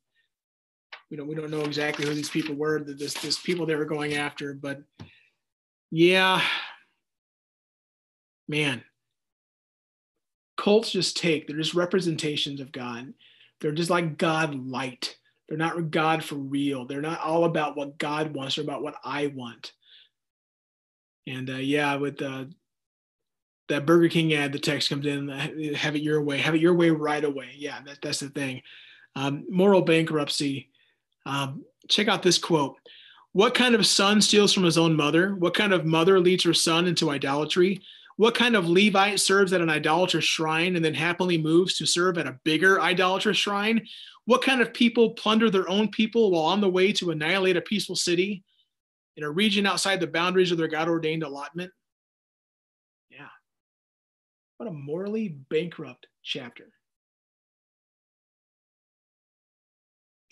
we 1.10 1.16
don't 1.16 1.28
we 1.28 1.34
don't 1.34 1.50
know 1.50 1.62
exactly 1.62 2.04
who 2.04 2.14
these 2.14 2.30
people 2.30 2.56
were. 2.56 2.82
This 2.82 3.14
this 3.14 3.38
people 3.38 3.64
they 3.64 3.76
were 3.76 3.84
going 3.84 4.14
after, 4.14 4.54
but 4.54 4.80
yeah, 5.92 6.42
man, 8.48 8.82
cults 10.56 10.90
just 10.90 11.16
take 11.16 11.46
they're 11.46 11.56
just 11.56 11.74
representations 11.74 12.60
of 12.60 12.72
God. 12.72 13.14
They're 13.60 13.72
just 13.72 13.90
like 13.90 14.18
God 14.18 14.54
light. 14.54 15.16
They're 15.48 15.58
not 15.58 15.90
God 15.90 16.24
for 16.24 16.34
real. 16.34 16.86
They're 16.86 17.00
not 17.00 17.20
all 17.20 17.44
about 17.44 17.76
what 17.76 17.98
God 17.98 18.34
wants 18.34 18.58
or 18.58 18.62
about 18.62 18.82
what 18.82 18.96
I 19.04 19.28
want. 19.28 19.72
And 21.26 21.48
uh, 21.50 21.54
yeah, 21.54 21.96
with 21.96 22.20
uh, 22.22 22.46
that 23.68 23.86
Burger 23.86 24.08
King 24.08 24.34
ad, 24.34 24.52
the 24.52 24.58
text 24.58 24.88
comes 24.88 25.06
in, 25.06 25.28
have 25.28 25.96
it 25.96 26.02
your 26.02 26.22
way, 26.22 26.38
have 26.38 26.54
it 26.54 26.60
your 26.60 26.74
way 26.74 26.90
right 26.90 27.24
away. 27.24 27.50
Yeah, 27.56 27.78
that, 27.86 27.98
that's 28.02 28.20
the 28.20 28.28
thing. 28.28 28.62
Um, 29.14 29.44
moral 29.48 29.82
bankruptcy. 29.82 30.70
Um, 31.24 31.64
check 31.88 32.08
out 32.08 32.22
this 32.22 32.38
quote. 32.38 32.76
What 33.32 33.54
kind 33.54 33.74
of 33.74 33.86
son 33.86 34.20
steals 34.20 34.52
from 34.52 34.64
his 34.64 34.78
own 34.78 34.96
mother? 34.96 35.34
What 35.34 35.54
kind 35.54 35.72
of 35.72 35.84
mother 35.84 36.18
leads 36.20 36.44
her 36.44 36.54
son 36.54 36.86
into 36.86 37.10
idolatry? 37.10 37.82
What 38.16 38.34
kind 38.34 38.56
of 38.56 38.68
Levite 38.68 39.20
serves 39.20 39.52
at 39.52 39.60
an 39.60 39.68
idolatrous 39.68 40.24
shrine 40.24 40.74
and 40.76 40.84
then 40.84 40.94
happily 40.94 41.36
moves 41.36 41.76
to 41.76 41.86
serve 41.86 42.16
at 42.16 42.26
a 42.26 42.38
bigger 42.44 42.80
idolatrous 42.80 43.36
shrine? 43.36 43.86
What 44.26 44.42
kind 44.42 44.60
of 44.60 44.74
people 44.74 45.10
plunder 45.10 45.50
their 45.50 45.68
own 45.68 45.88
people 45.88 46.32
while 46.32 46.44
on 46.44 46.60
the 46.60 46.68
way 46.68 46.92
to 46.94 47.10
annihilate 47.12 47.56
a 47.56 47.62
peaceful 47.62 47.96
city 47.96 48.44
in 49.16 49.24
a 49.24 49.30
region 49.30 49.66
outside 49.66 50.00
the 50.00 50.06
boundaries 50.06 50.50
of 50.50 50.58
their 50.58 50.68
God 50.68 50.88
ordained 50.88 51.22
allotment? 51.22 51.70
Yeah. 53.08 53.28
What 54.58 54.68
a 54.68 54.72
morally 54.72 55.28
bankrupt 55.28 56.08
chapter. 56.22 56.66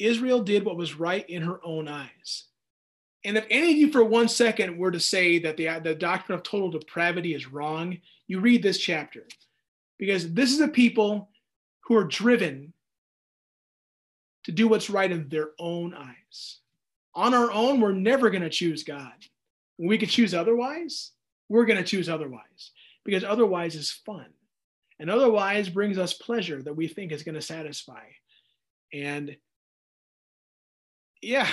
Israel 0.01 0.41
did 0.41 0.65
what 0.65 0.77
was 0.77 0.99
right 0.99 1.29
in 1.31 1.43
her 1.43 1.61
own 1.65 1.87
eyes. 1.87 2.47
And 3.25 3.39
if 3.39 3.47
any 3.49 3.71
of 3.71 3.77
you 3.77 3.93
for 3.93 4.05
one 4.05 4.29
second 4.29 4.77
were 4.77 4.91
to 4.91 5.01
say 5.01 5.39
that 5.39 5.57
the, 5.57 5.81
the 5.83 5.95
doctrine 5.95 6.37
of 6.37 6.43
total 6.43 6.71
depravity 6.71 7.33
is 7.33 7.51
wrong, 7.51 7.99
you 8.27 8.41
read 8.41 8.63
this 8.63 8.79
chapter. 8.79 9.25
Because 9.99 10.33
this 10.33 10.53
is 10.53 10.61
a 10.61 10.69
people 10.69 11.31
who 11.85 11.97
are 11.97 12.05
driven 12.05 12.74
to 14.45 14.53
do 14.53 14.69
what's 14.69 14.91
right 14.91 15.11
in 15.11 15.29
their 15.29 15.51
own 15.59 15.95
eyes. 15.95 16.59
On 17.15 17.35
our 17.35 17.51
own, 17.51 17.81
we're 17.81 17.93
never 17.93 18.31
going 18.31 18.43
to 18.43 18.51
choose 18.51 18.85
God. 18.85 19.13
When 19.77 19.89
we 19.89 19.99
could 19.99 20.11
choose 20.11 20.35
otherwise, 20.35 21.13
we're 21.49 21.65
going 21.65 21.79
to 21.79 21.85
choose 21.85 22.09
otherwise 22.09 22.73
because 23.05 23.25
otherwise 23.25 23.75
is 23.75 23.91
fun. 23.91 24.27
And 24.99 25.11
otherwise 25.11 25.69
brings 25.69 25.99
us 25.99 26.13
pleasure 26.13 26.63
that 26.63 26.77
we 26.77 26.87
think 26.87 27.11
is 27.11 27.25
going 27.25 27.35
to 27.35 27.43
satisfy. 27.43 28.05
And 28.93 29.37
yeah, 31.21 31.49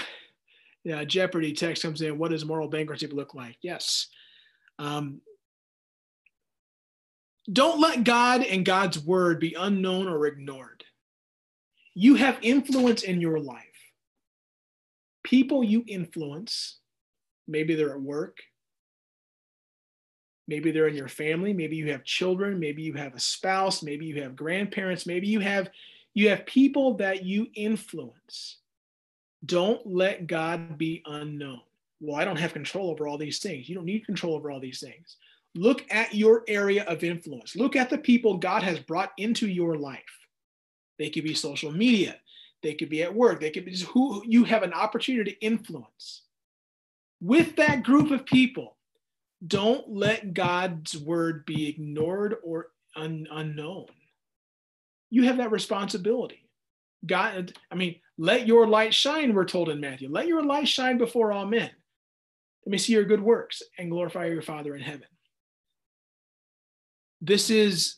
yeah, 0.84 1.04
Jeopardy 1.04 1.54
text 1.54 1.84
comes 1.84 2.02
in. 2.02 2.18
What 2.18 2.32
does 2.32 2.46
moral 2.46 2.68
bankruptcy 2.68 3.08
look 3.08 3.34
like? 3.34 3.58
Yes. 3.62 4.08
Um, 4.78 5.22
don't 7.52 7.80
let 7.80 8.04
God 8.04 8.44
and 8.44 8.66
God's 8.66 9.00
word 9.00 9.40
be 9.40 9.56
unknown 9.58 10.08
or 10.08 10.28
ignored. 10.28 10.71
You 11.94 12.16
have 12.16 12.38
influence 12.42 13.04
in 13.04 13.22
your 13.22 13.40
life. 13.40 13.66
People 15.24 15.64
you 15.64 15.84
influence, 15.88 16.80
maybe 17.48 17.76
they're 17.76 17.94
at 17.94 18.02
work, 18.02 18.40
Maybe 20.52 20.72
they're 20.72 20.90
in 20.90 20.96
your 20.96 21.08
family, 21.08 21.54
maybe 21.54 21.78
you 21.78 21.92
have 21.92 22.04
children, 22.04 22.60
maybe 22.60 22.82
you 22.82 22.92
have 22.96 23.16
a 23.16 23.20
spouse, 23.22 23.82
maybe 23.82 24.06
you 24.06 24.22
have 24.22 24.36
grandparents, 24.36 25.06
maybe 25.06 25.28
you 25.28 25.40
have 25.40 25.70
you 26.14 26.28
have 26.28 26.46
people 26.46 26.96
that 26.96 27.24
you 27.24 27.48
influence. 27.56 28.58
Don't 29.46 29.80
let 29.88 30.28
God 30.28 30.78
be 30.78 31.04
unknown. 31.06 31.62
Well, 32.02 32.20
I 32.20 32.26
don't 32.26 32.38
have 32.38 32.52
control 32.52 32.90
over 32.90 33.08
all 33.08 33.18
these 33.18 33.40
things. 33.40 33.70
You 33.70 33.76
don't 33.76 33.86
need 33.86 34.06
control 34.06 34.36
over 34.36 34.52
all 34.52 34.60
these 34.60 34.82
things. 34.82 35.16
Look 35.56 35.86
at 35.90 36.14
your 36.14 36.44
area 36.50 36.84
of 36.84 37.06
influence. 37.06 37.56
Look 37.56 37.78
at 37.78 37.90
the 37.90 37.98
people 37.98 38.38
God 38.38 38.62
has 38.62 38.78
brought 38.78 39.14
into 39.18 39.48
your 39.48 39.78
life. 39.78 40.21
They 41.02 41.10
could 41.10 41.24
be 41.24 41.34
social 41.34 41.72
media, 41.72 42.18
they 42.62 42.76
could 42.76 42.90
be 42.90 43.02
at 43.02 43.16
work, 43.16 43.42
they 43.42 43.50
could 43.50 43.66
be 43.66 43.76
who 43.80 44.24
you 44.24 44.44
have 44.44 44.62
an 44.62 44.72
opportunity 44.72 45.32
to 45.32 45.40
influence. 45.40 46.22
With 47.20 47.56
that 47.56 47.82
group 47.82 48.12
of 48.12 48.24
people, 48.24 48.78
don't 49.46 49.90
let 49.90 50.36
God's 50.36 50.96
word 50.96 51.44
be 51.48 51.68
ignored 51.68 52.36
or 52.44 52.68
un, 52.96 53.26
unknown. 53.32 53.88
You 55.10 55.24
have 55.24 55.38
that 55.38 55.50
responsibility. 55.50 56.48
God, 57.04 57.52
I 57.72 57.74
mean, 57.74 57.96
let 58.20 58.46
your 58.46 58.68
light 58.68 58.94
shine, 58.94 59.34
we're 59.34 59.46
told 59.46 59.70
in 59.70 59.80
Matthew. 59.80 60.08
Let 60.08 60.28
your 60.28 60.44
light 60.44 60.68
shine 60.68 61.00
before 61.00 61.32
all 61.32 61.48
men. 61.48 61.72
Let 62.64 62.72
me 62.72 62.78
see 62.78 62.94
your 62.94 63.06
good 63.06 63.24
works 63.24 63.64
and 63.80 63.90
glorify 63.90 64.28
your 64.28 64.44
Father 64.44 64.76
in 64.76 64.84
heaven. 64.84 65.08
This 67.22 67.50
is 67.50 67.96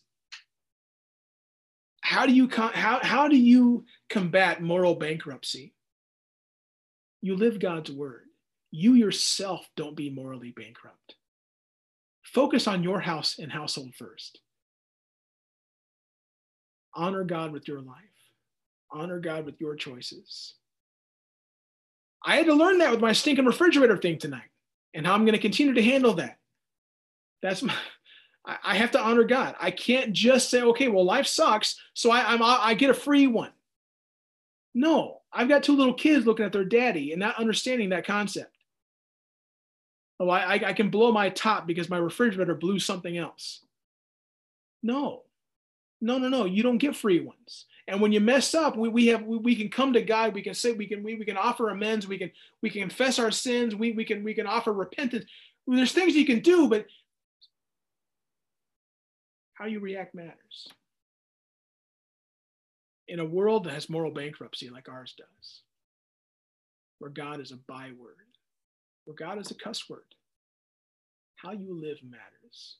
how 2.04 2.26
do 2.26 2.34
you 2.34 2.50
how, 2.52 3.00
how 3.02 3.30
do 3.30 3.38
you 3.38 3.86
combat 4.10 4.62
moral 4.62 4.96
bankruptcy? 4.96 5.74
You 7.22 7.38
live 7.38 7.60
God's 7.60 7.90
word. 7.90 8.26
You 8.72 8.96
yourself 8.96 9.66
don't 9.78 9.96
be 9.96 10.10
morally 10.10 10.52
bankrupt. 10.52 11.16
Focus 12.22 12.68
on 12.68 12.84
your 12.84 13.00
house 13.00 13.40
and 13.40 13.50
household 13.50 13.96
first. 13.96 14.42
Honor 16.94 17.24
God 17.24 17.54
with 17.54 17.70
your 17.70 17.80
life. 17.80 17.96
Honor 18.92 19.20
God 19.20 19.46
with 19.46 19.56
your 19.62 19.76
choices. 19.76 20.56
I 22.26 22.36
had 22.36 22.48
to 22.48 22.54
learn 22.54 22.80
that 22.80 22.92
with 22.92 23.00
my 23.00 23.14
stinking 23.14 23.46
refrigerator 23.46 23.98
thing 23.98 24.18
tonight 24.18 24.52
and 24.94 25.08
how 25.08 25.14
I'm 25.14 25.24
going 25.24 25.34
to 25.34 25.42
continue 25.42 25.74
to 25.74 25.84
handle 25.84 26.16
that. 26.16 26.38
That's 27.42 27.64
my, 27.64 27.74
I 28.46 28.76
have 28.76 28.92
to 28.92 29.00
honor 29.00 29.24
God. 29.24 29.56
I 29.60 29.72
can't 29.72 30.12
just 30.12 30.50
say, 30.50 30.62
okay, 30.62 30.90
well, 30.90 31.06
life 31.06 31.28
sucks, 31.28 31.80
so 31.94 32.12
I, 32.12 32.34
I'm 32.34 32.42
I 32.42 32.74
get 32.74 32.90
a 32.90 32.94
free 32.94 33.28
one. 33.28 33.52
No, 34.74 35.22
I've 35.32 35.48
got 35.48 35.64
two 35.64 35.76
little 35.76 35.94
kids 35.94 36.26
looking 36.26 36.46
at 36.46 36.52
their 36.52 36.66
daddy 36.66 37.12
and 37.12 37.20
not 37.20 37.40
understanding 37.40 37.90
that 37.90 38.06
concept. 38.06 38.52
Oh, 40.20 40.30
I, 40.30 40.54
I 40.54 40.74
can 40.74 40.90
blow 40.90 41.12
my 41.12 41.30
top 41.30 41.68
because 41.68 41.90
my 41.90 41.98
refrigerator 41.98 42.56
blew 42.56 42.80
something 42.80 43.18
else. 43.18 43.62
No, 44.82 45.24
no, 46.02 46.18
no, 46.18 46.28
no. 46.28 46.46
You 46.46 46.64
don't 46.64 46.78
get 46.78 46.96
free 46.96 47.20
ones. 47.20 47.66
And 47.88 48.00
when 48.00 48.12
you 48.12 48.20
mess 48.20 48.54
up, 48.54 48.78
we, 48.78 48.90
we 48.90 49.08
have 49.08 49.24
we, 49.24 49.38
we 49.38 49.56
can 49.56 49.70
come 49.70 49.94
to 49.94 50.02
God. 50.02 50.34
We 50.34 50.42
can 50.42 50.54
say 50.54 50.72
we 50.72 50.88
can 50.88 51.04
we, 51.04 51.16
we 51.16 51.26
can 51.26 51.38
offer 51.38 51.70
amends. 51.70 52.08
We 52.08 52.18
can 52.18 52.32
we 52.62 52.70
can 52.70 52.82
confess 52.82 53.20
our 53.20 53.32
sins. 53.32 53.76
We 53.76 53.92
we 53.92 54.06
can 54.06 54.24
we 54.24 54.34
can 54.34 54.48
offer 54.48 54.72
repentance. 54.72 55.26
There's 55.68 55.92
things 55.92 56.16
you 56.16 56.26
can 56.26 56.40
do, 56.40 56.68
but 56.70 56.86
how 59.64 59.70
you 59.70 59.80
react 59.80 60.14
matters. 60.14 60.68
In 63.08 63.22
a 63.22 63.26
world 63.26 63.64
that 63.64 63.74
has 63.74 63.90
moral 63.90 64.12
bankruptcy 64.12 64.70
like 64.70 64.90
ours 64.90 65.14
does, 65.18 65.62
where 67.00 67.10
God 67.10 67.40
is 67.40 67.52
a 67.52 67.56
byword, 67.56 68.18
where 69.06 69.16
God 69.16 69.40
is 69.40 69.52
a 69.52 69.56
cuss 69.56 69.90
word, 69.90 70.02
how 71.38 71.54
you 71.54 71.80
live 71.80 72.00
matters. 72.04 72.76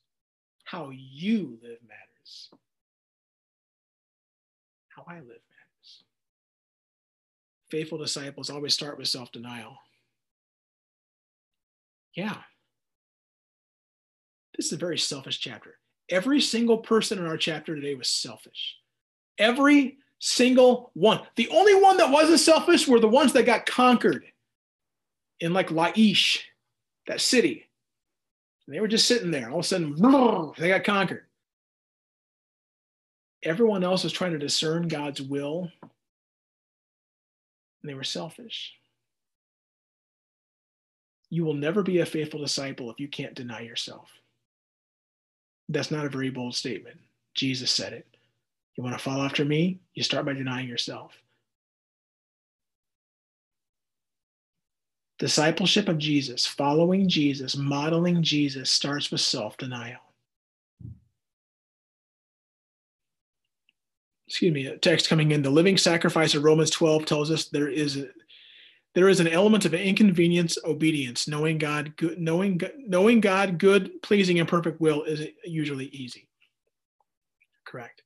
How 0.64 0.90
you 0.90 1.58
live 1.62 1.78
matters. 1.88 2.50
How 4.88 5.04
I 5.08 5.16
live 5.16 5.24
matters. 5.26 6.04
Faithful 7.70 7.96
disciples 7.96 8.50
always 8.50 8.74
start 8.74 8.98
with 8.98 9.08
self 9.08 9.32
denial. 9.32 9.78
Yeah. 12.14 12.36
This 14.56 14.66
is 14.66 14.72
a 14.72 14.76
very 14.76 14.98
selfish 14.98 15.40
chapter. 15.40 15.76
Every 16.10 16.40
single 16.40 16.78
person 16.78 17.18
in 17.18 17.26
our 17.26 17.36
chapter 17.36 17.74
today 17.74 17.94
was 17.94 18.08
selfish. 18.08 18.76
Every 19.38 19.98
single 20.18 20.90
one. 20.94 21.20
The 21.36 21.48
only 21.48 21.74
one 21.74 21.96
that 21.98 22.10
wasn't 22.10 22.40
selfish 22.40 22.86
were 22.88 23.00
the 23.00 23.08
ones 23.08 23.32
that 23.32 23.46
got 23.46 23.66
conquered 23.66 24.24
in 25.40 25.52
like 25.52 25.68
Laish, 25.68 26.40
that 27.06 27.20
city. 27.20 27.68
And 28.66 28.74
they 28.74 28.80
were 28.80 28.88
just 28.88 29.06
sitting 29.06 29.30
there. 29.30 29.50
All 29.50 29.58
of 29.58 29.64
a 29.64 29.68
sudden, 29.68 29.94
they 30.58 30.68
got 30.68 30.84
conquered. 30.84 31.24
Everyone 33.42 33.84
else 33.84 34.04
was 34.04 34.12
trying 34.12 34.32
to 34.32 34.38
discern 34.38 34.88
God's 34.88 35.20
will, 35.20 35.70
and 35.82 35.90
they 37.90 37.92
were 37.92 38.04
selfish. 38.04 38.72
You 41.28 41.44
will 41.44 41.54
never 41.54 41.82
be 41.82 41.98
a 41.98 42.06
faithful 42.06 42.40
disciple 42.40 42.90
if 42.90 42.98
you 42.98 43.08
can't 43.08 43.34
deny 43.34 43.60
yourself. 43.60 44.08
That's 45.68 45.90
not 45.90 46.06
a 46.06 46.10
very 46.10 46.30
bold 46.30 46.54
statement. 46.54 46.98
Jesus 47.34 47.70
said 47.70 47.92
it. 47.92 48.06
You 48.76 48.84
want 48.84 48.96
to 48.96 49.02
follow 49.02 49.24
after 49.24 49.44
me? 49.44 49.80
You 49.94 50.02
start 50.02 50.26
by 50.26 50.34
denying 50.34 50.68
yourself. 50.68 51.12
Discipleship 55.18 55.88
of 55.88 55.98
Jesus, 55.98 56.44
following 56.44 57.08
Jesus, 57.08 57.56
modeling 57.56 58.22
Jesus 58.22 58.70
starts 58.70 59.10
with 59.10 59.20
self 59.20 59.56
denial. 59.56 60.00
Excuse 64.26 64.52
me, 64.52 64.66
a 64.66 64.76
text 64.76 65.08
coming 65.08 65.30
in. 65.30 65.42
The 65.42 65.50
living 65.50 65.76
sacrifice 65.76 66.34
of 66.34 66.42
Romans 66.42 66.70
12 66.70 67.06
tells 67.06 67.30
us 67.30 67.46
there 67.46 67.68
is 67.68 67.96
a, 67.96 68.08
there 68.94 69.08
is 69.08 69.20
an 69.20 69.28
element 69.28 69.64
of 69.64 69.74
inconvenience 69.74 70.56
obedience. 70.64 71.26
Knowing 71.26 71.58
god 71.58 71.96
good 71.96 72.18
knowing 72.18 72.60
knowing 72.78 73.20
god 73.20 73.58
good 73.58 74.02
pleasing 74.02 74.38
and 74.38 74.48
perfect 74.48 74.80
will 74.80 75.02
is 75.02 75.26
usually 75.44 75.86
easy. 75.86 76.28
Correct. 77.66 78.02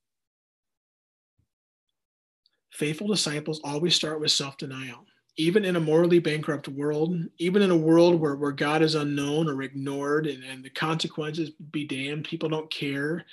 Faithful 2.72 3.08
disciples 3.08 3.60
always 3.64 3.94
start 3.94 4.20
with 4.20 4.30
self-denial. 4.30 5.04
Even 5.36 5.64
in 5.64 5.76
a 5.76 5.80
morally 5.80 6.18
bankrupt 6.18 6.68
world 6.68 7.16
even 7.38 7.62
in 7.62 7.70
a 7.70 7.76
world 7.76 8.18
where, 8.18 8.36
where 8.36 8.52
god 8.52 8.82
is 8.82 8.94
unknown 8.94 9.48
or 9.48 9.62
ignored 9.62 10.26
and, 10.26 10.42
and 10.42 10.64
the 10.64 10.70
consequences 10.70 11.50
be 11.70 11.86
damned 11.86 12.24
people 12.24 12.48
don't 12.48 12.70
care. 12.70 13.26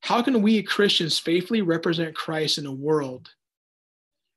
How 0.00 0.22
can 0.22 0.42
we 0.42 0.62
christians 0.62 1.20
faithfully 1.20 1.62
represent 1.62 2.16
christ 2.16 2.58
in 2.58 2.66
a 2.66 2.72
world 2.72 3.30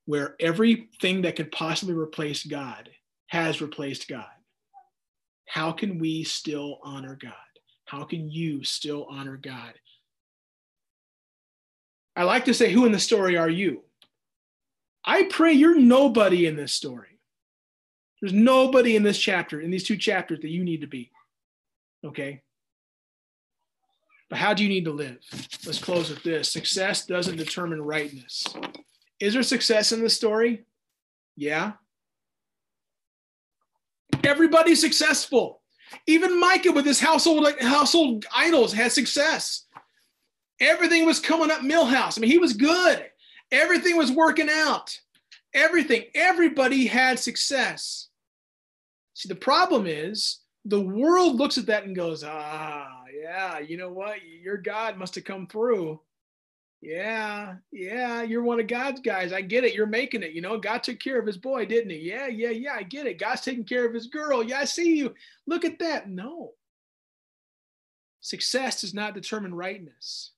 where 0.07 0.35
everything 0.39 1.21
that 1.21 1.35
could 1.35 1.51
possibly 1.51 1.93
replace 1.93 2.43
God 2.45 2.89
has 3.27 3.61
replaced 3.61 4.07
God. 4.07 4.25
How 5.47 5.73
can 5.73 5.99
we 5.99 6.23
still 6.23 6.79
honor 6.81 7.17
God? 7.21 7.33
How 7.85 8.05
can 8.05 8.31
you 8.31 8.63
still 8.63 9.05
honor 9.09 9.37
God? 9.37 9.73
I 12.15 12.23
like 12.23 12.45
to 12.45 12.53
say, 12.53 12.71
Who 12.71 12.85
in 12.85 12.93
the 12.93 12.99
story 12.99 13.37
are 13.37 13.49
you? 13.49 13.83
I 15.03 15.23
pray 15.23 15.51
you're 15.53 15.77
nobody 15.77 16.47
in 16.47 16.55
this 16.55 16.73
story. 16.73 17.19
There's 18.21 18.33
nobody 18.33 18.95
in 18.95 19.03
this 19.03 19.19
chapter, 19.19 19.59
in 19.59 19.69
these 19.69 19.83
two 19.83 19.97
chapters, 19.97 20.39
that 20.39 20.49
you 20.49 20.63
need 20.63 20.81
to 20.81 20.87
be. 20.87 21.11
Okay? 22.05 22.41
But 24.29 24.39
how 24.39 24.53
do 24.53 24.63
you 24.63 24.69
need 24.69 24.85
to 24.85 24.91
live? 24.91 25.19
Let's 25.65 25.79
close 25.79 26.09
with 26.09 26.23
this 26.23 26.49
success 26.49 27.05
doesn't 27.05 27.37
determine 27.37 27.81
rightness. 27.81 28.45
Is 29.19 29.33
there 29.33 29.43
success 29.43 29.91
in 29.91 30.01
the 30.01 30.09
story? 30.09 30.65
Yeah. 31.35 31.73
Everybody's 34.23 34.81
successful. 34.81 35.61
Even 36.05 36.39
Micah 36.39 36.71
with 36.71 36.85
his 36.85 36.99
household 36.99 37.47
household 37.61 38.25
idols 38.35 38.73
had 38.73 38.91
success. 38.91 39.65
Everything 40.59 41.05
was 41.05 41.19
coming 41.19 41.51
up 41.51 41.61
Milhouse. 41.61 42.17
I 42.17 42.21
mean, 42.21 42.31
he 42.31 42.39
was 42.39 42.53
good. 42.53 43.05
Everything 43.51 43.95
was 43.95 44.11
working 44.11 44.49
out. 44.49 44.99
Everything. 45.53 46.03
Everybody 46.13 46.87
had 46.87 47.19
success. 47.19 48.09
See, 49.13 49.29
the 49.29 49.35
problem 49.35 49.87
is 49.87 50.39
the 50.65 50.81
world 50.81 51.35
looks 51.35 51.57
at 51.57 51.67
that 51.67 51.85
and 51.85 51.95
goes, 51.95 52.23
ah, 52.25 53.03
yeah, 53.21 53.59
you 53.59 53.77
know 53.77 53.89
what? 53.89 54.17
Your 54.43 54.57
God 54.57 54.97
must 54.97 55.15
have 55.15 55.23
come 55.23 55.47
through. 55.47 55.99
Yeah, 56.81 57.55
yeah, 57.71 58.21
you're 58.21 58.43
one 58.43 58.59
of 58.59 58.67
God's 58.67 59.01
guys. 59.01 59.33
I 59.33 59.41
get 59.41 59.63
it. 59.63 59.73
You're 59.73 59.87
making 59.87 60.21
it. 60.21 60.33
You 60.33 60.41
know, 60.41 60.59
God 60.59 60.83
took 60.83 60.99
care 60.99 61.19
of 61.19 61.25
his 61.25 61.37
boy, 61.37 61.65
didn't 61.65 61.89
he? 61.89 61.97
Yeah, 61.97 62.27
yeah, 62.27 62.51
yeah. 62.51 62.73
I 62.75 62.83
get 62.83 63.07
it. 63.07 63.19
God's 63.19 63.41
taking 63.41 63.63
care 63.63 63.85
of 63.85 63.93
his 63.93 64.07
girl. 64.07 64.43
Yeah, 64.43 64.59
I 64.59 64.65
see 64.65 64.95
you. 64.95 65.15
Look 65.47 65.65
at 65.65 65.79
that. 65.79 66.07
No. 66.07 66.51
Success 68.21 68.81
does 68.81 68.93
not 68.93 69.15
determine 69.15 69.55
rightness. 69.55 70.31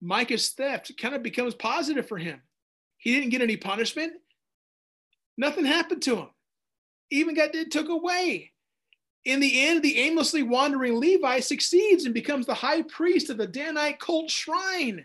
Micah's 0.00 0.48
theft 0.50 0.92
kind 1.00 1.14
of 1.14 1.22
becomes 1.22 1.54
positive 1.54 2.08
for 2.08 2.18
him. 2.18 2.40
He 2.98 3.14
didn't 3.14 3.30
get 3.30 3.42
any 3.42 3.56
punishment. 3.56 4.14
Nothing 5.38 5.64
happened 5.64 6.02
to 6.02 6.16
him. 6.16 6.28
Even 7.10 7.34
got 7.34 7.54
it 7.54 7.70
took 7.70 7.88
away. 7.88 8.52
In 9.26 9.40
the 9.40 9.66
end, 9.66 9.82
the 9.82 9.98
aimlessly 9.98 10.44
wandering 10.44 11.00
Levi 11.00 11.40
succeeds 11.40 12.04
and 12.04 12.14
becomes 12.14 12.46
the 12.46 12.54
high 12.54 12.82
priest 12.82 13.28
of 13.28 13.36
the 13.36 13.46
Danite 13.46 13.98
cult 13.98 14.30
shrine. 14.30 15.04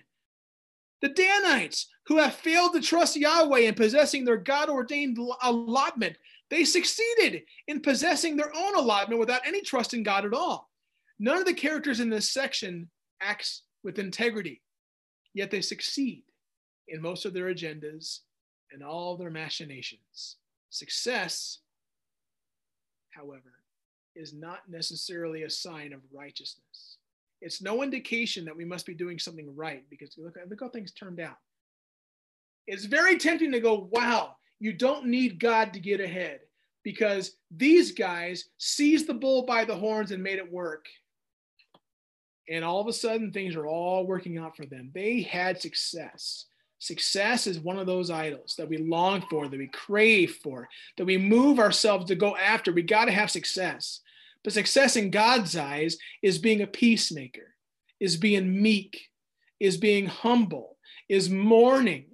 The 1.02 1.10
Danites, 1.10 1.88
who 2.06 2.18
have 2.18 2.36
failed 2.36 2.74
to 2.74 2.82
trust 2.82 3.16
Yahweh 3.16 3.62
in 3.62 3.74
possessing 3.74 4.24
their 4.24 4.38
God 4.38 4.70
ordained 4.70 5.18
allotment, 5.42 6.18
they 6.52 6.64
succeeded 6.66 7.42
in 7.68 7.82
possessing 7.82 8.38
their 8.38 8.56
own 8.56 8.76
allotment 8.76 9.20
without 9.20 9.42
any 9.44 9.62
trust 9.62 9.96
in 9.96 10.04
God 10.04 10.24
at 10.24 10.36
all. 10.36 10.70
None 11.18 11.40
of 11.40 11.46
the 11.46 11.54
characters 11.56 12.00
in 12.00 12.12
this 12.12 12.30
section 12.30 12.92
acts 13.22 13.64
with 13.84 13.98
integrity, 13.98 14.62
yet 15.34 15.50
they 15.50 15.62
succeed 15.62 16.26
in 16.88 17.02
most 17.02 17.26
of 17.26 17.34
their 17.34 17.52
agendas 17.52 18.20
and 18.72 18.84
all 18.84 19.18
their 19.18 19.32
machinations. 19.32 20.36
Success, 20.70 21.58
however, 23.10 23.61
is 24.16 24.34
not 24.34 24.70
necessarily 24.70 25.44
a 25.44 25.50
sign 25.50 25.94
of 25.94 26.02
righteousness. 26.14 26.98
It's 27.42 27.62
no 27.62 27.82
indication 27.82 28.46
that 28.46 28.56
we 28.56 28.66
must 28.66 28.86
be 28.86 28.94
doing 28.94 29.18
something 29.18 29.56
right 29.56 29.84
because 29.90 30.16
look, 30.18 30.38
at 30.38 30.50
look 30.50 30.60
how 30.62 30.70
things 30.70 30.92
turned 30.92 31.20
out. 31.20 31.38
It's 32.68 32.86
very 32.86 33.18
tempting 33.18 33.52
to 33.52 33.60
go, 33.60 33.90
wow, 33.92 34.36
you 34.60 34.74
don't 34.74 35.08
need 35.08 35.40
God 35.40 35.74
to 35.74 35.80
get 35.80 36.00
ahead 36.00 36.42
because 36.84 37.32
these 37.50 37.92
guys 37.92 38.46
seized 38.58 39.08
the 39.08 39.14
bull 39.14 39.46
by 39.46 39.66
the 39.66 39.76
horns 39.76 40.12
and 40.12 40.22
made 40.22 40.38
it 40.38 40.52
work. 40.52 40.86
And 42.50 42.64
all 42.64 42.82
of 42.82 42.88
a 42.88 42.94
sudden, 42.94 43.32
things 43.32 43.56
are 43.56 43.68
all 43.68 44.06
working 44.06 44.38
out 44.38 44.56
for 44.56 44.66
them. 44.66 44.92
They 44.94 45.22
had 45.22 45.62
success. 45.62 46.46
Success 46.82 47.46
is 47.46 47.60
one 47.60 47.78
of 47.78 47.86
those 47.86 48.10
idols 48.10 48.56
that 48.58 48.68
we 48.68 48.78
long 48.78 49.24
for, 49.30 49.48
that 49.48 49.60
we 49.60 49.68
crave 49.68 50.38
for, 50.42 50.68
that 50.98 51.06
we 51.06 51.16
move 51.16 51.60
ourselves 51.60 52.06
to 52.08 52.16
go 52.16 52.36
after. 52.36 52.72
We 52.72 52.82
got 52.82 53.06
to 53.06 53.12
have 53.12 53.30
success. 53.30 54.00
But 54.44 54.54
success 54.54 54.96
in 54.96 55.12
God's 55.12 55.56
eyes 55.56 55.98
is 56.24 56.40
being 56.40 56.60
a 56.62 56.68
peacemaker, 56.68 57.54
is 58.00 58.18
being 58.18 58.64
meek, 58.64 59.10
is 59.60 59.78
being 59.78 60.08
humble, 60.08 60.78
is 61.08 61.30
mourning. 61.30 62.06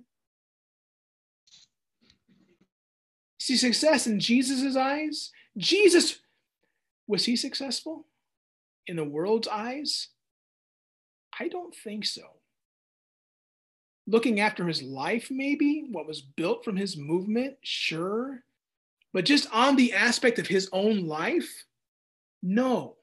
See, 3.39 3.55
success 3.55 4.05
in 4.05 4.20
Jesus' 4.20 4.76
eyes, 4.76 5.32
Jesus, 5.55 6.20
was 7.07 7.24
he 7.24 7.38
successful 7.38 8.05
in 8.86 8.97
the 8.97 9.05
world's 9.05 9.47
eyes? 9.47 10.09
I 11.39 11.47
don't 11.47 11.74
think 11.74 12.03
so. 12.05 12.37
Looking 14.08 14.39
after 14.39 14.66
his 14.66 14.82
life, 14.82 15.30
maybe, 15.30 15.86
what 15.91 16.08
was 16.08 16.22
built 16.22 16.64
from 16.64 16.78
his 16.78 16.95
movement, 16.95 17.58
sure. 17.62 18.43
But 19.14 19.26
just 19.26 19.47
on 19.53 19.76
the 19.76 19.93
aspect 19.93 20.39
of 20.39 20.47
his 20.47 20.70
own 20.72 21.05
life, 21.05 21.66
no. 22.41 22.95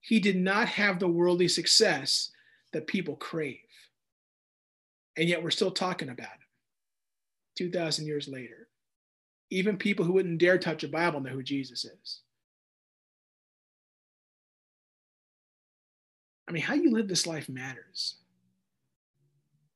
He 0.00 0.20
did 0.20 0.36
not 0.36 0.68
have 0.68 0.98
the 0.98 1.08
worldly 1.08 1.48
success 1.48 2.30
that 2.72 2.86
people 2.86 3.16
crave. 3.16 3.58
And 5.16 5.28
yet 5.28 5.42
we're 5.42 5.50
still 5.50 5.70
talking 5.70 6.08
about 6.08 6.26
him 6.26 6.48
2,000 7.56 8.06
years 8.06 8.26
later. 8.26 8.68
Even 9.50 9.76
people 9.76 10.04
who 10.04 10.12
wouldn't 10.12 10.38
dare 10.38 10.58
touch 10.58 10.84
a 10.84 10.88
Bible 10.88 11.20
know 11.20 11.30
who 11.30 11.42
Jesus 11.42 11.84
is. 11.84 12.20
I 16.48 16.52
mean, 16.52 16.62
how 16.62 16.74
you 16.74 16.90
live 16.90 17.08
this 17.08 17.26
life 17.26 17.48
matters. 17.48 18.16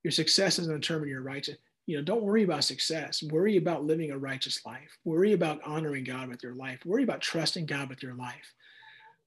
Your 0.05 0.11
success 0.11 0.57
doesn't 0.57 0.81
determine 0.81 1.09
your 1.09 1.23
righteous. 1.23 1.57
You 1.87 1.97
know, 1.97 2.03
don't 2.03 2.23
worry 2.23 2.43
about 2.43 2.65
success. 2.65 3.23
Worry 3.23 3.57
about 3.57 3.85
living 3.85 4.11
a 4.11 4.19
righteous 4.19 4.65
life. 4.67 4.99
Worry 5.05 5.33
about 5.33 5.63
honoring 5.65 6.05
God 6.05 6.29
with 6.29 6.43
your 6.43 6.55
life. 6.55 6.85
Worry 6.85 7.03
about 7.03 7.21
trusting 7.21 7.67
God 7.67 7.89
with 7.89 8.03
your 8.03 8.15
life. 8.15 8.53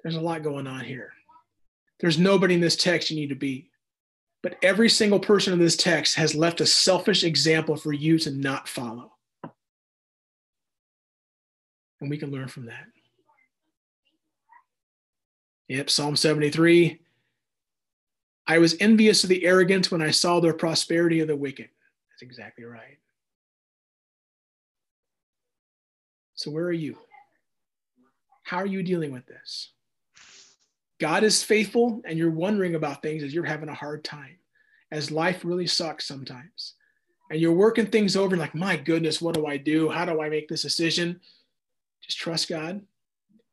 There's 0.04 0.16
a 0.16 0.22
lot 0.22 0.44
going 0.44 0.68
on 0.68 0.84
here. 0.84 1.14
There's 2.00 2.20
nobody 2.20 2.56
in 2.56 2.62
this 2.62 2.76
text 2.76 3.10
you 3.10 3.18
need 3.18 3.30
to 3.30 3.36
be. 3.36 3.70
But 4.44 4.58
every 4.64 4.90
single 4.90 5.20
person 5.20 5.54
in 5.54 5.60
this 5.60 5.76
text 5.76 6.16
has 6.16 6.34
left 6.34 6.62
a 6.62 6.66
selfish 6.66 7.24
example 7.24 7.76
for 7.76 7.94
you 7.94 8.18
to 8.20 8.32
not 8.32 8.68
follow. 8.68 9.12
And 12.00 12.10
we 12.10 12.18
can 12.18 12.32
learn 12.32 12.48
from 12.48 12.66
that. 12.66 12.86
Yep, 15.68 15.90
Psalm 15.90 16.16
73 16.16 17.00
I 18.48 18.58
was 18.58 18.76
envious 18.80 19.24
of 19.24 19.30
the 19.30 19.46
arrogant 19.46 19.92
when 19.92 20.02
I 20.02 20.12
saw 20.12 20.40
the 20.40 20.54
prosperity 20.54 21.20
of 21.20 21.28
the 21.28 21.36
wicked. 21.36 21.70
That's 22.10 22.22
exactly 22.22 22.66
right. 22.66 22.98
So, 26.36 26.50
where 26.50 26.66
are 26.66 26.72
you? 26.72 26.98
How 28.44 28.58
are 28.58 28.66
you 28.66 28.84
dealing 28.84 29.12
with 29.12 29.26
this? 29.28 29.72
God 31.00 31.24
is 31.24 31.44
faithful, 31.44 32.02
and 32.04 32.18
you're 32.18 32.32
wondering 32.32 32.76
about 32.76 33.02
things 33.02 33.24
as 33.24 33.34
you're 33.34 33.44
having 33.44 33.70
a 33.70 33.74
hard 33.74 34.04
time, 34.04 34.38
as 34.92 35.12
life 35.12 35.46
really 35.46 35.68
sucks 35.68 36.06
sometimes. 36.06 36.74
And 37.32 37.40
you're 37.40 37.54
working 37.54 37.86
things 37.86 38.16
over, 38.16 38.36
like, 38.36 38.54
my 38.54 38.76
goodness, 38.76 39.22
what 39.22 39.36
do 39.36 39.46
I 39.46 39.58
do? 39.58 39.90
How 39.90 40.04
do 40.06 40.22
I 40.22 40.30
make 40.30 40.48
this 40.48 40.64
decision? 40.64 41.20
Just 42.02 42.18
trust 42.18 42.50
God, 42.50 42.82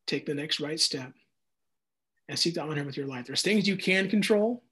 take 0.05 0.25
the 0.25 0.33
next 0.33 0.59
right 0.59 0.79
step, 0.79 1.13
and 2.27 2.37
seek 2.37 2.55
to 2.55 2.61
honor 2.61 2.75
Him 2.75 2.85
with 2.85 2.97
your 2.97 3.07
life. 3.07 3.25
There's 3.25 3.41
things 3.41 3.67
you 3.67 3.77
can 3.77 4.09
control, 4.09 4.63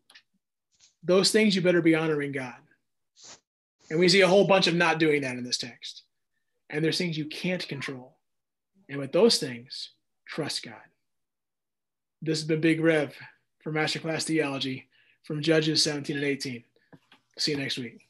those 1.04 1.32
things 1.32 1.56
you 1.56 1.62
better 1.62 1.82
be 1.82 1.95
honoring 1.95 2.32
God. 2.32 2.56
And 3.89 4.00
we 4.00 4.10
see 4.10 4.22
a 4.22 4.28
whole 4.28 4.45
bunch 4.45 4.68
of 4.68 4.76
not 4.76 5.00
doing 5.00 5.22
that 5.22 5.38
in 5.38 5.43
this 5.43 5.58
text. 5.58 6.04
And 6.70 6.84
there's 6.84 6.98
things 6.98 7.18
you 7.18 7.26
can't 7.26 7.66
control. 7.68 8.18
And 8.89 9.00
with 9.00 9.12
those 9.12 9.38
things, 9.38 9.91
trust 10.28 10.64
God. 10.64 10.76
This 12.22 12.39
has 12.39 12.48
been 12.48 12.62
Big 12.62 12.82
Rev 12.82 13.16
for 13.62 13.72
Masterclass 13.72 14.24
Theology 14.24 14.88
from 15.24 15.41
Judges 15.41 15.84
17 15.84 16.18
and 16.18 16.26
18. 16.26 16.64
See 17.38 17.52
you 17.52 17.58
next 17.58 17.78
week. 17.78 18.07